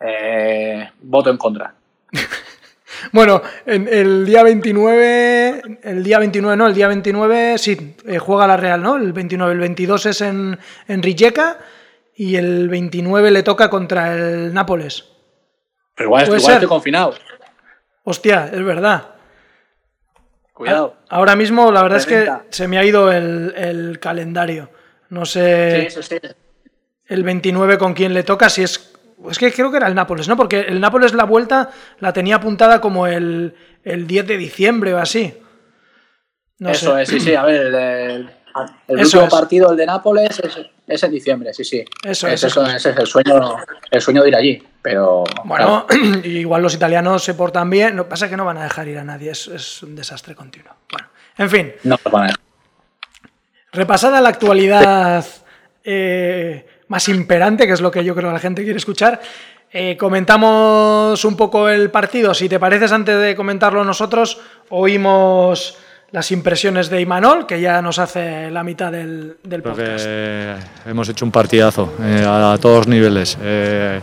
eh, 0.00 0.90
voto 1.02 1.28
en 1.28 1.36
contra. 1.36 1.74
bueno, 3.10 3.42
en 3.66 3.88
el 3.88 4.24
día 4.24 4.42
29, 4.42 5.80
el 5.82 6.04
día 6.04 6.18
29 6.18 6.56
no, 6.56 6.66
el 6.66 6.74
día 6.74 6.88
29 6.88 7.58
sí, 7.58 7.96
eh, 8.06 8.18
juega 8.18 8.46
la 8.46 8.56
Real, 8.56 8.82
¿no? 8.82 8.96
El 8.96 9.12
29, 9.12 9.52
el 9.52 9.58
22 9.58 10.06
es 10.06 10.20
en, 10.20 10.58
en 10.88 11.02
Rijeka 11.02 11.58
y 12.14 12.36
el 12.36 12.68
29 12.68 13.30
le 13.30 13.42
toca 13.42 13.68
contra 13.68 14.14
el 14.14 14.54
Nápoles. 14.54 15.04
Pero 15.94 16.08
igual, 16.08 16.24
igual 16.26 16.40
estoy 16.40 16.68
confinado. 16.68 17.14
Hostia, 18.04 18.50
es 18.52 18.64
verdad. 18.64 19.10
Cuidado. 20.52 20.96
Ahora 21.08 21.34
mismo 21.36 21.72
la 21.72 21.82
verdad 21.82 21.98
es 21.98 22.06
que 22.06 22.30
se 22.50 22.68
me 22.68 22.78
ha 22.78 22.84
ido 22.84 23.10
el, 23.10 23.54
el 23.56 23.98
calendario. 24.00 24.70
No 25.08 25.24
sé. 25.24 25.90
Sí, 25.90 26.02
sí, 26.02 26.20
sí. 26.20 26.28
El 27.06 27.24
29 27.24 27.78
con 27.78 27.94
quién 27.94 28.14
le 28.14 28.22
toca, 28.22 28.48
si 28.48 28.62
es 28.62 28.91
es 29.30 29.38
que 29.38 29.52
creo 29.52 29.70
que 29.70 29.76
era 29.76 29.86
el 29.86 29.94
Nápoles, 29.94 30.28
¿no? 30.28 30.36
Porque 30.36 30.60
el 30.60 30.80
Nápoles 30.80 31.14
la 31.14 31.24
vuelta 31.24 31.70
la 32.00 32.12
tenía 32.12 32.36
apuntada 32.36 32.80
como 32.80 33.06
el, 33.06 33.54
10 33.84 34.26
de 34.26 34.36
diciembre 34.36 34.94
o 34.94 34.98
así. 34.98 35.34
Eso 36.58 36.96
es, 36.96 37.08
sí, 37.08 37.20
sí. 37.20 37.34
A 37.34 37.44
ver, 37.44 37.74
el, 38.86 38.98
último 38.98 39.28
partido, 39.28 39.70
el 39.70 39.76
de 39.76 39.86
Nápoles, 39.86 40.40
es, 40.86 41.02
en 41.02 41.10
diciembre, 41.10 41.52
sí, 41.52 41.64
sí. 41.64 41.84
Eso 42.04 42.28
es. 42.28 42.44
Eso, 42.44 42.64
ese 42.66 42.90
es 42.90 42.96
el 42.96 43.06
sueño, 43.06 43.56
el 43.90 44.00
sueño 44.00 44.22
de 44.22 44.28
ir 44.28 44.36
allí. 44.36 44.62
Pero. 44.80 45.24
Bueno, 45.44 45.86
igual 46.24 46.62
los 46.62 46.74
italianos 46.74 47.24
se 47.24 47.34
portan 47.34 47.70
bien. 47.70 47.96
Lo 47.96 48.04
que 48.04 48.10
pasa 48.10 48.26
es 48.26 48.30
que 48.30 48.36
no 48.36 48.44
van 48.44 48.58
a 48.58 48.64
dejar 48.64 48.88
ir 48.88 48.98
a 48.98 49.04
nadie. 49.04 49.30
Es, 49.30 49.82
un 49.82 49.96
desastre 49.96 50.34
continuo. 50.34 50.74
Bueno, 50.90 51.08
en 51.38 51.50
fin. 51.50 51.72
No 51.84 51.98
van 52.10 52.30
a 52.30 52.34
Repasada 53.72 54.20
la 54.20 54.28
actualidad. 54.28 55.24
Eh, 55.82 56.66
más 56.92 57.08
imperante, 57.08 57.66
que 57.66 57.72
es 57.72 57.80
lo 57.80 57.90
que 57.90 58.04
yo 58.04 58.14
creo 58.14 58.28
que 58.28 58.34
la 58.34 58.38
gente 58.38 58.64
quiere 58.64 58.76
escuchar. 58.76 59.18
Eh, 59.72 59.96
comentamos 59.98 61.24
un 61.24 61.36
poco 61.38 61.70
el 61.70 61.90
partido. 61.90 62.34
Si 62.34 62.50
te 62.50 62.58
pareces, 62.58 62.92
antes 62.92 63.18
de 63.18 63.34
comentarlo 63.34 63.82
nosotros, 63.82 64.38
oímos 64.68 65.78
las 66.10 66.30
impresiones 66.32 66.90
de 66.90 67.00
Imanol, 67.00 67.46
que 67.46 67.62
ya 67.62 67.80
nos 67.80 67.98
hace 67.98 68.50
la 68.50 68.62
mitad 68.62 68.92
del, 68.92 69.38
del 69.42 69.62
podcast. 69.62 70.06
hemos 70.84 71.08
hecho 71.08 71.24
un 71.24 71.30
partidazo 71.30 71.94
eh, 72.02 72.26
a, 72.28 72.58
todos 72.60 72.86
niveles. 72.86 73.38
Eh, 73.40 73.98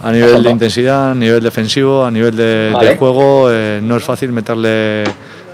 a 0.00 0.12
nivel 0.12 0.40
de 0.40 0.50
intensidad, 0.50 1.10
a 1.10 1.14
nivel 1.16 1.42
defensivo, 1.42 2.04
a 2.04 2.10
nivel 2.12 2.36
de, 2.36 2.96
juego, 2.96 3.50
no 3.82 3.96
es 3.96 4.04
fácil 4.04 4.30
meterle 4.30 5.02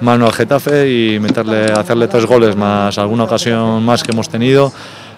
mano 0.03 0.27
al 0.27 0.35
Getafe 0.35 0.91
y 0.91 1.19
meterle, 1.19 1.65
hacerle 1.73 2.09
tres 2.09 2.27
goles 2.27 2.55
más 2.55 2.99
alguna 2.99 3.25
ocasión 3.25 3.83
más 3.83 4.03
que 4.03 4.13
hemos 4.13 4.29
tenido. 4.29 4.71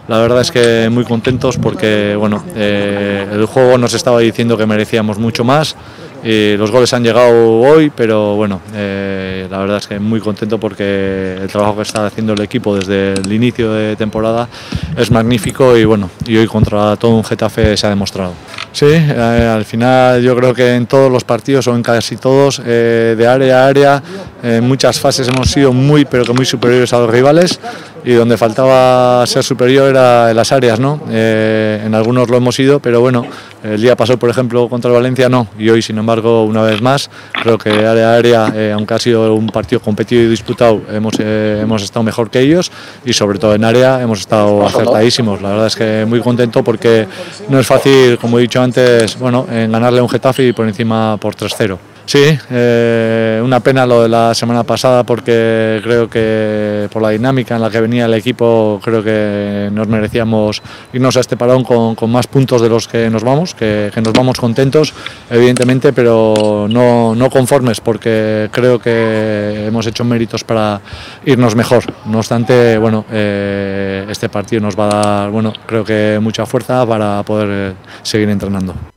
La 0.09 0.19
verdad 0.19 0.41
es 0.41 0.53
que 0.53 0.89
muy 0.91 1.05
contentos 1.05 1.57
porque 1.59 2.15
bueno, 2.17 2.45
eh, 2.55 3.27
el 3.33 3.47
juego 3.47 3.77
nos 3.77 3.93
estaba 3.93 4.21
diciendo 4.21 4.57
que 4.57 4.67
merecíamos 4.67 5.19
mucho 5.19 5.45
más. 5.45 5.77
Y 6.25 6.57
los 6.57 6.73
goles 6.73 6.93
han 6.93 7.05
llegado 7.05 7.61
hoy, 7.61 7.93
pero 7.95 8.35
bueno, 8.35 8.61
eh, 8.75 9.47
la 9.49 9.59
verdad 9.59 9.77
es 9.77 9.87
que 9.87 10.01
muy 10.01 10.19
contento 10.19 10.59
porque 10.59 11.37
el 11.41 11.49
trabajo 11.49 11.77
que 11.77 11.83
está 11.83 12.07
haciendo 12.07 12.33
el 12.33 12.41
equipo 12.41 12.75
desde 12.75 13.13
el 13.13 13.33
inicio 13.33 13.73
de 13.73 13.95
temporada 13.95 14.49
es 14.97 15.11
magnífico 15.11 15.77
y 15.77 15.85
bueno, 15.85 16.11
y 16.27 16.37
hoy 16.37 16.47
contra 16.49 16.97
todo 16.97 17.13
un 17.13 17.23
Getafe 17.23 17.77
se 17.77 17.87
ha 17.87 17.91
demostrado. 17.91 18.33
Sí, 18.73 18.87
eh, 18.91 19.53
al 19.55 19.65
final 19.65 20.21
yo 20.21 20.35
creo 20.35 20.53
que 20.53 20.75
en 20.75 20.87
todos 20.87 21.13
los 21.13 21.23
partidos 21.23 21.69
o 21.69 21.77
en 21.77 21.83
casi 21.83 22.17
todos, 22.17 22.61
de 22.65 23.27
área 23.29 23.65
a 23.65 23.69
área, 23.69 24.03
en 24.43 24.67
muchas 24.67 24.99
fases 24.99 25.29
hemos 25.29 25.49
sido 25.49 25.73
muy, 25.73 26.07
pero 26.07 26.25
que 26.25 26.33
muy 26.33 26.47
superiores 26.47 26.93
a 26.93 26.99
los 26.99 27.11
rivales 27.11 27.61
y 28.07 28.13
donde 28.13 28.39
faltaba 28.39 29.27
ser 29.27 29.43
superior 29.43 29.89
era 29.89 30.31
en 30.31 30.37
las 30.37 30.53
áreas, 30.53 30.79
¿no? 30.79 31.01
Eh, 31.11 31.83
en 31.85 31.93
algunos 31.93 32.31
lo 32.31 32.37
hemos 32.37 32.57
ido, 32.61 32.79
pero 32.79 33.01
bueno, 33.01 33.27
el 33.65 33.83
día 33.83 33.97
pasó, 33.97 34.17
por 34.17 34.31
ejemplo, 34.31 34.69
contra 34.69 34.89
el 34.93 34.95
Valencia 34.95 35.29
no, 35.29 35.49
y 35.59 35.71
hoy, 35.71 35.83
sin 35.83 35.99
embargo, 35.99 36.45
una 36.45 36.63
vez 36.63 36.81
más, 36.81 37.11
creo 37.43 37.59
que 37.59 37.71
área 37.85 38.13
a 38.13 38.17
área, 38.17 38.53
eh, 38.55 38.71
aunque 38.73 38.95
ha 38.95 39.01
sido 39.01 39.35
un 39.35 39.49
partido 39.49 39.81
competido 39.81 40.23
y 40.23 40.29
disputado, 40.29 40.83
hemos, 40.93 41.15
eh, 41.19 41.59
hemos 41.61 41.83
estado 41.83 42.05
mejor 42.05 42.31
que 42.31 42.39
ellos 42.39 42.71
y 43.05 43.13
sobre 43.13 43.41
todo 43.41 43.57
en 43.57 43.65
área 43.65 44.01
hemos 44.01 44.21
estado 44.21 44.65
acertadísimos. 44.65 45.43
La 45.43 45.49
verdad 45.49 45.67
es 45.67 45.75
que 45.75 46.05
muy 46.07 46.21
contento 46.21 46.63
porque 46.63 47.09
no 47.49 47.59
es 47.59 47.67
fácil, 47.67 48.19
como 48.19 48.39
he 48.39 48.43
dicho 48.43 48.63
antes, 48.63 49.19
bueno, 49.19 49.49
en 49.51 49.73
ganarle 49.73 49.99
a 49.99 50.05
un 50.05 50.09
Getafe 50.09 50.47
y 50.47 50.53
por 50.53 50.69
encima 50.69 51.17
por 51.17 51.35
3-0. 51.35 51.96
Sí, 52.07 52.23
eh, 52.51 53.41
una 53.43 53.59
pena 53.59 53.85
lo 53.85 54.05
de 54.05 54.09
la 54.09 54.33
semana 54.33 54.63
pasada 54.63 55.03
porque 55.03 55.81
creo 55.83 56.09
que 56.09 56.89
por 56.93 57.03
la 57.03 57.11
dinámica 57.11 57.57
en 57.57 57.63
la 57.63 57.69
que 57.69 57.81
venía 57.81 58.05
el 58.05 58.15
equipo 58.15 58.81
creo 58.81 59.03
que 59.03 59.69
nos 59.73 59.89
merecíamos 59.89 60.63
irnos 60.93 61.17
a 61.17 61.21
este 61.21 61.37
parón 61.37 61.65
con, 61.65 61.97
más 62.09 62.29
puntos 62.29 62.63
de 62.63 62.69
los 62.69 62.87
que 62.87 63.11
nos 63.11 63.25
vamos, 63.25 63.57
que, 63.57 63.91
nos 63.97 64.13
vamos 64.13 64.39
contentos 64.39 64.95
evidentemente, 65.29 65.93
pero 65.93 66.69
no, 66.71 67.17
no, 67.17 67.29
conformes 67.29 67.81
porque 67.81 68.51
creo 68.53 68.79
que 68.79 69.65
hemos 69.67 69.85
hecho 69.89 70.05
méritos 70.05 70.45
para 70.45 70.81
irnos 71.25 71.57
mejor. 71.57 71.83
No 72.05 72.19
obstante, 72.19 72.79
bueno, 72.79 73.05
eh, 73.11 74.07
este 74.09 74.29
partido 74.29 74.63
nos 74.63 74.79
va 74.79 74.85
a 74.85 74.89
dar, 74.89 75.31
bueno, 75.31 75.53
creo 75.67 75.85
que 75.85 76.21
mucha 76.23 76.47
fuerza 76.47 76.87
para 76.87 77.25
poder 77.25 77.75
seguir 78.05 78.29
entrenando. 78.29 78.96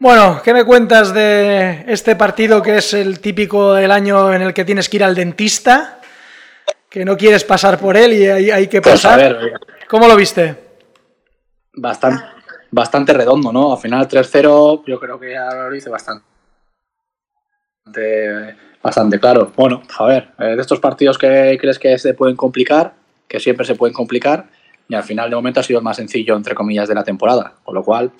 Bueno, 0.00 0.40
¿qué 0.44 0.54
me 0.54 0.64
cuentas 0.64 1.12
de 1.12 1.84
este 1.88 2.14
partido 2.14 2.62
que 2.62 2.76
es 2.76 2.94
el 2.94 3.18
típico 3.18 3.74
del 3.74 3.90
año 3.90 4.32
en 4.32 4.42
el 4.42 4.54
que 4.54 4.64
tienes 4.64 4.88
que 4.88 4.98
ir 4.98 5.02
al 5.02 5.16
dentista? 5.16 5.98
Que 6.88 7.04
no 7.04 7.16
quieres 7.16 7.42
pasar 7.42 7.80
por 7.80 7.96
él 7.96 8.12
y 8.12 8.50
hay, 8.50 8.68
que 8.68 8.80
pues 8.80 9.02
pasar. 9.02 9.38
¿Cómo 9.88 10.06
lo 10.06 10.14
viste? 10.14 10.54
Bastante, 11.72 12.22
bastante 12.70 13.12
redondo, 13.12 13.52
¿no? 13.52 13.72
Al 13.72 13.78
final 13.78 14.06
3-0 14.06 14.84
yo 14.86 15.00
creo 15.00 15.18
que 15.18 15.32
ya 15.32 15.52
lo 15.52 15.74
hice 15.74 15.90
bastante, 15.90 16.24
bastante 18.80 19.18
claro. 19.18 19.52
Bueno, 19.56 19.82
a 19.98 20.04
ver, 20.04 20.28
eh, 20.38 20.54
de 20.54 20.60
estos 20.60 20.78
partidos 20.78 21.18
que 21.18 21.58
crees 21.60 21.78
que 21.80 21.98
se 21.98 22.14
pueden 22.14 22.36
complicar, 22.36 22.94
que 23.26 23.40
siempre 23.40 23.66
se 23.66 23.74
pueden 23.74 23.94
complicar, 23.94 24.46
y 24.88 24.94
al 24.94 25.02
final 25.02 25.28
de 25.28 25.34
momento 25.34 25.58
ha 25.58 25.64
sido 25.64 25.80
el 25.80 25.84
más 25.84 25.96
sencillo, 25.96 26.36
entre 26.36 26.54
comillas, 26.54 26.88
de 26.88 26.94
la 26.94 27.02
temporada. 27.02 27.54
Con 27.64 27.74
lo 27.74 27.82
cual, 27.82 28.12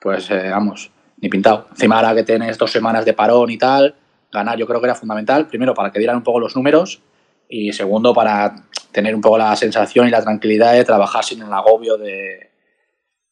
pues 0.00 0.28
eh, 0.32 0.50
vamos, 0.50 0.90
ni 1.22 1.28
pintado. 1.28 1.68
Encima 1.70 1.96
ahora 1.96 2.14
que 2.14 2.24
tienes 2.24 2.58
dos 2.58 2.70
semanas 2.70 3.04
de 3.04 3.14
parón 3.14 3.48
y 3.50 3.56
tal, 3.56 3.94
ganar 4.30 4.58
yo 4.58 4.66
creo 4.66 4.80
que 4.80 4.86
era 4.86 4.94
fundamental, 4.94 5.46
primero 5.46 5.72
para 5.72 5.90
que 5.90 5.98
dieran 5.98 6.16
un 6.16 6.22
poco 6.22 6.40
los 6.40 6.54
números 6.56 7.00
y 7.48 7.72
segundo 7.72 8.12
para 8.12 8.66
tener 8.90 9.14
un 9.14 9.20
poco 9.20 9.38
la 9.38 9.54
sensación 9.54 10.08
y 10.08 10.10
la 10.10 10.20
tranquilidad 10.20 10.74
de 10.74 10.84
trabajar 10.84 11.22
sin 11.22 11.40
el 11.40 11.52
agobio 11.52 11.96
de, 11.96 12.50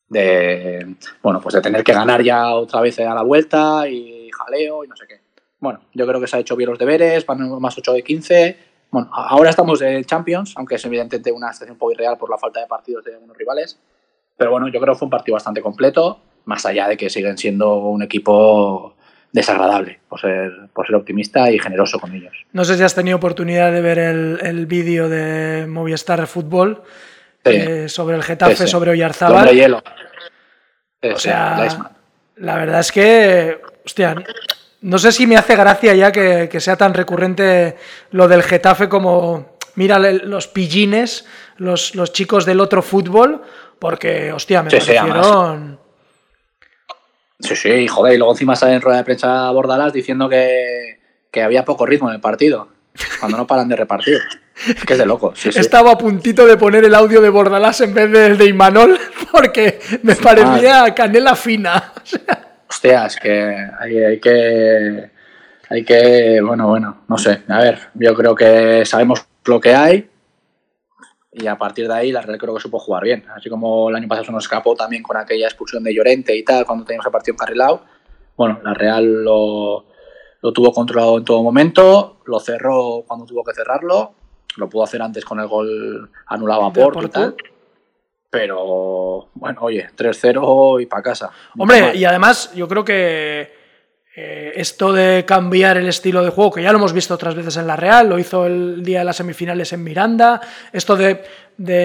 de 0.08 0.96
bueno, 1.22 1.40
pues 1.40 1.56
de 1.56 1.60
tener 1.60 1.82
que 1.82 1.92
ganar 1.92 2.22
ya 2.22 2.54
otra 2.54 2.80
vez 2.80 2.98
a 3.00 3.14
la 3.14 3.22
vuelta 3.22 3.88
y 3.88 4.30
jaleo 4.30 4.84
y 4.84 4.88
no 4.88 4.96
sé 4.96 5.06
qué. 5.08 5.20
Bueno, 5.58 5.80
yo 5.92 6.06
creo 6.06 6.20
que 6.20 6.28
se 6.28 6.36
ha 6.36 6.40
hecho 6.40 6.56
bien 6.56 6.70
los 6.70 6.78
deberes, 6.78 7.26
van 7.26 7.60
más 7.60 7.76
8 7.76 7.92
de 7.92 8.02
15. 8.02 8.56
Bueno, 8.92 9.10
ahora 9.12 9.50
estamos 9.50 9.80
de 9.80 10.04
Champions, 10.04 10.54
aunque 10.56 10.76
es 10.76 10.84
evidentemente 10.84 11.32
una 11.32 11.52
situación 11.52 11.72
un 11.72 11.78
poco 11.78 11.92
irreal 11.92 12.16
por 12.16 12.30
la 12.30 12.38
falta 12.38 12.60
de 12.60 12.66
partidos 12.66 13.04
de 13.04 13.14
algunos 13.14 13.36
rivales. 13.36 13.78
Pero 14.36 14.52
bueno, 14.52 14.68
yo 14.68 14.80
creo 14.80 14.94
que 14.94 14.98
fue 14.98 15.06
un 15.06 15.10
partido 15.10 15.34
bastante 15.34 15.60
completo 15.60 16.20
más 16.50 16.66
allá 16.66 16.88
de 16.88 16.96
que 16.96 17.08
siguen 17.08 17.38
siendo 17.38 17.76
un 17.76 18.02
equipo 18.02 18.96
desagradable, 19.30 20.00
por 20.08 20.20
ser, 20.20 20.50
por 20.74 20.84
ser 20.84 20.96
optimista 20.96 21.48
y 21.48 21.60
generoso 21.60 22.00
con 22.00 22.12
ellos. 22.12 22.32
No 22.52 22.64
sé 22.64 22.76
si 22.76 22.82
has 22.82 22.96
tenido 22.96 23.16
oportunidad 23.16 23.70
de 23.72 23.80
ver 23.80 23.98
el, 24.00 24.66
vídeo 24.66 25.08
de 25.08 25.66
Movistar 25.68 26.26
Fútbol 26.26 26.82
eh, 27.44 27.88
sobre 27.88 28.16
el 28.16 28.24
Getafe, 28.24 28.66
sobre 28.66 28.90
Oyarzábal. 28.90 29.44
Sobre 29.44 29.56
hielo. 29.56 29.82
o 31.02 31.18
sea, 31.20 31.68
la, 32.34 32.56
verdad 32.56 32.80
es 32.80 32.90
que, 32.90 33.60
hostia, 33.86 34.16
no 34.80 34.98
sé 34.98 35.12
si 35.12 35.28
me 35.28 35.36
hace 35.36 35.54
gracia 35.54 35.94
ya 35.94 36.10
que, 36.10 36.58
sea 36.58 36.76
tan 36.76 36.94
recurrente 36.94 37.76
lo 38.10 38.26
del 38.26 38.42
Getafe 38.42 38.88
como, 38.88 39.56
mira, 39.76 40.00
los 40.00 40.48
pillines, 40.48 41.26
los, 41.58 41.94
los 41.94 42.12
chicos 42.12 42.44
del 42.44 42.58
otro 42.58 42.82
fútbol, 42.82 43.40
porque, 43.78 44.32
hostia, 44.32 44.64
me 44.64 44.70
parecieron... 44.70 45.78
Sí, 47.40 47.56
sí, 47.56 47.88
joder, 47.88 48.14
y 48.14 48.18
luego 48.18 48.32
encima 48.32 48.54
sale 48.54 48.74
en 48.74 48.80
rueda 48.80 48.98
de 48.98 49.04
prensa 49.04 49.50
Bordalas 49.50 49.92
diciendo 49.92 50.28
que, 50.28 50.98
había 51.42 51.64
poco 51.64 51.86
ritmo 51.86 52.08
en 52.08 52.16
el 52.16 52.20
partido, 52.20 52.68
cuando 53.18 53.38
no 53.38 53.46
paran 53.46 53.68
de 53.68 53.76
repartir. 53.76 54.20
que 54.86 54.92
es 54.92 54.98
de 54.98 55.06
loco. 55.06 55.32
Sí, 55.34 55.48
Estaba 55.48 55.92
a 55.92 55.98
puntito 55.98 56.46
de 56.46 56.56
poner 56.56 56.84
el 56.84 56.94
audio 56.94 57.20
de 57.20 57.30
Bordalás 57.30 57.80
en 57.80 57.94
vez 57.94 58.10
del 58.10 58.36
de 58.36 58.46
Imanol, 58.46 58.98
porque 59.32 59.80
me 60.02 60.14
parecía 60.16 60.94
canela 60.94 61.34
fina. 61.34 61.92
Hostia, 62.68 63.06
es 63.06 63.16
que 63.16 63.68
hay, 63.78 64.20
que. 64.20 65.10
Hay 65.70 65.84
que. 65.84 66.40
Bueno, 66.42 66.68
bueno, 66.68 67.02
no 67.08 67.16
sé. 67.16 67.40
A 67.48 67.58
ver, 67.58 67.78
yo 67.94 68.14
creo 68.14 68.34
que 68.34 68.84
sabemos 68.84 69.24
lo 69.44 69.60
que 69.60 69.74
hay. 69.74 70.09
Y 71.32 71.46
a 71.46 71.56
partir 71.56 71.86
de 71.86 71.94
ahí 71.94 72.12
la 72.12 72.22
Real 72.22 72.38
creo 72.38 72.54
que 72.54 72.60
supo 72.60 72.78
jugar 72.78 73.04
bien. 73.04 73.24
Así 73.34 73.48
como 73.48 73.88
el 73.88 73.96
año 73.96 74.08
pasado 74.08 74.26
se 74.26 74.32
nos 74.32 74.44
escapó 74.44 74.74
también 74.74 75.02
con 75.02 75.16
aquella 75.16 75.46
expulsión 75.46 75.82
de 75.84 75.94
Llorente 75.94 76.36
y 76.36 76.44
tal, 76.44 76.64
cuando 76.66 76.84
teníamos 76.84 77.06
el 77.06 77.12
partido 77.12 77.34
encarrilado. 77.34 77.82
Bueno, 78.36 78.60
la 78.64 78.74
Real 78.74 79.22
lo, 79.22 79.86
lo 80.40 80.52
tuvo 80.52 80.72
controlado 80.72 81.18
en 81.18 81.24
todo 81.24 81.42
momento, 81.42 82.20
lo 82.24 82.40
cerró 82.40 83.04
cuando 83.06 83.26
tuvo 83.26 83.44
que 83.44 83.54
cerrarlo, 83.54 84.14
lo 84.56 84.68
pudo 84.68 84.84
hacer 84.84 85.02
antes 85.02 85.24
con 85.24 85.38
el 85.40 85.46
gol 85.46 86.10
anulado 86.26 86.64
a 86.64 86.72
Porto 86.72 87.02
y 87.02 87.08
tal. 87.08 87.36
Pero 88.30 89.28
bueno, 89.34 89.60
oye, 89.62 89.88
3-0 89.96 90.82
y 90.82 90.86
para 90.86 91.02
casa. 91.02 91.30
Hombre, 91.58 91.96
y 91.96 92.04
además 92.04 92.52
yo 92.54 92.68
creo 92.68 92.84
que 92.84 93.59
eh, 94.16 94.52
esto 94.56 94.92
de 94.92 95.24
cambiar 95.24 95.76
el 95.76 95.88
estilo 95.88 96.24
de 96.24 96.30
juego, 96.30 96.50
que 96.50 96.62
ya 96.62 96.72
lo 96.72 96.78
hemos 96.78 96.92
visto 96.92 97.14
otras 97.14 97.36
veces 97.36 97.56
en 97.56 97.68
la 97.68 97.76
Real, 97.76 98.08
lo 98.08 98.18
hizo 98.18 98.44
el 98.44 98.82
día 98.82 99.00
de 99.00 99.04
las 99.04 99.16
semifinales 99.16 99.72
en 99.72 99.84
Miranda, 99.84 100.40
esto 100.72 100.96
de, 100.96 101.22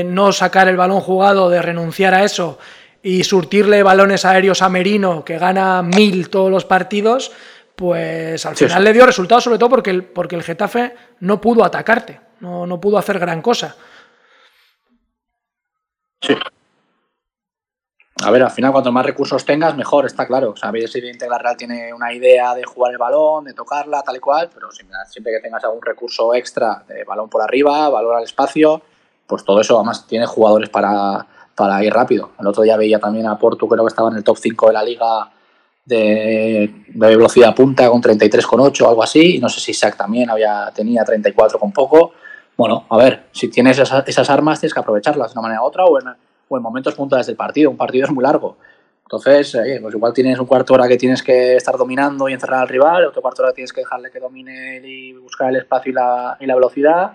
no 0.05 0.31
sacar 0.31 0.67
el 0.67 0.77
balón 0.77 1.01
jugado, 1.01 1.49
de 1.49 1.61
renunciar 1.61 2.15
a 2.15 2.23
eso 2.23 2.57
y 3.03 3.23
surtirle 3.23 3.83
balones 3.83 4.25
aéreos 4.25 4.63
a 4.63 4.69
Merino, 4.69 5.23
que 5.23 5.37
gana 5.37 5.83
mil 5.83 6.29
todos 6.29 6.49
los 6.49 6.65
partidos, 6.65 7.31
pues 7.75 8.43
al 8.45 8.55
final 8.55 8.83
le 8.83 8.93
dio 8.93 9.05
resultado, 9.05 9.41
sobre 9.41 9.59
todo 9.59 9.69
porque 9.69 9.91
el, 9.91 10.03
porque 10.03 10.35
el 10.35 10.43
Getafe 10.43 10.95
no 11.19 11.39
pudo 11.39 11.63
atacarte, 11.63 12.19
no, 12.39 12.65
no 12.65 12.81
pudo 12.81 12.97
hacer 12.97 13.19
gran 13.19 13.43
cosa. 13.43 13.75
Sí. 16.21 16.35
A 18.25 18.31
ver, 18.31 18.41
al 18.41 18.49
final, 18.49 18.71
cuanto 18.71 18.91
más 18.91 19.05
recursos 19.05 19.45
tengas, 19.45 19.77
mejor, 19.77 20.07
está 20.07 20.25
claro. 20.25 20.49
O 20.51 20.55
sea, 20.55 20.69
evidente 20.69 21.29
la 21.29 21.37
Real 21.37 21.55
tiene 21.55 21.93
una 21.93 22.11
idea 22.11 22.55
de 22.55 22.63
jugar 22.63 22.91
el 22.91 22.97
balón, 22.97 23.45
de 23.45 23.53
tocarla, 23.53 24.01
tal 24.01 24.15
y 24.15 24.19
cual, 24.19 24.49
pero 24.51 24.69
siempre 24.71 25.31
que 25.31 25.39
tengas 25.39 25.63
algún 25.63 25.81
recurso 25.83 26.33
extra 26.33 26.83
de 26.87 27.03
balón 27.03 27.29
por 27.29 27.43
arriba, 27.43 27.87
valor 27.89 28.15
al 28.15 28.23
espacio, 28.23 28.81
pues 29.27 29.45
todo 29.45 29.61
eso, 29.61 29.75
además, 29.75 30.07
tiene 30.07 30.25
jugadores 30.25 30.69
para, 30.69 31.23
para 31.53 31.83
ir 31.83 31.93
rápido. 31.93 32.31
El 32.39 32.47
otro 32.47 32.63
día 32.63 32.77
veía 32.77 32.99
también 32.99 33.27
a 33.27 33.37
Porto, 33.37 33.67
creo 33.67 33.85
que 33.85 33.89
estaba 33.89 34.09
en 34.09 34.17
el 34.17 34.23
top 34.23 34.37
5 34.37 34.67
de 34.67 34.73
la 34.73 34.83
liga 34.83 35.29
de, 35.85 36.83
velocidad 36.95 37.53
punta 37.53 37.87
con 37.91 38.01
33,8 38.01 38.81
o 38.81 38.89
algo 38.89 39.03
así, 39.03 39.35
y 39.35 39.39
no 39.39 39.49
sé 39.49 39.59
si 39.59 39.69
Isaac 39.69 39.97
también 39.97 40.31
había, 40.31 40.71
tenía 40.73 41.03
34 41.03 41.59
con 41.59 41.71
poco. 41.71 42.13
Bueno, 42.57 42.87
a 42.89 42.97
ver, 42.97 43.27
si 43.31 43.49
tienes 43.49 43.77
esas, 43.77 44.07
esas 44.07 44.29
armas, 44.31 44.59
tienes 44.59 44.73
que 44.73 44.79
aprovecharlas 44.79 45.31
de 45.31 45.39
una 45.39 45.47
manera 45.47 45.61
u 45.61 45.65
otra 45.65 45.85
o 45.85 45.99
en 45.99 46.07
o 46.47 46.57
en 46.57 46.63
momentos 46.63 46.95
puntuales 46.95 47.27
del 47.27 47.35
partido. 47.35 47.69
Un 47.69 47.77
partido 47.77 48.05
es 48.05 48.11
muy 48.11 48.23
largo. 48.23 48.57
Entonces, 49.05 49.55
pues 49.81 49.93
igual 49.93 50.13
tienes 50.13 50.39
un 50.39 50.47
cuarto 50.47 50.73
hora 50.73 50.87
que 50.87 50.97
tienes 50.97 51.21
que 51.21 51.55
estar 51.55 51.77
dominando 51.77 52.27
y 52.27 52.33
encerrar 52.33 52.61
al 52.61 52.67
rival, 52.67 53.05
otro 53.05 53.21
cuarto 53.21 53.43
hora 53.43 53.53
tienes 53.53 53.71
que 53.71 53.81
dejarle 53.81 54.09
que 54.09 54.19
domine 54.19 54.81
y 54.83 55.13
buscar 55.13 55.49
el 55.49 55.57
espacio 55.57 55.91
y 55.91 55.93
la, 55.93 56.37
y 56.39 56.45
la 56.47 56.55
velocidad. 56.55 57.11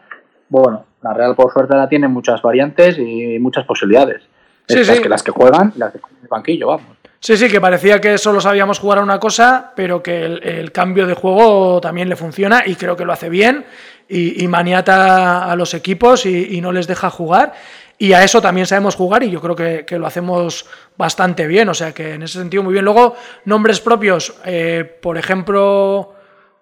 Bueno, 0.49 0.85
la 1.03 1.13
Real 1.15 1.35
por 1.35 1.53
suerte 1.53 1.75
la 1.75 1.89
tiene 1.89 2.07
muchas 2.07 2.43
variantes 2.43 2.97
y 2.97 3.39
muchas 3.41 3.65
posibilidades. 3.65 4.23
Sí, 4.69 4.85
las, 4.85 5.01
Que, 5.01 5.09
las 5.09 5.23
que 5.25 5.33
juegan 5.33 5.73
y 5.75 5.81
las 5.81 5.93
que 5.93 5.99
juegan 5.99 6.23
el 6.23 6.29
banquillo, 6.29 6.69
vamos. 6.69 6.97
Sí, 7.19 7.37
sí, 7.37 7.49
que 7.51 7.61
parecía 7.61 8.01
que 8.01 8.19
solo 8.19 8.41
sabíamos 8.41 8.79
jugar 8.79 8.99
a 8.99 9.03
una 9.03 9.19
cosa, 9.19 9.73
pero 9.75 10.03
que 10.03 10.25
el, 10.25 10.73
cambio 10.73 11.07
de 11.07 11.15
juego 11.15 11.81
también 11.81 12.09
le 12.09 12.17
funciona 12.17 12.63
y 12.65 12.77
creo 12.77 12.97
que 12.97 13.05
lo 13.05 13.13
hace 13.13 13.29
bien 13.29 13.67
y, 14.09 14.49
maniata 14.49 15.51
a 15.51 15.55
los 15.55 15.75
equipos 15.75 16.25
y, 16.25 16.57
y, 16.57 16.61
no 16.61 16.73
les 16.73 16.87
deja 16.87 17.11
jugar. 17.11 17.53
Y 18.03 18.15
a 18.15 18.25
eso 18.25 18.41
también 18.41 18.67
sabemos 18.67 18.97
jugar 18.97 19.23
y 19.25 19.31
yo 19.31 19.43
creo 19.43 19.55
que, 19.55 19.99
lo 19.99 20.07
hacemos 20.07 20.65
bastante 20.97 21.47
bien, 21.47 21.69
o 21.69 21.75
sea 21.75 21.93
que 21.93 22.15
en 22.15 22.23
ese 22.23 22.39
sentido 22.39 22.63
muy 22.63 22.73
bien. 22.73 22.87
Luego, 22.87 23.15
nombres 23.45 23.79
propios, 23.83 24.37
eh, 24.47 24.91
por 25.03 25.19
ejemplo, 25.19 26.15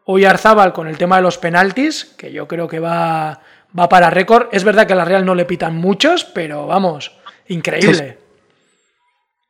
Oyarzábal 0.03 0.73
con 0.73 0.89
el 0.89 0.99
tema 0.99 1.15
de 1.15 1.23
los 1.23 1.39
penaltis, 1.39 2.07
que 2.19 2.33
yo 2.33 2.49
creo 2.49 2.67
que 2.67 2.81
va, 2.81 3.41
va 3.79 3.89
para 3.89 4.11
récord. 4.11 4.49
Es 4.51 4.65
verdad 4.65 4.89
que 4.89 4.95
a 4.95 4.97
la 4.97 5.05
Real 5.05 5.25
no 5.25 5.37
le 5.37 5.45
pitan 5.45 5.77
muchos, 5.77 6.25
pero 6.25 6.67
vamos, 6.67 7.13
increíble. 7.47 8.19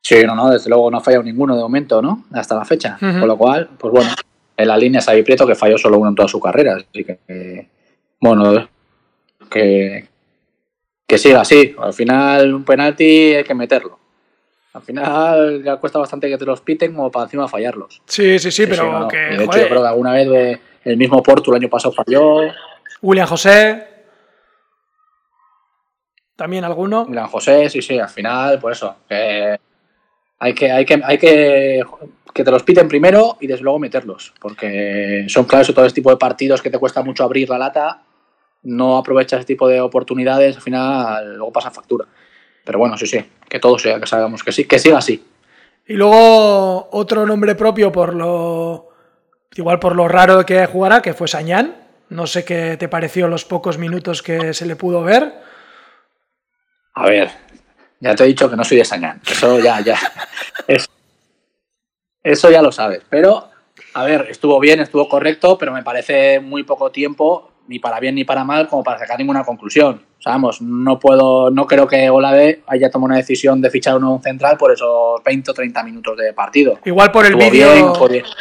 Sí, 0.02 0.24
no, 0.26 0.34
no, 0.34 0.50
desde 0.50 0.68
luego 0.68 0.90
no 0.90 0.98
ha 0.98 1.00
fallado 1.00 1.24
ninguno 1.24 1.56
de 1.56 1.62
momento, 1.62 2.02
¿no? 2.02 2.26
Hasta 2.34 2.54
la 2.54 2.66
fecha. 2.66 2.98
Con 3.00 3.26
lo 3.26 3.38
cual, 3.38 3.70
pues 3.78 3.92
bueno, 3.94 4.10
en 4.58 4.68
la 4.68 4.76
línea 4.76 5.00
Xavi 5.00 5.22
Prieto 5.22 5.46
que 5.46 5.54
falló 5.54 5.78
solo 5.78 5.96
uno 5.96 6.10
en 6.10 6.14
toda 6.14 6.28
su 6.28 6.38
carrera. 6.38 6.76
Así 6.76 7.02
que, 7.02 7.66
bueno, 8.20 8.68
que, 9.48 10.07
que 11.08 11.18
siga 11.18 11.40
así. 11.40 11.74
Al 11.78 11.94
final, 11.94 12.54
un 12.54 12.64
penalti 12.64 13.34
hay 13.34 13.44
que 13.44 13.54
meterlo. 13.54 13.98
Al 14.74 14.82
final 14.82 15.62
ya 15.64 15.76
cuesta 15.76 15.98
bastante 15.98 16.28
que 16.28 16.36
te 16.36 16.44
los 16.44 16.60
piten 16.60 16.94
como 16.94 17.10
para 17.10 17.24
encima 17.24 17.48
fallarlos. 17.48 18.02
Sí, 18.06 18.38
sí, 18.38 18.50
sí, 18.50 18.66
pero 18.66 19.08
que. 19.08 19.16
De 19.16 19.44
hecho, 19.44 19.58
yo 19.58 19.68
creo 19.68 19.82
que 19.82 19.88
alguna 19.88 20.12
vez 20.12 20.60
el 20.84 20.96
mismo 20.98 21.22
Porto 21.22 21.50
el 21.50 21.56
año 21.56 21.70
pasado 21.70 21.94
falló. 21.94 22.40
William 23.00 23.26
José. 23.26 23.88
¿También 26.36 26.64
alguno? 26.64 27.04
William 27.08 27.26
José, 27.26 27.70
sí, 27.70 27.80
sí, 27.80 27.98
al 27.98 28.10
final, 28.10 28.60
por 28.60 28.72
eso. 28.72 28.94
hay 29.08 30.54
que, 30.54 30.70
hay 30.70 30.84
que, 30.84 31.00
hay 31.02 31.18
que 31.18 31.82
que 32.34 32.44
te 32.44 32.50
los 32.50 32.62
piten 32.62 32.86
primero 32.86 33.36
y 33.40 33.46
desde 33.46 33.64
luego 33.64 33.78
meterlos. 33.78 34.34
Porque 34.38 35.24
son 35.28 35.46
claves 35.46 35.74
todo 35.74 35.86
este 35.86 36.00
tipo 36.00 36.10
de 36.10 36.18
partidos 36.18 36.60
que 36.60 36.70
te 36.70 36.78
cuesta 36.78 37.02
mucho 37.02 37.24
abrir 37.24 37.48
la 37.48 37.58
lata 37.58 38.02
no 38.62 38.98
aprovecha 38.98 39.36
ese 39.36 39.46
tipo 39.46 39.68
de 39.68 39.80
oportunidades, 39.80 40.56
al 40.56 40.62
final 40.62 41.36
luego 41.36 41.52
pasa 41.52 41.70
factura. 41.70 42.06
Pero 42.64 42.78
bueno, 42.78 42.96
sí, 42.98 43.06
sí, 43.06 43.24
que 43.48 43.58
todo 43.58 43.78
sea, 43.78 43.98
que 43.98 44.06
sabemos 44.06 44.42
que 44.42 44.52
sí, 44.52 44.64
que 44.66 44.78
siga 44.78 44.98
así. 44.98 45.24
Y 45.86 45.94
luego 45.94 46.88
otro 46.92 47.24
nombre 47.26 47.54
propio 47.54 47.90
por 47.90 48.14
lo. 48.14 48.90
Igual 49.56 49.78
por 49.78 49.96
lo 49.96 50.06
raro 50.06 50.44
que 50.44 50.66
jugará, 50.66 51.00
que 51.00 51.14
fue 51.14 51.28
Sañán. 51.28 51.76
No 52.10 52.26
sé 52.26 52.44
qué 52.44 52.76
te 52.76 52.88
pareció 52.88 53.26
los 53.26 53.44
pocos 53.44 53.78
minutos 53.78 54.22
que 54.22 54.52
se 54.52 54.66
le 54.66 54.76
pudo 54.76 55.02
ver. 55.02 55.32
A 56.94 57.06
ver, 57.06 57.30
ya 58.00 58.14
te 58.14 58.24
he 58.24 58.26
dicho 58.26 58.50
que 58.50 58.56
no 58.56 58.64
soy 58.64 58.76
de 58.78 58.84
Sañán. 58.84 59.20
Eso 59.26 59.58
ya, 59.60 59.80
ya. 59.80 59.98
eso 62.22 62.50
ya 62.50 62.60
lo 62.60 62.70
sabes. 62.70 63.02
Pero, 63.08 63.50
a 63.94 64.04
ver, 64.04 64.26
estuvo 64.28 64.60
bien, 64.60 64.80
estuvo 64.80 65.08
correcto, 65.08 65.56
pero 65.56 65.72
me 65.72 65.82
parece 65.82 66.40
muy 66.40 66.64
poco 66.64 66.90
tiempo 66.90 67.50
ni 67.68 67.78
para 67.78 68.00
bien 68.00 68.14
ni 68.14 68.24
para 68.24 68.44
mal 68.44 68.66
como 68.66 68.82
para 68.82 68.98
sacar 68.98 69.18
ninguna 69.18 69.44
conclusión. 69.44 70.02
O 70.26 70.50
no 70.60 70.98
puedo, 70.98 71.50
no 71.50 71.66
creo 71.66 71.86
que 71.86 72.10
Olave 72.10 72.62
haya 72.66 72.90
tomado 72.90 73.06
una 73.06 73.16
decisión 73.16 73.60
de 73.60 73.70
fichar 73.70 73.96
un 73.96 74.20
central 74.20 74.56
por 74.58 74.72
esos 74.72 75.22
20 75.24 75.50
o 75.50 75.54
30 75.54 75.84
minutos 75.84 76.16
de 76.16 76.32
partido. 76.32 76.78
Igual 76.84 77.12
por 77.12 77.24
el 77.24 77.36
vídeo, 77.36 77.94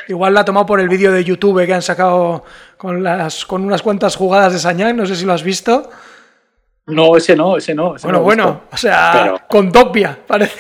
igual 0.08 0.34
la 0.34 0.40
ha 0.42 0.46
tomado 0.46 0.66
por 0.66 0.80
el 0.80 0.90
vídeo 0.90 1.12
de 1.12 1.24
YouTube 1.24 1.66
que 1.66 1.74
han 1.74 1.82
sacado 1.82 2.44
con 2.78 3.04
las 3.04 3.46
con 3.46 3.64
unas 3.64 3.82
cuantas 3.82 4.16
jugadas 4.16 4.54
de 4.54 4.60
Sañán, 4.60 4.98
no 4.98 5.06
sé 5.06 5.16
si 5.16 5.26
lo 5.26 5.34
has 5.34 5.44
visto. 5.44 5.90
No, 6.88 7.16
ese 7.18 7.36
no, 7.36 7.58
ese 7.58 7.76
no. 7.76 7.96
bueno, 8.02 8.22
bueno, 8.22 8.62
o 8.72 8.78
sea, 8.78 9.46
con 9.48 9.72
Topia, 9.72 10.18
parece. 10.26 10.60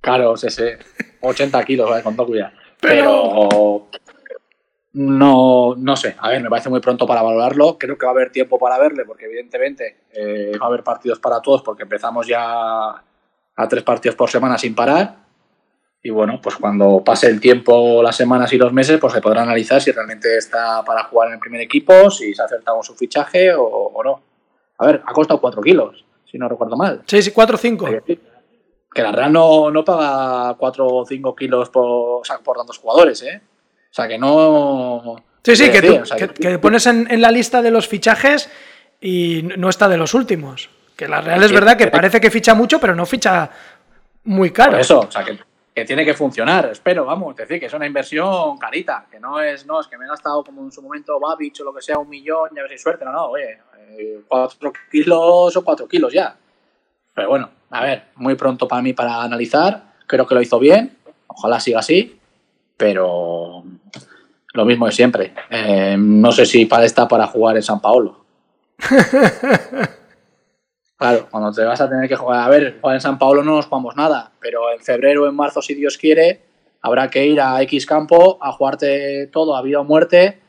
Claro, 0.00 0.34
ese, 0.34 0.78
80 1.20 1.64
kilos 1.64 2.02
con 2.02 2.16
Topia. 2.16 2.52
pero 2.80 3.88
no, 4.92 5.76
no 5.76 5.96
sé, 5.96 6.16
a 6.18 6.30
ver, 6.30 6.42
me 6.42 6.50
parece 6.50 6.68
muy 6.68 6.80
pronto 6.80 7.06
para 7.06 7.22
valorarlo. 7.22 7.78
Creo 7.78 7.96
que 7.96 8.06
va 8.06 8.12
a 8.12 8.14
haber 8.14 8.32
tiempo 8.32 8.58
para 8.58 8.78
verle, 8.78 9.04
porque 9.04 9.26
evidentemente 9.26 10.04
eh, 10.12 10.52
va 10.60 10.66
a 10.66 10.68
haber 10.68 10.82
partidos 10.82 11.20
para 11.20 11.40
todos, 11.40 11.62
porque 11.62 11.84
empezamos 11.84 12.26
ya 12.26 12.88
a 12.90 13.68
tres 13.68 13.82
partidos 13.84 14.16
por 14.16 14.30
semana 14.30 14.58
sin 14.58 14.74
parar. 14.74 15.16
Y 16.02 16.10
bueno, 16.10 16.40
pues 16.42 16.56
cuando 16.56 17.04
pase 17.04 17.28
el 17.28 17.40
tiempo, 17.40 18.02
las 18.02 18.16
semanas 18.16 18.52
y 18.52 18.58
los 18.58 18.72
meses, 18.72 18.98
pues 18.98 19.12
se 19.12 19.20
podrá 19.20 19.42
analizar 19.42 19.80
si 19.82 19.92
realmente 19.92 20.38
está 20.38 20.82
para 20.82 21.04
jugar 21.04 21.28
en 21.28 21.34
el 21.34 21.40
primer 21.40 21.60
equipo, 21.60 22.10
si 22.10 22.34
se 22.34 22.42
ha 22.42 22.46
acertado 22.46 22.82
su 22.82 22.94
fichaje 22.94 23.52
o, 23.54 24.00
no. 24.02 24.22
A 24.78 24.86
ver, 24.86 25.02
ha 25.04 25.12
costado 25.12 25.40
4 25.40 25.60
kilos, 25.60 26.04
si 26.24 26.38
no 26.38 26.48
recuerdo 26.48 26.76
mal. 26.76 27.02
Sí, 27.06 27.22
sí, 27.22 27.32
4 27.32 27.54
o 27.54 27.58
5. 27.58 27.86
Que 28.92 29.02
la 29.02 29.12
Real 29.12 29.30
no, 29.30 29.70
no 29.70 29.84
paga 29.84 30.54
4 30.54 30.86
o 30.86 31.04
5 31.04 31.36
kilos 31.36 31.68
por, 31.68 32.22
por 32.42 32.56
tantos 32.56 32.78
jugadores, 32.78 33.22
¿eh? 33.22 33.42
O 33.90 33.94
sea, 33.94 34.06
que 34.06 34.18
no... 34.18 35.16
Sí, 35.42 35.56
sí, 35.56 35.70
que, 35.70 35.82
tú, 35.82 36.02
que, 36.38 36.58
pones 36.58 36.86
en, 36.86 37.20
la 37.20 37.30
lista 37.30 37.62
de 37.62 37.70
los 37.70 37.88
fichajes 37.88 38.50
y 39.00 39.42
no 39.56 39.68
está 39.68 39.88
de 39.88 39.96
los 39.96 40.14
últimos. 40.14 40.68
Que 40.96 41.08
la 41.08 41.20
Real 41.22 41.42
es 41.42 41.50
verdad 41.50 41.76
que 41.76 41.86
parece 41.86 42.20
que 42.20 42.30
ficha 42.30 42.54
mucho, 42.54 42.78
pero 42.78 42.94
no 42.94 43.06
ficha 43.06 43.50
muy 44.24 44.50
caro. 44.50 44.78
eso, 44.78 45.00
o 45.00 45.10
sea, 45.10 45.24
que, 45.24 45.84
tiene 45.86 46.04
que 46.04 46.12
funcionar, 46.12 46.66
espero, 46.66 47.06
vamos, 47.06 47.34
decir, 47.34 47.58
que 47.58 47.64
es 47.64 47.72
una 47.72 47.86
inversión 47.86 48.58
carita, 48.58 49.06
que 49.10 49.18
no 49.18 49.40
es, 49.40 49.64
no, 49.64 49.80
es 49.80 49.86
que 49.86 49.96
me 49.96 50.04
he 50.04 50.08
gastado 50.08 50.44
como 50.44 50.62
en 50.62 50.70
su 50.70 50.82
momento 50.82 51.18
Babich 51.18 51.58
o 51.62 51.64
lo 51.64 51.72
que 51.72 51.80
sea, 51.80 51.98
un 51.98 52.10
millón, 52.10 52.50
ya 52.54 52.60
ver 52.60 52.70
si 52.70 52.76
suerte, 52.76 53.02
no, 53.06 53.12
no, 53.12 53.28
oye, 53.28 53.60
eh, 53.98 54.20
cuatro 54.28 54.74
kilos 54.90 55.56
o 55.56 55.64
cuatro 55.64 55.88
kilos 55.88 56.12
ya. 56.12 56.36
Pero 57.14 57.30
bueno, 57.30 57.48
a 57.70 57.82
ver, 57.82 58.08
muy 58.16 58.34
pronto 58.34 58.68
para 58.68 58.82
mí 58.82 58.92
para 58.92 59.22
analizar, 59.22 59.94
creo 60.06 60.26
que 60.26 60.34
lo 60.34 60.42
hizo 60.42 60.58
bien, 60.58 60.98
ojalá 61.28 61.58
siga 61.60 61.78
así, 61.78 62.19
pero 62.80 63.62
lo 64.54 64.64
mismo 64.64 64.86
de 64.86 64.92
siempre. 64.92 65.34
Eh, 65.50 65.96
no 65.98 66.32
sé 66.32 66.46
si 66.46 66.64
para 66.64 66.86
está 66.86 67.06
para 67.06 67.26
jugar 67.26 67.56
en 67.56 67.62
San 67.62 67.80
Paolo. 67.80 68.24
Claro, 71.00 71.28
cuando 71.30 71.50
te 71.50 71.64
vas 71.64 71.80
a 71.80 71.88
tener 71.88 72.06
que 72.10 72.14
jugar, 72.14 72.40
a 72.40 72.48
ver, 72.50 72.76
jugar 72.78 72.96
en 72.96 73.00
San 73.00 73.18
Paolo 73.18 73.42
no 73.42 73.56
nos 73.56 73.64
jugamos 73.64 73.96
nada, 73.96 74.32
pero 74.38 74.70
en 74.70 74.80
febrero 74.80 75.22
o 75.22 75.26
en 75.26 75.34
marzo, 75.34 75.62
si 75.62 75.72
Dios 75.72 75.96
quiere, 75.96 76.42
habrá 76.82 77.08
que 77.08 77.24
ir 77.24 77.40
a 77.40 77.62
X 77.62 77.86
campo 77.86 78.36
a 78.38 78.52
jugarte 78.52 79.26
todo 79.28 79.56
a 79.56 79.62
vida 79.62 79.80
o 79.80 79.84
muerte 79.84 80.40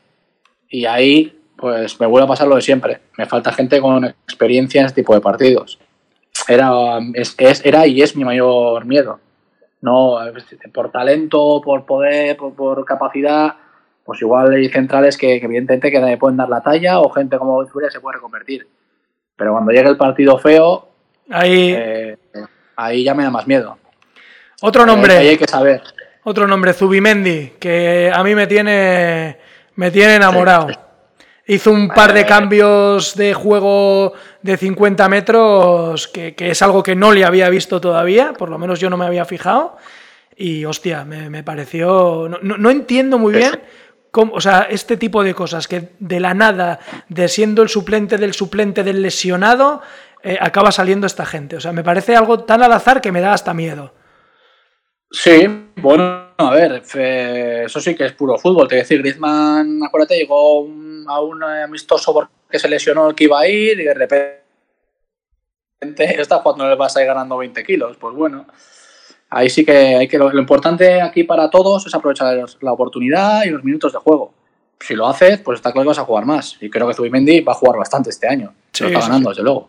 y 0.68 0.84
ahí 0.84 1.40
pues 1.56 1.98
me 1.98 2.06
vuelve 2.06 2.26
a 2.26 2.28
pasar 2.28 2.48
lo 2.48 2.56
de 2.56 2.60
siempre. 2.60 3.00
Me 3.16 3.24
falta 3.24 3.50
gente 3.50 3.80
con 3.80 4.04
experiencia 4.04 4.82
en 4.82 4.88
este 4.88 5.00
tipo 5.00 5.14
de 5.14 5.22
partidos. 5.22 5.78
Era, 6.46 6.98
es, 7.14 7.64
era 7.64 7.86
y 7.86 8.02
es 8.02 8.14
mi 8.14 8.22
mayor 8.22 8.84
miedo. 8.84 9.20
No, 9.82 10.16
por 10.72 10.90
talento, 10.92 11.60
por 11.62 11.84
poder, 11.84 12.36
por, 12.36 12.84
capacidad, 12.84 13.56
pues 14.04 14.22
igual 14.22 14.52
hay 14.52 14.68
centrales 14.68 15.18
que, 15.18 15.36
evidentemente 15.36 15.90
que 15.90 16.16
pueden 16.18 16.36
dar 16.36 16.48
la 16.48 16.60
talla 16.60 17.00
o 17.00 17.10
gente 17.10 17.36
como 17.36 17.66
Furia 17.66 17.90
se 17.90 18.00
puede 18.00 18.16
reconvertir. 18.16 18.68
Pero 19.36 19.52
cuando 19.52 19.72
llegue 19.72 19.88
el 19.88 19.96
partido 19.96 20.38
feo, 20.38 20.88
ahí, 21.28 21.74
eh, 21.76 22.16
ahí 22.76 23.02
ya 23.02 23.12
me 23.14 23.24
da 23.24 23.30
más 23.30 23.46
miedo. 23.48 23.76
Otro 24.60 24.86
nombre. 24.86 25.16
Ahí 25.16 25.28
hay 25.28 25.36
que 25.36 25.48
saber. 25.48 25.82
Otro 26.22 26.46
nombre, 26.46 26.72
Zubimendi, 26.72 27.54
que 27.58 28.12
a 28.14 28.22
mí 28.22 28.36
me 28.36 28.46
tiene, 28.46 29.38
me 29.74 29.90
tiene 29.90 30.14
enamorado. 30.14 30.68
Hizo 31.46 31.72
un 31.72 31.88
par 31.88 32.12
de 32.12 32.24
cambios 32.24 33.16
de 33.16 33.34
juego 33.34 34.12
de 34.42 34.56
50 34.56 35.08
metros, 35.08 36.06
que, 36.06 36.34
es 36.38 36.62
algo 36.62 36.82
que 36.84 36.94
no 36.94 37.10
le 37.10 37.24
había 37.24 37.48
visto 37.50 37.80
todavía, 37.80 38.32
por 38.32 38.48
lo 38.48 38.58
menos 38.58 38.78
yo 38.78 38.88
no 38.88 38.96
me 38.96 39.06
había 39.06 39.24
fijado. 39.24 39.76
Y 40.36 40.64
hostia, 40.64 41.04
me, 41.04 41.42
pareció. 41.42 42.28
No, 42.42 42.70
entiendo 42.70 43.18
muy 43.18 43.34
bien 43.34 43.60
cómo, 44.12 44.34
o 44.34 44.40
sea, 44.40 44.66
este 44.70 44.96
tipo 44.96 45.24
de 45.24 45.34
cosas, 45.34 45.66
que 45.66 45.90
de 45.98 46.20
la 46.20 46.32
nada, 46.32 46.78
de 47.08 47.28
siendo 47.28 47.62
el 47.62 47.68
suplente 47.68 48.18
del 48.18 48.34
suplente 48.34 48.84
del 48.84 49.02
lesionado, 49.02 49.82
eh, 50.22 50.38
acaba 50.40 50.70
saliendo 50.70 51.06
esta 51.08 51.26
gente. 51.26 51.56
O 51.56 51.60
sea, 51.60 51.72
me 51.72 51.82
parece 51.82 52.14
algo 52.14 52.44
tan 52.44 52.62
al 52.62 52.72
azar 52.72 53.00
que 53.00 53.10
me 53.10 53.20
da 53.20 53.32
hasta 53.32 53.52
miedo. 53.52 53.94
Sí, 55.12 55.46
bueno, 55.76 56.28
a 56.38 56.50
ver, 56.50 56.82
eso 57.64 57.80
sí 57.80 57.94
que 57.94 58.06
es 58.06 58.12
puro 58.12 58.38
fútbol. 58.38 58.66
Te 58.66 58.76
decir, 58.76 58.98
Griezmann, 58.98 59.82
acuérdate, 59.84 60.16
llegó 60.16 60.66
a 61.06 61.20
un 61.20 61.42
amistoso 61.42 62.14
porque 62.14 62.58
se 62.58 62.68
lesionó 62.68 63.10
el 63.10 63.14
que 63.14 63.24
iba 63.24 63.40
a 63.40 63.46
ir 63.46 63.78
y 63.78 63.84
de 63.84 63.94
repente 63.94 64.42
está 66.20 66.38
jugando 66.38 66.70
el 66.70 66.78
Barça 66.78 67.02
y 67.02 67.06
ganando 67.06 67.36
20 67.36 67.62
kilos. 67.62 67.96
Pues 67.98 68.14
bueno, 68.14 68.46
ahí 69.28 69.50
sí 69.50 69.64
que 69.64 69.96
hay 69.96 70.08
que. 70.08 70.18
Lo, 70.18 70.36
importante 70.38 71.00
aquí 71.02 71.24
para 71.24 71.50
todos 71.50 71.86
es 71.86 71.94
aprovechar 71.94 72.38
la 72.60 72.72
oportunidad 72.72 73.44
y 73.44 73.50
los 73.50 73.62
minutos 73.64 73.92
de 73.92 73.98
juego. 73.98 74.32
Si 74.80 74.94
lo 74.94 75.06
haces, 75.06 75.40
pues 75.40 75.58
está 75.58 75.72
claro 75.72 75.84
que 75.84 75.88
vas 75.88 75.98
a 75.98 76.04
jugar 76.04 76.24
más. 76.24 76.56
Y 76.60 76.70
creo 76.70 76.88
que 76.88 76.94
Zubimendi 76.94 77.40
va 77.40 77.52
a 77.52 77.56
jugar 77.56 77.78
bastante 77.78 78.10
este 78.10 78.26
año. 78.26 78.54
Se 78.72 78.84
lo 78.84 78.90
está 78.90 79.00
ganando, 79.00 79.28
desde 79.28 79.42
luego. 79.42 79.68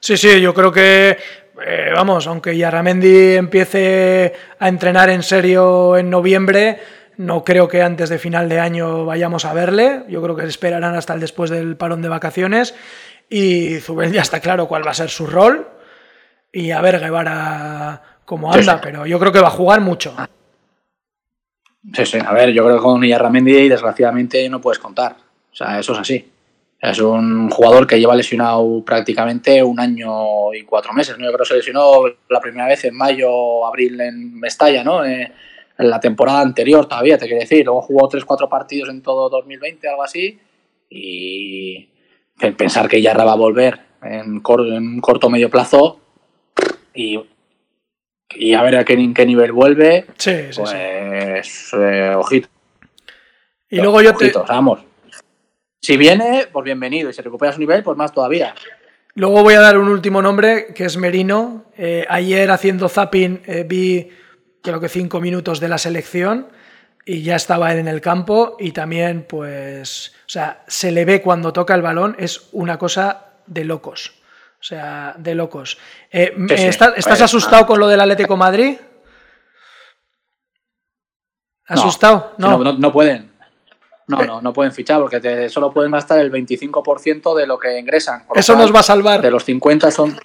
Sí, 0.00 0.16
sí, 0.16 0.40
yo 0.40 0.54
creo 0.54 0.72
que 0.72 1.16
eh, 1.64 1.90
vamos, 1.94 2.26
aunque 2.26 2.56
Yarramendi 2.56 3.36
empiece 3.36 4.34
a 4.58 4.68
entrenar 4.68 5.10
en 5.10 5.22
serio 5.22 5.96
en 5.96 6.10
noviembre, 6.10 6.80
no 7.16 7.44
creo 7.44 7.68
que 7.68 7.82
antes 7.82 8.08
de 8.08 8.18
final 8.18 8.48
de 8.48 8.60
año 8.60 9.04
vayamos 9.04 9.44
a 9.44 9.54
verle. 9.54 10.04
Yo 10.08 10.22
creo 10.22 10.36
que 10.36 10.44
esperarán 10.44 10.94
hasta 10.94 11.14
el 11.14 11.20
después 11.20 11.50
del 11.50 11.76
parón 11.76 12.02
de 12.02 12.08
vacaciones. 12.08 12.74
Y 13.28 13.80
Zubel 13.80 14.12
ya 14.12 14.22
está 14.22 14.40
claro 14.40 14.68
cuál 14.68 14.86
va 14.86 14.90
a 14.90 14.94
ser 14.94 15.08
su 15.08 15.26
rol. 15.26 15.66
Y 16.52 16.70
a 16.70 16.80
ver 16.80 17.00
Guevara 17.00 18.02
cómo 18.24 18.52
anda, 18.52 18.80
pero 18.80 19.06
yo 19.06 19.18
creo 19.18 19.32
que 19.32 19.40
va 19.40 19.48
a 19.48 19.52
jugar 19.52 19.80
mucho. 19.80 20.14
Sí, 21.94 22.04
sí, 22.04 22.18
a 22.24 22.32
ver, 22.32 22.50
yo 22.50 22.64
creo 22.64 22.76
que 22.76 22.82
con 22.82 23.02
Yarramendi 23.02 23.68
desgraciadamente 23.68 24.48
no 24.48 24.60
puedes 24.60 24.78
contar. 24.78 25.16
O 25.52 25.56
sea, 25.56 25.78
eso 25.78 25.92
es 25.92 25.98
así. 26.00 26.32
Es 26.86 27.00
un 27.00 27.50
jugador 27.50 27.84
que 27.84 27.98
lleva 27.98 28.14
lesionado 28.14 28.80
prácticamente 28.84 29.60
un 29.60 29.80
año 29.80 30.54
y 30.54 30.62
cuatro 30.62 30.92
meses. 30.92 31.18
¿no? 31.18 31.24
Yo 31.24 31.32
creo 31.32 31.40
que 31.40 31.48
se 31.48 31.56
lesionó 31.56 32.02
la 32.28 32.40
primera 32.40 32.68
vez 32.68 32.84
en 32.84 32.96
mayo 32.96 33.28
o 33.28 33.66
abril 33.66 34.00
en 34.00 34.38
Mestalla, 34.38 34.84
¿no? 34.84 35.04
Eh, 35.04 35.32
en 35.78 35.90
la 35.90 35.98
temporada 35.98 36.42
anterior 36.42 36.86
todavía, 36.86 37.18
te 37.18 37.26
quiero 37.26 37.40
decir. 37.40 37.64
Luego 37.64 37.82
jugó 37.82 38.06
tres, 38.06 38.24
cuatro 38.24 38.48
partidos 38.48 38.88
en 38.90 39.02
todo 39.02 39.28
2020, 39.28 39.88
algo 39.88 40.04
así. 40.04 40.38
Y 40.88 41.88
pensar 42.56 42.88
que 42.88 43.02
Yarra 43.02 43.24
va 43.24 43.32
a 43.32 43.36
volver 43.36 43.80
en, 44.04 44.38
corto, 44.38 44.68
en 44.68 44.86
un 44.86 45.00
corto 45.00 45.28
medio 45.28 45.50
plazo 45.50 45.98
y, 46.94 47.18
y 48.36 48.54
a 48.54 48.62
ver 48.62 48.76
a 48.76 48.84
qué, 48.84 49.12
qué 49.12 49.26
nivel 49.26 49.50
vuelve, 49.50 50.06
sí, 50.18 50.52
sí, 50.52 50.60
pues 50.60 51.72
eh, 51.72 52.14
ojito. 52.16 52.48
Y 53.68 53.80
luego 53.80 54.00
yo 54.02 54.14
te... 54.14 54.30
Vamos. 54.48 54.85
Si 55.80 55.96
viene, 55.96 56.48
pues 56.52 56.64
bienvenido. 56.64 57.10
Y 57.10 57.12
si 57.12 57.22
recupera 57.22 57.52
su 57.52 57.60
nivel, 57.60 57.82
pues 57.82 57.96
más 57.96 58.12
todavía. 58.12 58.54
Luego 59.14 59.42
voy 59.42 59.54
a 59.54 59.60
dar 59.60 59.78
un 59.78 59.88
último 59.88 60.20
nombre, 60.20 60.74
que 60.74 60.84
es 60.84 60.96
Merino. 60.96 61.64
Eh, 61.76 62.04
ayer 62.08 62.50
haciendo 62.50 62.88
zapping 62.88 63.42
eh, 63.46 63.64
vi 63.66 64.10
creo 64.62 64.80
que 64.80 64.88
cinco 64.88 65.20
minutos 65.20 65.60
de 65.60 65.68
la 65.68 65.78
selección 65.78 66.48
y 67.04 67.22
ya 67.22 67.36
estaba 67.36 67.72
él 67.72 67.78
en 67.78 67.88
el 67.88 68.00
campo 68.00 68.56
y 68.58 68.72
también 68.72 69.24
pues, 69.28 70.12
o 70.26 70.28
sea, 70.28 70.64
se 70.66 70.90
le 70.90 71.04
ve 71.04 71.22
cuando 71.22 71.52
toca 71.52 71.74
el 71.74 71.82
balón, 71.82 72.16
es 72.18 72.48
una 72.52 72.78
cosa 72.78 73.26
de 73.46 73.64
locos. 73.64 74.12
O 74.60 74.64
sea, 74.66 75.14
de 75.16 75.34
locos. 75.34 75.78
Eh, 76.10 76.34
¿Estás 76.50 77.22
asustado 77.22 77.64
con 77.64 77.78
lo 77.78 77.86
del 77.86 78.00
Atlético 78.00 78.36
Madrid? 78.36 78.76
¿Asustado? 81.68 82.34
no, 82.38 82.58
no 82.58 82.92
pueden. 82.92 83.35
No, 84.08 84.22
no, 84.22 84.40
no 84.40 84.52
pueden 84.52 84.72
fichar 84.72 85.00
porque 85.00 85.48
solo 85.48 85.72
pueden 85.72 85.90
gastar 85.90 86.20
el 86.20 86.30
25% 86.30 87.36
de 87.36 87.46
lo 87.46 87.58
que 87.58 87.78
ingresan. 87.78 88.22
Eso 88.34 88.56
nos 88.56 88.72
va 88.72 88.80
a 88.80 88.84
salvar. 88.84 89.20
De 89.20 89.32
los 89.32 89.44
50 89.44 89.90
son, 89.90 90.16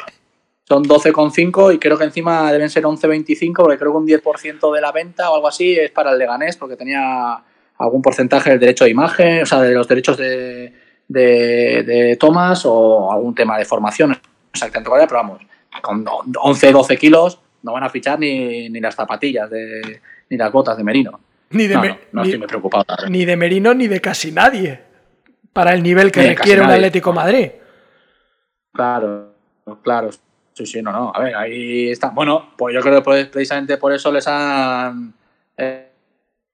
son 0.67 0.83
12,5 0.83 1.73
y 1.73 1.79
creo 1.79 1.97
que 1.97 2.03
encima 2.03 2.51
deben 2.51 2.69
ser 2.69 2.83
11,25 2.83 3.53
porque 3.55 3.79
creo 3.79 3.91
que 3.91 3.97
un 3.97 4.07
10% 4.07 4.73
de 4.73 4.81
la 4.81 4.91
venta 4.91 5.31
o 5.31 5.35
algo 5.35 5.47
así 5.47 5.77
es 5.77 5.89
para 5.89 6.11
el 6.11 6.19
Leganés 6.19 6.57
porque 6.57 6.75
tenía 6.75 7.43
algún 7.79 8.03
porcentaje 8.03 8.51
del 8.51 8.59
derecho 8.59 8.83
de 8.83 8.91
imagen, 8.91 9.41
o 9.41 9.45
sea, 9.47 9.61
de 9.61 9.73
los 9.73 9.87
derechos 9.87 10.15
de, 10.15 10.73
de, 11.07 12.17
tomas 12.19 12.63
o 12.65 13.11
algún 13.11 13.33
tema 13.33 13.57
de 13.57 13.65
formación. 13.65 14.15
Exactamente, 14.53 15.07
pero 15.07 15.21
vamos, 15.21 15.41
con 15.81 16.05
11, 16.07 16.71
12 16.71 16.97
kilos 16.97 17.39
no 17.63 17.73
van 17.73 17.83
a 17.83 17.89
fichar 17.89 18.19
ni, 18.19 18.69
ni 18.69 18.79
las 18.79 18.93
zapatillas 18.93 19.49
de, 19.49 20.01
ni 20.29 20.37
las 20.37 20.51
botas 20.51 20.77
de 20.77 20.83
merino. 20.83 21.19
Ni 21.51 21.67
de, 21.67 21.75
no, 22.11 22.23
estoy 22.23 22.37
muy 22.37 22.47
preocupado. 22.47 22.85
Ni 23.09 23.25
de 23.25 23.35
Merino 23.35 23.73
ni 23.73 23.87
de 23.87 24.01
casi 24.01 24.31
nadie. 24.31 24.81
Para 25.53 25.73
el 25.73 25.83
nivel 25.83 26.11
que 26.11 26.29
requiere 26.29 26.61
un 26.61 26.69
Atlético 26.69 27.11
Madrid. 27.11 27.51
Claro, 28.73 29.33
claro. 29.83 30.09
Sí, 30.53 30.65
sí, 30.65 30.81
no, 30.81 30.91
no. 30.91 31.11
A 31.13 31.19
ver, 31.19 31.35
ahí 31.35 31.89
está. 31.89 32.09
Bueno, 32.09 32.53
pues 32.57 32.73
yo 32.73 32.81
creo 32.81 33.03
que 33.03 33.25
precisamente 33.25 33.77
por 33.77 33.91
eso 33.91 34.11
les 34.11 34.27
han 34.27 35.13
eh, 35.57 35.89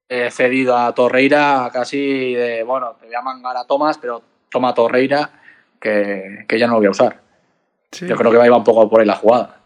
eh, 0.09 0.31
cedido 0.31 0.75
a 0.75 0.93
Torreira 0.95 1.69
casi 1.71 2.33
de, 2.33 2.63
bueno, 2.63 2.95
te 2.99 3.05
voy 3.05 3.15
a 3.15 3.21
mangar 3.21 3.57
a 3.57 3.65
Tomás, 3.65 3.97
pero 3.99 4.23
toma 4.49 4.69
a 4.69 4.73
Torreira 4.73 5.29
que, 5.79 6.45
que 6.47 6.57
ya 6.57 6.65
no 6.65 6.73
lo 6.73 6.79
voy 6.79 6.87
a 6.87 6.91
usar. 6.91 7.21
Yo 7.91 8.15
creo 8.15 8.31
que 8.31 8.37
va 8.37 8.43
a 8.43 8.47
ir 8.47 8.51
un 8.51 8.63
poco 8.63 8.89
por 8.89 8.99
ahí 8.99 9.07
la 9.07 9.15
jugada 9.15 9.57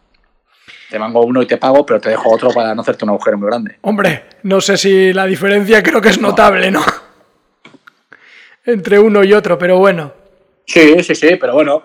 te 0.92 0.98
mango 0.98 1.24
uno 1.24 1.40
y 1.40 1.46
te 1.46 1.56
pago, 1.56 1.86
pero 1.86 1.98
te 1.98 2.10
dejo 2.10 2.30
otro 2.30 2.50
para 2.50 2.74
no 2.74 2.82
hacerte 2.82 3.06
un 3.06 3.10
agujero 3.12 3.38
muy 3.38 3.48
grande. 3.48 3.78
Hombre, 3.80 4.24
no 4.42 4.60
sé 4.60 4.76
si 4.76 5.14
la 5.14 5.24
diferencia 5.24 5.82
creo 5.82 6.02
que 6.02 6.10
es 6.10 6.20
notable, 6.20 6.70
¿no? 6.70 6.82
Entre 8.66 8.98
uno 8.98 9.24
y 9.24 9.32
otro, 9.32 9.56
pero 9.56 9.78
bueno. 9.78 10.12
Sí, 10.66 11.02
sí, 11.02 11.14
sí, 11.14 11.36
pero 11.36 11.54
bueno. 11.54 11.82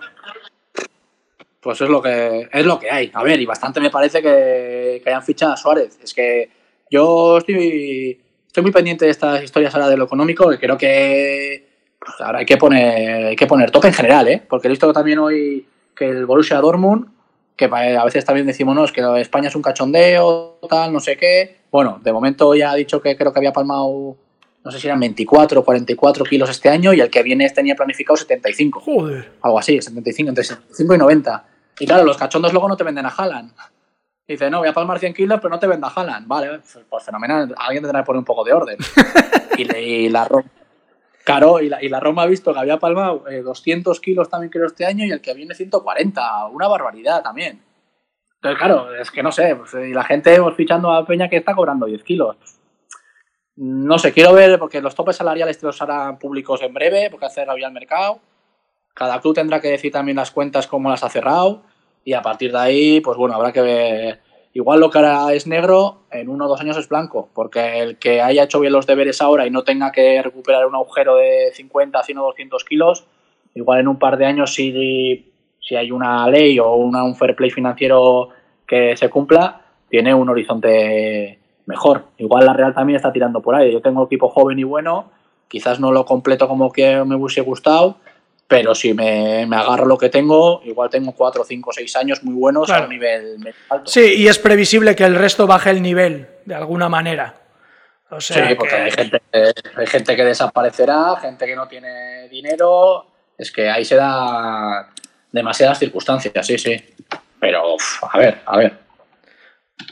Pues 1.61 1.79
es 1.79 1.87
lo 1.87 2.01
que 2.01 2.49
es 2.51 2.65
lo 2.65 2.77
que 2.77 2.91
hay. 2.91 3.09
A 3.13 3.23
ver, 3.23 3.39
y 3.39 3.45
bastante 3.45 3.79
me 3.79 3.89
parece 3.89 4.21
que, 4.21 5.01
hayan 5.05 5.23
fichado 5.23 5.53
a 5.53 5.57
Suárez. 5.57 5.97
Es 6.03 6.13
que 6.13 6.49
yo 6.91 7.37
estoy, 7.37 8.21
estoy 8.45 8.61
muy 8.61 8.73
pendiente 8.73 9.05
de 9.05 9.11
estas 9.11 9.41
historias 9.41 9.73
ahora 9.73 9.87
de 9.87 9.95
lo 9.95 10.03
económico, 10.03 10.49
que 10.49 10.59
creo 10.59 10.77
que 10.77 11.65
pues, 11.97 12.11
ahora 12.19 12.39
hay 12.39 12.45
que 12.45 12.57
poner, 12.57 13.27
hay 13.27 13.35
que 13.37 13.47
poner 13.47 13.71
tope 13.71 13.87
en 13.87 13.93
general, 13.93 14.27
¿eh? 14.27 14.43
Porque 14.49 14.67
he 14.67 14.69
visto 14.69 14.91
también 14.91 15.19
hoy 15.19 15.65
que 15.95 16.09
el 16.09 16.25
Borussia 16.25 16.57
Dortmund 16.57 17.16
que 17.57 17.65
a 17.65 18.05
veces 18.05 18.23
también 18.23 18.45
decimos, 18.45 18.75
no, 18.75 18.85
es 18.85 18.91
que 18.91 19.01
España 19.19 19.49
es 19.49 19.55
un 19.55 19.63
cachondeo, 19.63 20.59
tal, 20.69 20.93
no 20.93 20.99
sé 20.99 21.17
qué. 21.17 21.57
Bueno, 21.71 21.99
de 22.03 22.13
momento 22.13 22.53
ya 22.55 22.71
ha 22.71 22.75
dicho 22.75 23.01
que 23.01 23.17
creo 23.17 23.33
que 23.33 23.39
había 23.39 23.51
palmado, 23.51 24.15
no 24.63 24.71
sé 24.71 24.79
si 24.79 24.87
eran 24.87 24.99
24 24.99 25.59
o 25.59 25.65
44 25.65 26.23
kilos 26.23 26.49
este 26.49 26.69
año 26.69 26.93
y 26.93 27.01
el 27.01 27.09
que 27.09 27.23
viene 27.23 27.49
tenía 27.49 27.75
planificado 27.75 28.15
75. 28.15 28.79
Joder. 28.79 29.31
Algo 29.41 29.57
así, 29.57 29.81
75, 29.81 30.29
entre 30.29 30.43
75 30.43 30.93
y 30.93 30.97
90. 30.99 31.45
Y 31.79 31.87
claro, 31.87 32.03
los 32.03 32.17
cachondos 32.17 32.53
luego 32.53 32.69
no 32.69 32.77
te 32.77 32.83
venden 32.83 33.07
a 33.07 33.09
Haaland. 33.09 33.51
Dice, 34.27 34.49
no, 34.49 34.59
voy 34.59 34.67
a 34.67 34.73
palmar 34.73 34.99
100 34.99 35.13
kilos, 35.13 35.39
pero 35.41 35.49
no 35.49 35.59
te 35.59 35.67
venda 35.67 35.91
Haaland. 35.95 36.27
Vale, 36.27 36.59
pues 36.89 37.03
fenomenal. 37.03 37.55
Alguien 37.57 37.81
tendrá 37.81 38.01
que 38.01 38.05
poner 38.05 38.19
un 38.19 38.25
poco 38.25 38.43
de 38.43 38.53
orden. 38.53 38.77
y, 39.57 40.09
la, 40.09 40.27
Claro, 41.27 41.59
y 41.59 41.67
la, 41.67 41.99
Roma 41.99 42.21
ha 42.21 42.25
visto 42.25 42.53
que 42.53 42.59
había 42.59 42.79
palmado 42.79 43.25
200 43.43 43.97
eh, 43.97 44.01
kilos 44.01 44.29
también 44.29 44.49
creo 44.49 44.65
este 44.65 44.85
año 44.85 45.03
y 45.03 45.11
el 45.11 45.19
que 45.19 45.33
viene 45.33 45.53
140, 45.53 46.45
una 46.45 46.69
barbaridad 46.69 47.21
también. 47.21 47.61
Entonces, 48.35 48.57
claro, 48.57 48.95
es 48.95 49.11
que 49.11 49.21
no 49.21 49.33
sé, 49.33 49.53
pues, 49.57 49.73
y 49.73 49.93
la 49.93 50.05
gente 50.05 50.41
pues, 50.41 50.55
fichando 50.55 50.89
a 50.89 51.05
Peña 51.05 51.27
que 51.27 51.35
está 51.35 51.53
cobrando 51.53 51.85
10 51.85 52.01
kilos. 52.05 52.37
No 53.57 53.99
sé, 53.99 54.13
quiero 54.13 54.31
ver, 54.31 54.57
porque 54.57 54.79
los 54.79 54.95
topes 54.95 55.17
salariales 55.17 55.61
los 55.61 55.81
harán 55.81 56.17
públicos 56.17 56.61
en 56.61 56.73
breve, 56.73 57.09
porque 57.11 57.25
hace 57.25 57.43
rabia 57.43 57.67
el 57.67 57.73
mercado. 57.73 58.21
Cada 58.93 59.19
club 59.19 59.35
tendrá 59.35 59.59
que 59.59 59.67
decir 59.67 59.91
también 59.91 60.15
las 60.15 60.31
cuentas 60.31 60.65
cómo 60.65 60.89
las 60.89 61.03
ha 61.03 61.09
cerrado 61.09 61.61
y 62.05 62.13
a 62.13 62.21
partir 62.21 62.53
de 62.53 62.57
ahí, 62.57 63.01
pues 63.01 63.17
bueno, 63.17 63.35
habrá 63.35 63.51
que 63.51 63.61
ver 63.61 64.21
igual 64.57 64.79
lo 64.79 64.89
que 64.89 64.97
ahora 64.97 65.33
es 65.33 65.45
negro, 65.45 65.97
en 66.09 66.29
uno 66.29 66.45
o 66.45 66.47
dos 66.47 66.59
años 66.61 66.77
es 66.77 66.89
blanco, 66.89 67.29
porque 67.35 67.79
el 67.79 67.97
que 67.97 68.21
haya 68.21 68.45
hecho 68.45 68.59
bien 68.59 68.73
los 68.73 68.87
deberes 68.87 69.21
ahora 69.21 69.45
y 69.45 69.51
no 69.51 69.63
tenga 69.63 69.91
que 69.91 70.19
recuperar 70.19 70.65
un 70.65 70.73
agujero 70.73 71.15
de 71.15 71.51
50, 71.53 72.01
100 72.01 72.17
o 72.17 72.23
200 72.23 72.65
kilos, 72.65 73.05
igual 73.53 73.81
en 73.81 73.87
un 73.87 73.99
par 73.99 74.17
de 74.17 74.25
años 74.25 74.55
si, 74.55 75.31
si 75.61 75.75
hay 75.75 75.91
una 75.91 76.27
ley 76.27 76.57
o 76.57 76.73
una, 76.73 77.03
un 77.03 77.15
fair 77.15 77.35
play 77.35 77.51
financiero 77.51 78.29
que 78.65 78.97
se 78.97 79.11
cumpla, 79.11 79.61
tiene 79.89 80.15
un 80.15 80.27
horizonte 80.27 81.37
mejor. 81.67 82.05
Igual 82.17 82.47
la 82.47 82.53
Real 82.53 82.73
también 82.73 82.95
está 82.95 83.13
tirando 83.13 83.43
por 83.43 83.53
ahí. 83.53 83.71
Yo 83.71 83.81
tengo 83.81 84.05
equipo 84.05 84.27
joven 84.27 84.57
y 84.57 84.63
bueno, 84.63 85.11
quizás 85.47 85.79
no 85.79 85.91
lo 85.91 86.03
completo 86.03 86.47
como 86.47 86.71
que 86.71 87.03
me 87.05 87.15
hubiese 87.15 87.41
gustado, 87.41 87.97
pero 88.47 88.73
si 88.73 88.93
me, 88.93 89.43
agarro 89.43 89.85
lo 89.85 89.97
que 89.97 90.09
tengo, 90.09 90.61
igual 90.63 90.89
tengo 90.89 91.11
4, 91.11 91.43
5, 91.43 91.71
6 91.73 91.95
años 91.97 92.23
muy 92.23 92.33
buenos 92.33 92.69
a 92.69 92.83
un 92.83 92.89
nivel 92.89 93.53
alto. 93.69 93.91
Sí, 93.91 94.15
y 94.15 94.27
es 94.27 94.39
previsible 94.39 94.95
que 94.95 95.03
el 95.03 95.15
resto 95.15 95.45
baje 95.47 95.69
el 95.69 95.81
nivel, 95.81 96.27
de 96.45 96.55
alguna 96.55 96.87
manera. 96.87 97.35
sí, 98.19 98.33
porque 98.57 98.75
hay, 98.75 98.91
gente, 98.91 99.21
hay 99.75 99.87
gente 99.87 100.15
que 100.15 100.23
desaparecerá, 100.23 101.17
gente 101.21 101.45
que 101.45 101.55
no 101.55 101.67
tiene 101.67 102.29
dinero, 102.29 103.07
es 103.37 103.51
que 103.51 103.69
ahí 103.69 103.83
se 103.83 103.95
da 103.95 104.89
demasiadas 105.31 105.77
circunstancias, 105.79 106.47
sí, 106.47 106.57
sí. 106.57 106.95
Pero, 107.39 107.75
a 108.01 108.17
ver, 108.17 108.41
a 108.45 108.57
ver. 108.57 108.87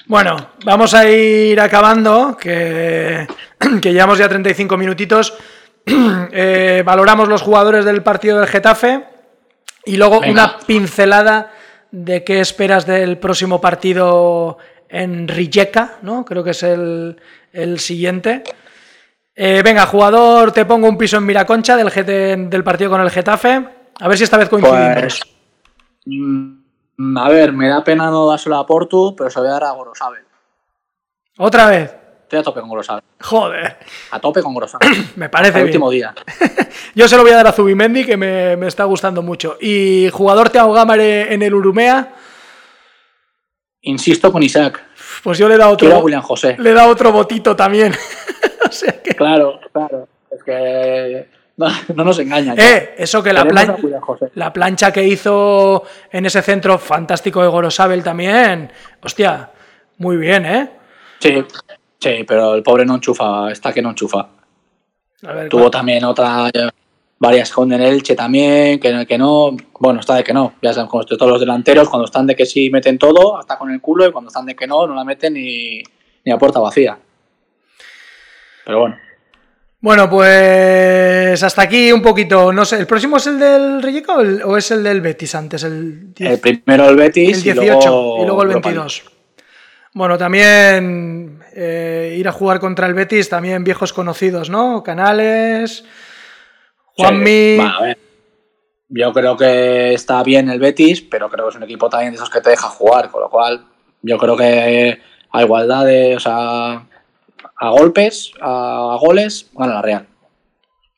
Bueno, 0.07 0.51
vamos 0.63 0.93
a 0.93 1.09
ir 1.09 1.59
acabando, 1.59 2.37
que, 2.37 3.27
que 3.81 3.93
llevamos 3.93 4.17
ya 4.17 4.29
35 4.29 4.77
minutitos. 4.77 5.37
Eh, 6.37 6.83
valoramos 6.85 7.29
los 7.29 7.41
jugadores 7.41 7.85
del 7.85 8.03
partido 8.03 8.39
del 8.39 8.47
Getafe 8.47 9.05
y 9.85 9.95
luego 9.95 10.19
una 10.19 10.57
pincelada 10.59 11.53
de 11.91 12.25
qué 12.25 12.41
esperas 12.41 12.85
del 12.85 13.17
próximo 13.19 13.61
partido 13.61 14.57
en 14.89 15.27
Rijeka, 15.29 15.99
¿no? 16.01 16.25
Creo 16.25 16.43
que 16.43 16.49
es 16.49 16.63
el, 16.63 17.17
siguiente. 17.77 18.43
Eh, 19.33 19.61
venga, 19.63 19.85
jugador, 19.85 20.51
te 20.51 20.65
pongo 20.65 20.89
un 20.89 20.97
piso 20.97 21.17
en 21.17 21.25
Miraconcha 21.25 21.77
del, 21.77 22.49
del 22.49 22.63
partido 22.63 22.89
con 22.89 23.01
el 23.01 23.11
Getafe. 23.11 23.65
A 23.99 24.07
ver 24.07 24.17
si 24.17 24.25
esta 24.25 24.37
vez 24.37 24.49
coincidimos. 24.49 24.93
Pues, 24.93 25.21
mm, 26.05 27.17
a 27.17 27.29
ver, 27.29 27.53
me 27.53 27.69
da 27.69 27.83
pena 27.83 28.09
no 28.09 28.27
dárselo 28.27 28.57
a 28.57 28.65
Portu, 28.65 29.15
pero 29.15 29.29
se 29.29 29.39
lo 29.39 29.43
voy 29.43 29.51
a 29.51 29.53
dar 29.53 29.63
a 29.65 29.71
Gorosabel. 29.71 30.23
¿Otra 31.37 31.67
vez? 31.67 32.04
Estoy 32.25 32.39
a 32.39 32.43
tope 32.43 32.59
con 32.59 32.69
Gorosabel. 32.69 33.03
Joder. 33.21 33.77
A 34.09 34.19
tope 34.19 34.41
con 34.41 34.55
Gorosabel. 34.55 34.89
me 35.15 35.29
parece 35.29 35.59
El 35.59 35.65
último 35.65 35.91
día. 35.91 36.15
Yo 36.95 37.07
se 37.07 37.17
lo 37.17 37.21
voy 37.21 37.31
a 37.31 37.35
dar 37.35 37.47
a 37.47 37.51
Zubimendi, 37.51 38.03
que 38.03 38.17
me, 38.17 38.53
está 38.65 38.83
gustando 38.85 39.21
mucho. 39.21 39.57
¿Y 39.61 40.09
jugador 40.11 40.49
Teao 40.49 40.73
Gámare 40.73 41.31
en 41.31 41.43
el 41.43 41.53
Urumea? 41.53 42.15
Insisto 43.81 44.31
con 44.31 44.41
Isaac. 44.41 44.83
Pues 45.23 45.37
yo 45.37 45.47
le 45.47 45.55
he 45.55 45.57
dado 45.59 45.73
otro. 45.73 45.99
William 45.99 46.23
José. 46.23 46.55
Le 46.57 46.71
he 46.71 46.73
dado 46.73 46.89
otro 46.89 47.11
botito 47.11 47.55
también. 47.55 47.93
Claro, 49.15 49.61
claro. 49.71 50.09
Es 50.29 50.43
que 50.43 51.29
no, 51.55 52.03
nos 52.03 52.19
engañan. 52.19 52.59
Eh, 52.59 52.95
eso 52.97 53.23
que 53.23 53.31
la, 53.31 53.45
plancha, 53.45 53.77
la 54.33 54.51
plancha 54.51 54.91
que 54.91 55.03
hizo 55.03 55.83
en 56.11 56.25
ese 56.25 56.41
centro 56.41 56.77
fantástico 56.77 57.41
de 57.41 57.47
Gorosabel 57.47 58.03
también. 58.03 58.69
Hostia, 59.01 59.51
muy 59.99 60.17
bien, 60.17 60.45
¿eh? 60.45 60.69
Sí, 61.19 61.45
sí, 62.05 62.23
pero 62.27 62.53
el 62.53 62.63
pobre 62.63 62.85
no 62.85 62.95
enchufa, 62.95 63.51
está 63.51 63.73
que 63.73 63.81
no 63.81 63.89
enchufa. 63.89 64.27
Tuvo 65.49 65.71
también 65.71 66.03
otra, 66.03 66.51
varias 67.17 67.51
con 67.51 67.71
el 67.73 67.81
Elche 67.81 68.15
también, 68.15 68.79
que, 68.79 69.05
que 69.07 69.17
no, 69.17 69.57
bueno, 69.79 69.99
está 70.01 70.15
de 70.15 70.23
que 70.23 70.33
no, 70.33 70.53
ya 70.61 70.73
saben, 70.73 70.87
como 70.87 71.03
todos 71.03 71.31
los 71.31 71.39
delanteros, 71.39 71.89
cuando 71.89 72.05
están 72.05 72.27
de 72.27 72.35
que 72.35 72.45
sí 72.45 72.69
meten 72.69 72.99
todo, 72.99 73.37
hasta 73.39 73.57
con 73.57 73.71
el 73.71 73.81
culo, 73.81 74.07
y 74.07 74.11
cuando 74.11 74.27
están 74.27 74.45
de 74.45 74.55
que 74.55 74.67
no, 74.67 74.85
no 74.85 74.93
la 74.93 75.03
meten 75.03 75.33
ni, 75.33 75.81
ni 76.23 76.31
a 76.31 76.37
puerta 76.37 76.59
vacía. 76.59 76.97
Pero 78.65 78.79
bueno. 78.79 78.97
Bueno, 79.79 80.09
pues 80.09 81.43
hasta 81.43 81.61
aquí 81.61 81.91
un 81.91 82.01
poquito. 82.01 82.51
No 82.51 82.65
sé, 82.65 82.77
¿el 82.77 82.87
próximo 82.87 83.17
es 83.17 83.27
el 83.27 83.37
del 83.37 83.83
Rijeka 83.83 84.15
o, 84.15 84.57
es 84.57 84.71
el 84.71 84.83
del 84.83 85.01
Betis 85.01 85.35
antes? 85.35 85.63
El, 85.63 86.13
el 86.17 86.39
primero 86.39 86.89
el 86.89 86.95
Betis. 86.95 87.45
El 87.45 87.53
18 87.53 88.17
y 88.19 88.25
luego, 88.25 88.41
el 88.41 88.47
22. 88.47 89.03
Bueno, 89.93 90.17
también 90.17 91.34
eh, 91.55 92.15
ir 92.17 92.27
a 92.27 92.33
jugar 92.33 92.59
contra 92.59 92.85
el 92.85 92.93
Betis, 92.93 93.29
también 93.29 93.63
viejos 93.63 93.93
conocidos, 93.93 94.49
¿no? 94.49 94.83
Canales, 94.83 95.85
Juanmi. 96.97 97.57
a 97.59 97.81
ver. 97.81 97.97
Yo 98.89 99.11
creo 99.13 99.35
que 99.37 99.93
está 99.93 100.21
bien 100.21 100.49
el 100.49 100.59
Betis, 100.59 101.01
pero 101.01 101.29
creo 101.29 101.45
que 101.45 101.49
es 101.51 101.55
un 101.55 101.63
equipo 101.63 101.89
también 101.89 102.11
de 102.11 102.17
esos 102.17 102.29
que 102.29 102.41
te 102.41 102.51
deja 102.51 102.67
jugar, 102.67 103.09
con 103.09 103.21
lo 103.21 103.29
cual 103.29 103.65
yo 104.01 104.17
creo 104.17 104.37
que 104.37 105.01
a 105.31 105.41
igualdad 105.41 105.85
de, 105.85 106.15
o 106.15 106.19
sea, 106.19 106.85
a 107.57 107.69
golpes, 107.69 108.33
a, 108.41 108.97
goles, 108.99 109.49
gana 109.53 109.75
la 109.75 109.81
Real. 109.81 110.07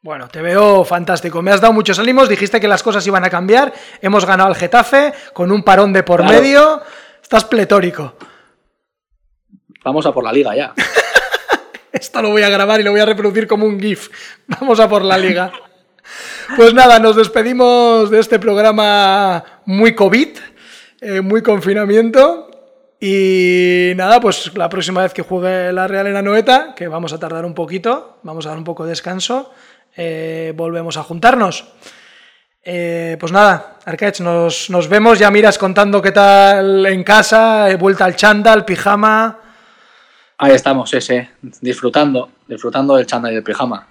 Bueno, 0.01 0.27
te 0.27 0.41
veo 0.41 0.83
fantástico. 0.85 1.41
Me 1.41 1.51
has 1.51 1.61
dado 1.61 1.73
muchos 1.73 1.99
ánimos, 1.99 2.29
dijiste 2.29 2.59
que 2.59 2.67
las 2.67 2.83
cosas 2.83 3.05
iban 3.05 3.23
a 3.25 3.29
cambiar. 3.29 3.73
Hemos 4.01 4.25
ganado 4.25 4.49
al 4.49 4.55
Getafe 4.55 5.13
con 5.33 5.51
un 5.51 5.63
parón 5.63 5.93
de 5.93 6.03
por 6.03 6.23
medio. 6.23 6.81
Estás 7.21 7.45
pletórico. 7.45 8.15
Vamos 9.84 10.05
a 10.05 10.11
por 10.11 10.23
la 10.23 10.32
liga 10.32 10.55
ya. 10.55 10.73
Esto 11.91 12.21
lo 12.21 12.30
voy 12.30 12.43
a 12.43 12.49
grabar 12.49 12.80
y 12.80 12.84
lo 12.84 12.91
voy 12.91 12.99
a 12.99 13.05
reproducir 13.05 13.47
como 13.47 13.65
un 13.65 13.80
GIF. 13.80 14.09
Vamos 14.47 14.80
a 14.80 14.88
por 14.88 15.03
la 15.03 15.17
liga. 15.17 15.51
Pues 16.55 16.73
nada, 16.73 16.99
nos 16.99 17.15
despedimos 17.15 18.09
de 18.09 18.19
este 18.19 18.39
programa 18.39 19.43
muy 19.65 19.95
COVID, 19.95 20.38
eh, 21.01 21.21
muy 21.21 21.41
confinamiento. 21.41 22.49
Y 22.99 23.93
nada, 23.95 24.19
pues 24.19 24.55
la 24.55 24.69
próxima 24.69 25.03
vez 25.03 25.13
que 25.13 25.21
juegue 25.21 25.71
la 25.71 25.88
Real 25.88 26.07
en 26.07 26.13
la 26.13 26.21
Noeta, 26.21 26.73
que 26.75 26.88
vamos 26.88 27.13
a 27.13 27.19
tardar 27.19 27.45
un 27.45 27.53
poquito, 27.53 28.19
vamos 28.23 28.45
a 28.45 28.49
dar 28.49 28.57
un 28.57 28.63
poco 28.63 28.84
de 28.84 28.89
descanso, 28.89 29.51
eh, 29.95 30.53
volvemos 30.55 30.97
a 30.97 31.03
juntarnos. 31.03 31.65
Eh, 32.63 33.17
pues 33.19 33.32
nada, 33.32 33.78
Arcaich, 33.86 34.19
nos, 34.19 34.69
nos, 34.69 34.89
vemos, 34.89 35.19
ya 35.19 35.32
miras 35.32 35.57
contando 35.57 36.01
qué 36.01 36.11
tal 36.11 36.86
en 36.86 37.03
casa, 37.03 37.67
vuelta 37.78 38.05
al 38.05 38.15
chándal, 38.15 38.65
pijama. 38.65 39.46
Ahí 40.39 40.51
estamos, 40.51 40.93
ese, 40.93 41.31
disfrutando, 41.61 42.29
disfrutando 42.47 42.95
del 42.95 43.07
chándal 43.07 43.31
y 43.31 43.35
del 43.35 43.43
pijama. 43.43 43.88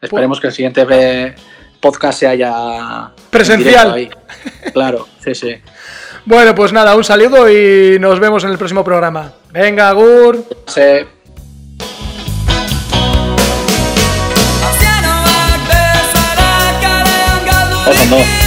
Esperemos 0.00 0.40
que 0.40 0.48
el 0.48 0.52
siguiente 0.52 1.36
podcast 1.78 2.18
se 2.18 2.26
haya... 2.26 3.12
Presencial. 3.30 4.10
Claro, 4.72 5.06
sí, 5.22 5.36
sí. 5.36 5.54
Bueno, 6.24 6.52
pues 6.52 6.72
nada, 6.72 6.96
un 6.96 7.04
saludo 7.04 7.48
y 7.48 7.96
nos 8.00 8.18
vemos 8.18 8.42
en 8.42 8.50
el 8.50 8.58
próximo 8.58 8.82
programa. 8.82 9.34
Venga, 9.52 9.92
Gur. 9.92 10.44
Sí. 10.66 10.80
no. 18.10 18.43